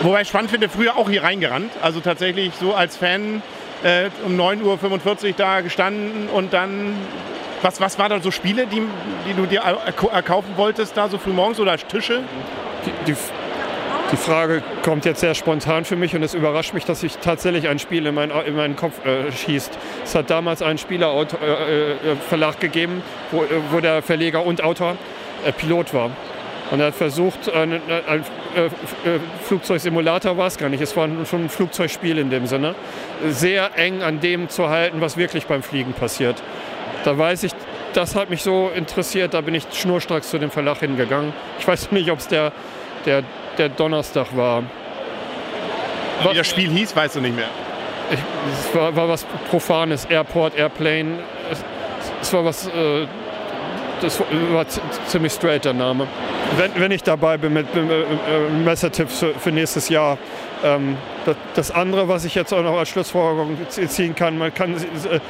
Wobei 0.02 0.22
ich 0.22 0.28
spannend 0.28 0.50
finde, 0.50 0.68
früher 0.68 0.96
auch 0.96 1.08
hier 1.08 1.22
reingerannt. 1.22 1.70
Also 1.80 2.00
tatsächlich 2.00 2.52
so 2.54 2.74
als 2.74 2.96
Fan 2.96 3.42
äh, 3.84 4.10
um 4.24 4.38
9.45 4.38 5.26
Uhr 5.28 5.34
da 5.36 5.60
gestanden 5.60 6.28
und 6.28 6.52
dann. 6.52 6.96
Was, 7.62 7.80
was 7.80 7.98
waren 7.98 8.10
da 8.10 8.20
so 8.20 8.30
Spiele, 8.30 8.66
die, 8.66 8.82
die 9.26 9.32
du 9.32 9.46
dir 9.46 9.60
erkaufen 10.12 10.50
wolltest, 10.56 10.98
da 10.98 11.08
so 11.08 11.16
früh 11.16 11.30
morgens 11.30 11.58
oder 11.58 11.78
Tische? 11.78 12.20
Die, 12.84 13.12
die, 13.12 13.16
die, 14.12 14.16
Frage 14.18 14.62
kommt 14.82 15.06
jetzt 15.06 15.20
sehr 15.20 15.34
spontan 15.34 15.86
für 15.86 15.96
mich 15.96 16.14
und 16.14 16.22
es 16.22 16.34
überrascht 16.34 16.74
mich, 16.74 16.84
dass 16.84 17.00
sich 17.00 17.16
tatsächlich 17.16 17.66
ein 17.66 17.78
Spiel 17.78 18.04
in, 18.04 18.14
mein, 18.14 18.30
in 18.30 18.54
meinen 18.54 18.76
Kopf 18.76 19.02
äh, 19.06 19.32
schießt. 19.32 19.78
Es 20.04 20.14
hat 20.14 20.28
damals 20.28 20.60
einen 20.60 20.76
Spielerverlag 20.76 22.54
äh, 22.54 22.56
äh, 22.56 22.60
gegeben, 22.60 23.02
wo, 23.30 23.46
wo, 23.70 23.80
der 23.80 24.02
Verleger 24.02 24.44
und 24.44 24.62
Autor 24.62 24.98
äh, 25.46 25.52
Pilot 25.52 25.94
war. 25.94 26.10
Und 26.70 26.80
er 26.80 26.86
hat 26.86 26.94
versucht, 26.94 27.52
ein, 27.52 27.72
ein, 27.72 27.80
ein 28.06 28.24
Flugzeugsimulator 29.42 30.36
war 30.36 30.46
es 30.46 30.56
gar 30.56 30.68
nicht, 30.68 30.80
es 30.80 30.96
war 30.96 31.08
schon 31.28 31.44
ein 31.44 31.48
Flugzeugspiel 31.48 32.18
in 32.18 32.30
dem 32.30 32.46
Sinne, 32.46 32.74
sehr 33.28 33.76
eng 33.76 34.02
an 34.02 34.20
dem 34.20 34.48
zu 34.48 34.70
halten, 34.70 35.00
was 35.00 35.16
wirklich 35.16 35.46
beim 35.46 35.62
Fliegen 35.62 35.92
passiert. 35.92 36.42
Da 37.04 37.18
weiß 37.18 37.42
ich, 37.42 37.52
das 37.92 38.16
hat 38.16 38.30
mich 38.30 38.42
so 38.42 38.70
interessiert, 38.74 39.34
da 39.34 39.40
bin 39.40 39.54
ich 39.54 39.64
schnurstracks 39.72 40.30
zu 40.30 40.38
dem 40.38 40.50
Verlag 40.50 40.78
hingegangen. 40.78 41.32
Ich 41.58 41.68
weiß 41.68 41.90
nicht, 41.92 42.10
ob 42.10 42.18
es 42.18 42.28
der, 42.28 42.52
der, 43.04 43.22
der 43.58 43.68
Donnerstag 43.68 44.36
war. 44.36 44.62
Wie 46.22 46.36
das 46.36 46.48
Spiel 46.48 46.70
hieß, 46.70 46.96
weißt 46.96 47.16
du 47.16 47.20
nicht 47.20 47.36
mehr. 47.36 47.48
Ich, 48.10 48.18
es 48.52 48.74
war, 48.74 48.94
war, 48.96 49.08
was 49.08 49.24
Profanes, 49.50 50.04
Airport, 50.06 50.56
Airplane. 50.56 51.18
Es, 51.50 51.64
es 52.22 52.32
war 52.32 52.44
was, 52.44 52.66
äh, 52.68 53.06
das 54.00 54.20
war 54.20 54.66
ziemlich 55.06 55.32
straight 55.32 55.64
der 55.64 55.72
Name. 55.72 56.06
Wenn, 56.56 56.70
wenn 56.76 56.90
ich 56.90 57.02
dabei 57.02 57.36
bin 57.36 57.52
mit, 57.52 57.74
mit 57.74 57.84
äh, 57.90 58.50
Messertipps 58.64 59.18
für, 59.18 59.34
für, 59.34 59.50
nächstes 59.50 59.88
Jahr, 59.88 60.18
ähm, 60.62 60.96
das, 61.24 61.36
das, 61.54 61.70
andere, 61.70 62.08
was 62.08 62.24
ich 62.24 62.34
jetzt 62.34 62.52
auch 62.52 62.62
noch 62.62 62.78
als 62.78 62.88
Schlussfolgerung 62.88 63.56
ziehen 63.68 64.14
kann, 64.14 64.38
man 64.38 64.52
kann 64.52 64.74
äh, 64.74 65.20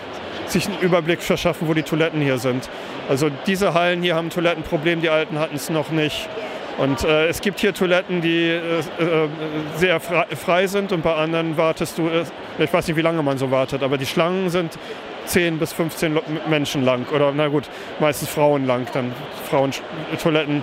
sich 0.46 0.66
einen 0.66 0.78
Überblick 0.80 1.22
verschaffen, 1.22 1.68
wo 1.68 1.74
die 1.74 1.82
Toiletten 1.82 2.20
hier 2.20 2.38
sind. 2.38 2.68
Also 3.08 3.30
diese 3.46 3.74
Hallen 3.74 4.02
hier 4.02 4.14
haben 4.14 4.26
ein 4.26 4.30
Toilettenproblem, 4.30 5.00
die 5.00 5.08
alten 5.08 5.38
hatten 5.38 5.56
es 5.56 5.70
noch 5.70 5.90
nicht. 5.90 6.28
Und 6.76 7.04
äh, 7.04 7.28
es 7.28 7.40
gibt 7.40 7.60
hier 7.60 7.72
Toiletten, 7.72 8.20
die 8.20 8.48
äh, 8.48 8.78
äh 8.78 9.28
sehr 9.76 10.00
frei, 10.00 10.26
frei, 10.34 10.66
sind 10.66 10.90
und 10.90 11.02
bei 11.02 11.14
anderen 11.14 11.56
wartest 11.56 11.98
du, 11.98 12.08
äh, 12.08 12.24
ich 12.58 12.72
weiß 12.72 12.88
nicht, 12.88 12.96
wie 12.96 13.02
lange 13.02 13.22
man 13.22 13.38
so 13.38 13.50
wartet, 13.50 13.82
aber 13.82 13.96
die 13.96 14.06
Schlangen 14.06 14.50
sind 14.50 14.76
10 15.26 15.58
bis 15.58 15.72
15 15.72 16.18
Menschen 16.48 16.84
lang 16.84 17.06
oder 17.14 17.32
na 17.32 17.48
gut, 17.48 17.64
meistens 18.00 18.28
Frauen 18.28 18.66
lang, 18.66 18.86
dann 18.92 19.12
Frauentoiletten 19.48 20.62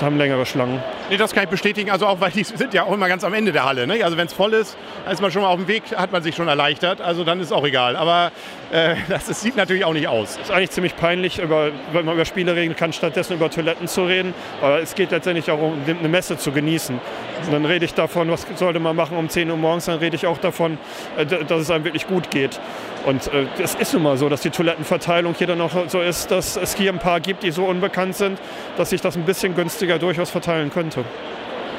haben 0.00 0.18
längere 0.18 0.44
Schlangen. 0.46 0.82
Nee, 1.10 1.16
das 1.16 1.32
kann 1.32 1.44
ich 1.44 1.48
bestätigen. 1.48 1.90
Also 1.90 2.06
auch, 2.06 2.20
weil 2.20 2.30
die 2.30 2.44
sind 2.44 2.74
ja 2.74 2.82
auch 2.82 2.92
immer 2.92 3.08
ganz 3.08 3.24
am 3.24 3.32
Ende 3.32 3.50
der 3.50 3.64
Halle. 3.64 3.86
Ne? 3.86 4.04
Also 4.04 4.18
wenn 4.18 4.26
es 4.26 4.32
voll 4.34 4.52
ist, 4.52 4.76
ist 5.10 5.22
man 5.22 5.30
schon 5.30 5.40
mal 5.40 5.48
auf 5.48 5.56
dem 5.56 5.66
Weg, 5.66 5.84
hat 5.96 6.12
man 6.12 6.22
sich 6.22 6.36
schon 6.36 6.48
erleichtert. 6.48 7.00
Also 7.00 7.24
dann 7.24 7.40
ist 7.40 7.50
auch 7.50 7.64
egal. 7.64 7.96
Aber 7.96 8.30
äh, 8.70 8.96
das, 9.08 9.26
das, 9.26 9.40
sieht 9.40 9.56
natürlich 9.56 9.86
auch 9.86 9.94
nicht 9.94 10.08
aus. 10.08 10.36
Es 10.36 10.48
ist 10.48 10.50
eigentlich 10.50 10.70
ziemlich 10.70 10.96
peinlich, 10.96 11.38
über, 11.38 11.70
wenn 11.92 12.04
man 12.04 12.14
über 12.14 12.26
Spiele 12.26 12.54
reden 12.54 12.76
kann, 12.76 12.92
stattdessen 12.92 13.34
über 13.34 13.50
Toiletten 13.50 13.88
zu 13.88 14.04
reden. 14.04 14.34
Aber 14.60 14.80
es 14.80 14.94
geht 14.94 15.10
letztendlich 15.10 15.50
auch 15.50 15.60
um 15.60 15.78
eine 15.86 16.08
Messe 16.08 16.36
zu 16.36 16.52
genießen. 16.52 17.00
Und 17.46 17.52
dann 17.52 17.64
rede 17.64 17.86
ich 17.86 17.94
davon, 17.94 18.30
was 18.30 18.46
sollte 18.56 18.78
man 18.78 18.94
machen 18.94 19.16
um 19.16 19.28
10 19.28 19.50
Uhr 19.50 19.56
morgens, 19.56 19.86
dann 19.86 19.98
rede 19.98 20.16
ich 20.16 20.26
auch 20.26 20.38
davon, 20.38 20.76
äh, 21.16 21.24
dass 21.24 21.62
es 21.62 21.70
einem 21.70 21.84
wirklich 21.84 22.06
gut 22.06 22.30
geht. 22.30 22.60
Und 23.06 23.32
äh, 23.32 23.46
es 23.62 23.74
ist 23.74 23.94
nun 23.94 24.02
mal 24.02 24.16
so, 24.16 24.28
dass 24.28 24.42
die 24.42 24.50
Toilettenverteilung 24.50 25.34
hier 25.34 25.46
dann 25.46 25.60
auch 25.60 25.70
so 25.88 26.00
ist, 26.00 26.30
dass 26.30 26.56
es 26.56 26.74
hier 26.74 26.92
ein 26.92 26.98
paar 26.98 27.20
gibt, 27.20 27.42
die 27.42 27.50
so 27.50 27.64
unbekannt 27.64 28.16
sind, 28.16 28.38
dass 28.76 28.90
sich 28.90 29.00
das 29.00 29.16
ein 29.16 29.24
bisschen 29.24 29.54
günstiger 29.54 29.98
durchaus 29.98 30.30
verteilen 30.30 30.70
könnte. 30.70 30.97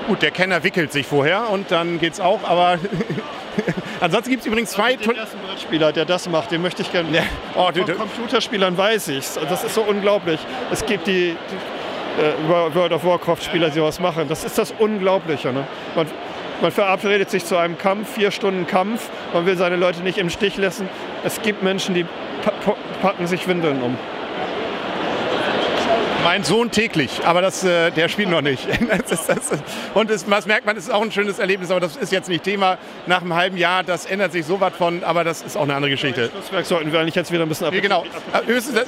Gut, 0.08 0.22
der 0.22 0.32
Kenner 0.32 0.64
wickelt 0.64 0.92
sich 0.92 1.06
vorher 1.06 1.50
und 1.50 1.72
dann 1.72 2.00
geht's 2.00 2.20
auch, 2.20 2.40
aber 2.44 2.80
ansonsten 4.00 4.32
gibt 4.32 4.42
es 4.42 4.48
übrigens 4.48 4.72
zwei... 4.72 4.96
Den 4.96 5.16
ersten 5.16 5.38
Brettspieler, 5.40 5.92
der 5.92 6.06
das 6.06 6.28
macht, 6.28 6.52
den 6.52 6.62
möchte 6.62 6.82
ich 6.82 6.92
gerne... 6.92 7.10
Ja. 7.12 7.24
Oh, 7.56 7.70
Von 7.72 7.98
Computerspielern 7.98 8.78
weiß 8.78 9.10
ich 9.10 9.26
Das 9.48 9.64
ist 9.64 9.76
so 9.76 9.82
unglaublich. 9.82 10.40
Es 10.72 10.86
gibt 10.86 11.08
die, 11.08 11.36
die 11.52 12.24
äh, 12.24 12.74
World 12.74 12.92
of 12.92 13.04
Warcraft-Spieler, 13.06 13.70
die 13.70 13.80
sowas 13.80 14.00
machen. 14.00 14.28
Das 14.28 14.44
ist 14.44 14.58
das 14.58 14.74
Unglaubliche. 14.78 15.54
Ne? 15.54 15.66
Man, 15.96 16.08
man 16.62 16.72
verabredet 16.72 17.30
sich 17.30 17.46
zu 17.46 17.58
einem 17.58 17.78
Kampf, 17.78 18.16
vier 18.16 18.32
Stunden 18.32 18.68
Kampf. 18.68 19.10
Man 19.34 19.46
will 19.46 19.58
seine 19.58 19.76
Leute 19.76 20.02
nicht 20.02 20.18
im 20.18 20.30
Stich 20.30 20.58
lassen. 20.58 20.90
Es 21.24 21.42
gibt 21.42 21.64
Menschen, 21.64 21.96
die 21.96 22.06
packen 23.02 23.28
sich 23.28 23.48
Windeln 23.48 23.82
um. 23.82 23.98
Mein 26.24 26.44
Sohn 26.44 26.70
täglich, 26.70 27.22
aber 27.26 27.42
das, 27.42 27.64
äh, 27.64 27.92
der 27.92 28.10
spielt 28.10 28.30
noch 28.30 28.42
nicht. 28.42 28.68
Das 28.90 29.12
ist, 29.12 29.30
das 29.30 29.52
ist, 29.52 29.64
und 29.94 30.10
es, 30.10 30.30
was 30.30 30.46
merkt 30.46 30.66
man, 30.66 30.76
es 30.76 30.86
ist 30.86 30.90
auch 30.90 31.02
ein 31.02 31.12
schönes 31.12 31.40
Erlebnis, 31.40 31.72
aber 31.72 31.80
das 31.80 31.96
ist 31.96 32.12
jetzt 32.12 32.28
nicht 32.28 32.44
Thema. 32.44 32.78
Nach 33.06 33.22
einem 33.22 33.34
halben 33.36 33.58
Jahr, 33.58 33.84
das 33.84 34.06
ändert 34.06 34.32
sich 34.32 34.46
so 34.46 34.60
was 34.60 34.74
von, 34.74 35.04
aber 35.04 35.24
das 35.24 35.42
ist 35.42 35.56
auch 35.56 35.64
eine 35.64 35.76
andere 35.76 35.92
Geschichte. 35.92 36.30
Schlusswerk 36.32 36.66
sollten 36.66 36.92
wir 36.92 37.00
eigentlich 37.00 37.16
jetzt 37.16 37.32
wieder 37.32 37.44
ein 37.44 37.50
bisschen 37.50 37.68
appetitlich 37.68 37.90
Genau. 37.90 38.06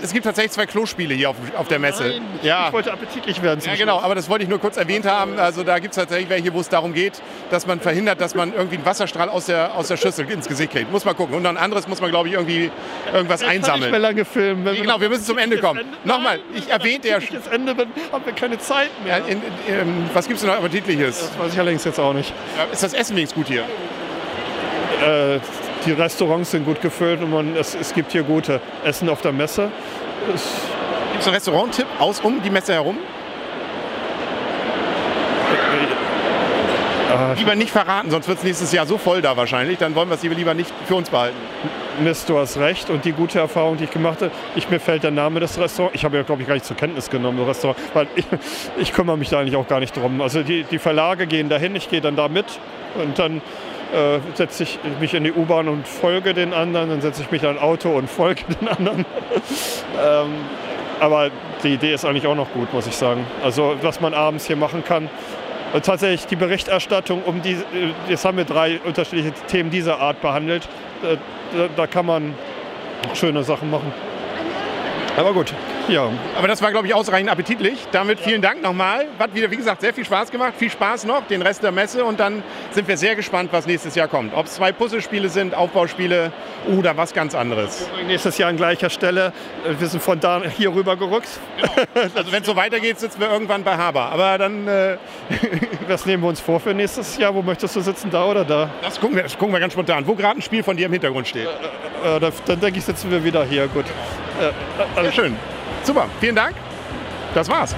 Es 0.01 0.11
gibt 0.11 0.25
tatsächlich 0.25 0.51
zwei 0.51 0.65
Klospiele 0.65 1.13
hier 1.13 1.29
auf, 1.29 1.35
auf 1.55 1.67
der 1.67 1.79
Messe. 1.79 2.03
Nein, 2.03 2.21
ja. 2.41 2.67
Ich 2.67 2.73
wollte 2.73 2.91
appetitlich 2.91 3.41
werden. 3.41 3.61
Ja, 3.65 3.75
genau, 3.75 3.99
aber 3.99 4.15
das 4.15 4.29
wollte 4.29 4.43
ich 4.43 4.49
nur 4.49 4.59
kurz 4.59 4.77
erwähnt 4.77 5.05
haben. 5.05 5.39
Also 5.39 5.63
da 5.63 5.79
gibt 5.79 5.91
es 5.91 5.97
tatsächlich 5.97 6.29
welche, 6.29 6.53
wo 6.53 6.59
es 6.59 6.69
darum 6.69 6.93
geht, 6.93 7.21
dass 7.49 7.67
man 7.67 7.79
verhindert, 7.79 8.21
dass 8.21 8.35
man 8.35 8.53
irgendwie 8.53 8.75
einen 8.75 8.85
Wasserstrahl 8.85 9.29
aus 9.29 9.45
der, 9.45 9.75
aus 9.75 9.87
der 9.87 9.97
Schüssel 9.97 10.29
ins 10.29 10.47
Gesicht 10.47 10.71
kriegt. 10.71 10.91
Muss 10.91 11.05
man 11.05 11.15
gucken. 11.15 11.35
Und 11.35 11.43
dann 11.43 11.57
anderes 11.57 11.87
muss 11.87 12.01
man, 12.01 12.09
glaube 12.09 12.27
ich, 12.27 12.33
irgendwie 12.33 12.71
irgendwas 13.13 13.43
einsammeln. 13.43 13.83
Kann 13.83 13.91
mehr 13.91 13.99
lange 13.99 14.25
filmen. 14.25 14.75
Genau, 14.75 14.99
wir 14.99 15.09
müssen 15.09 15.25
zum 15.25 15.37
Ende 15.37 15.59
kommen. 15.59 15.81
Nochmal, 16.03 16.39
ich 16.53 16.69
erwähnte 16.69 17.07
ja 17.07 17.20
schon. 17.27 17.51
Ende 17.51 17.75
bin, 17.75 17.87
haben 18.11 18.25
wir 18.25 18.33
keine 18.33 18.57
Zeit 18.59 18.89
mehr. 19.03 19.19
Ja, 19.19 19.25
in, 19.25 19.41
in, 19.67 20.09
was 20.13 20.27
gibt 20.27 20.37
es 20.37 20.41
denn 20.41 20.51
noch 20.51 20.57
Appetitliches? 20.57 21.19
Das 21.19 21.39
weiß 21.39 21.53
ich 21.53 21.59
allerdings 21.59 21.83
jetzt 21.83 21.99
auch 21.99 22.13
nicht. 22.13 22.33
Ist 22.71 22.83
das 22.83 22.93
Essen 22.93 23.15
wenigstens 23.15 23.37
gut 23.37 23.47
hier? 23.47 23.61
Äh, 23.61 25.39
die 25.85 25.91
Restaurants 25.93 26.51
sind 26.51 26.65
gut 26.65 26.81
gefüllt 26.81 27.21
und 27.21 27.31
man, 27.31 27.55
es, 27.55 27.75
es 27.75 27.93
gibt 27.93 28.11
hier 28.11 28.23
gute 28.23 28.61
Essen 28.83 29.09
auf 29.09 29.21
der 29.21 29.31
Messe. 29.31 29.71
Gibt 30.27 31.21
es 31.21 31.27
einen 31.27 31.35
Restaurant-Tipp 31.35 31.87
aus 31.99 32.19
um 32.19 32.41
die 32.41 32.49
Messe 32.49 32.73
herum? 32.73 32.97
Äh, 37.11 37.33
lieber 37.35 37.55
nicht 37.55 37.71
verraten, 37.71 38.09
sonst 38.09 38.27
wird 38.27 38.39
es 38.39 38.43
nächstes 38.43 38.71
Jahr 38.71 38.85
so 38.85 38.97
voll 38.97 39.21
da 39.21 39.35
wahrscheinlich. 39.37 39.77
Dann 39.77 39.95
wollen 39.95 40.09
wir 40.09 40.15
es 40.15 40.23
lieber 40.23 40.53
nicht 40.53 40.71
für 40.87 40.95
uns 40.95 41.09
behalten. 41.09 41.37
Mist, 41.99 42.29
du 42.29 42.37
hast 42.37 42.57
recht. 42.57 42.89
Und 42.89 43.05
die 43.05 43.11
gute 43.11 43.39
Erfahrung, 43.39 43.77
die 43.77 43.83
ich 43.85 43.91
gemacht 43.91 44.21
habe, 44.21 44.31
ich, 44.55 44.69
mir 44.69 44.79
fällt 44.79 45.03
der 45.03 45.11
Name 45.11 45.39
des 45.39 45.59
Restaurants. 45.59 45.95
Ich 45.95 46.05
habe 46.05 46.17
ja, 46.17 46.23
glaube 46.23 46.41
ich, 46.41 46.47
gar 46.47 46.55
nicht 46.55 46.65
zur 46.65 46.77
Kenntnis 46.77 47.09
genommen, 47.09 47.37
das 47.39 47.47
Restaurant, 47.47 47.79
weil 47.93 48.07
ich, 48.15 48.25
ich 48.77 48.93
kümmere 48.93 49.17
mich 49.17 49.29
da 49.29 49.39
eigentlich 49.39 49.55
auch 49.55 49.67
gar 49.67 49.79
nicht 49.79 49.95
drum. 49.95 50.21
Also 50.21 50.43
die, 50.43 50.63
die 50.63 50.79
Verlage 50.79 51.27
gehen 51.27 51.49
dahin, 51.49 51.75
ich 51.75 51.89
gehe 51.89 52.01
dann 52.01 52.15
da 52.15 52.27
mit 52.27 52.45
und 52.95 53.17
dann 53.19 53.41
äh, 53.93 54.19
setze 54.35 54.63
ich 54.63 54.79
mich 54.99 55.13
in 55.13 55.23
die 55.23 55.33
U-Bahn 55.33 55.67
und 55.67 55.87
folge 55.87 56.33
den 56.33 56.53
anderen, 56.53 56.89
dann 56.89 57.01
setze 57.01 57.21
ich 57.21 57.31
mich 57.31 57.43
in 57.43 57.49
ein 57.49 57.59
Auto 57.59 57.89
und 57.89 58.09
folge 58.09 58.43
den 58.61 58.67
anderen. 58.67 59.05
ähm, 60.01 60.29
aber 60.99 61.31
die 61.63 61.73
Idee 61.73 61.93
ist 61.93 62.05
eigentlich 62.05 62.27
auch 62.27 62.35
noch 62.35 62.51
gut, 62.53 62.71
muss 62.73 62.87
ich 62.87 62.95
sagen. 62.95 63.25
Also 63.43 63.75
was 63.81 64.01
man 64.01 64.13
abends 64.13 64.45
hier 64.45 64.55
machen 64.55 64.83
kann, 64.83 65.09
tatsächlich 65.79 66.27
die 66.27 66.35
Berichterstattung 66.35 67.23
um 67.23 67.41
die, 67.41 67.57
jetzt 68.07 68.25
haben 68.25 68.37
wir 68.37 68.45
drei 68.45 68.79
unterschiedliche 68.83 69.31
Themen 69.47 69.69
dieser 69.69 69.99
Art 69.99 70.21
behandelt. 70.21 70.67
Äh, 71.03 71.17
da, 71.55 71.67
da 71.75 71.87
kann 71.87 72.05
man 72.05 72.33
schöne 73.13 73.43
Sachen 73.43 73.69
machen. 73.69 73.93
Aber 75.17 75.33
gut, 75.33 75.53
ja. 75.87 76.09
Aber 76.37 76.47
das 76.47 76.61
war, 76.61 76.71
glaube 76.71 76.87
ich, 76.87 76.93
ausreichend 76.93 77.29
appetitlich. 77.29 77.87
Damit 77.91 78.19
vielen 78.19 78.41
Dank 78.41 78.61
nochmal. 78.61 79.07
Hat 79.19 79.33
wieder, 79.33 79.49
wie 79.51 79.57
gesagt, 79.57 79.81
sehr 79.81 79.93
viel 79.93 80.05
Spaß 80.05 80.31
gemacht. 80.31 80.53
Viel 80.57 80.69
Spaß 80.69 81.05
noch, 81.05 81.25
den 81.27 81.41
Rest 81.41 81.63
der 81.63 81.71
Messe. 81.71 82.03
Und 82.03 82.19
dann 82.19 82.43
sind 82.71 82.87
wir 82.87 82.97
sehr 82.97 83.15
gespannt, 83.15 83.49
was 83.51 83.65
nächstes 83.65 83.95
Jahr 83.95 84.07
kommt. 84.07 84.33
Ob 84.35 84.45
es 84.45 84.55
zwei 84.55 84.71
Puzzlespiele 84.71 85.29
sind, 85.29 85.55
Aufbauspiele 85.55 86.31
oder 86.75 86.95
was 86.97 87.13
ganz 87.13 87.35
anderes. 87.35 87.87
Nächstes 88.07 88.37
Jahr 88.37 88.49
an 88.49 88.57
gleicher 88.57 88.89
Stelle. 88.89 89.33
Wir 89.79 89.87
sind 89.87 90.01
von 90.01 90.19
da 90.19 90.41
hier 90.43 90.73
rüber 90.73 90.95
gerückt. 90.95 91.29
Genau. 91.57 92.07
Also 92.15 92.31
wenn 92.31 92.41
es 92.41 92.47
so 92.47 92.55
weitergeht, 92.55 92.99
sitzen 92.99 93.19
wir 93.19 93.29
irgendwann 93.29 93.63
bei 93.63 93.77
Haber. 93.77 94.11
Aber 94.11 94.37
dann... 94.37 94.67
Äh 94.67 94.97
was 95.87 96.05
nehmen 96.05 96.23
wir 96.23 96.29
uns 96.29 96.39
vor 96.39 96.59
für 96.59 96.73
nächstes 96.73 97.17
Jahr? 97.17 97.33
Wo 97.33 97.41
möchtest 97.41 97.75
du 97.75 97.81
sitzen, 97.81 98.09
da 98.09 98.25
oder 98.25 98.43
da? 98.43 98.69
Das 98.81 98.99
gucken 98.99 99.15
wir, 99.15 99.23
das 99.23 99.37
gucken 99.37 99.53
wir 99.53 99.59
ganz 99.59 99.73
spontan. 99.73 100.05
Wo 100.07 100.15
gerade 100.15 100.39
ein 100.39 100.41
Spiel 100.41 100.63
von 100.63 100.77
dir 100.77 100.85
im 100.87 100.93
Hintergrund 100.93 101.27
steht. 101.27 101.47
Äh, 102.03 102.17
äh, 102.17 102.31
dann 102.45 102.59
denke 102.59 102.79
ich, 102.79 102.85
sitzen 102.85 103.11
wir 103.11 103.23
wieder 103.23 103.45
hier. 103.45 103.67
Gut. 103.67 103.85
Äh, 104.39 104.47
äh, 104.99 105.03
Sehr 105.03 105.11
schön. 105.11 105.35
Super, 105.83 106.07
vielen 106.19 106.35
Dank. 106.35 106.55
Das 107.33 107.49
war's. 107.49 107.75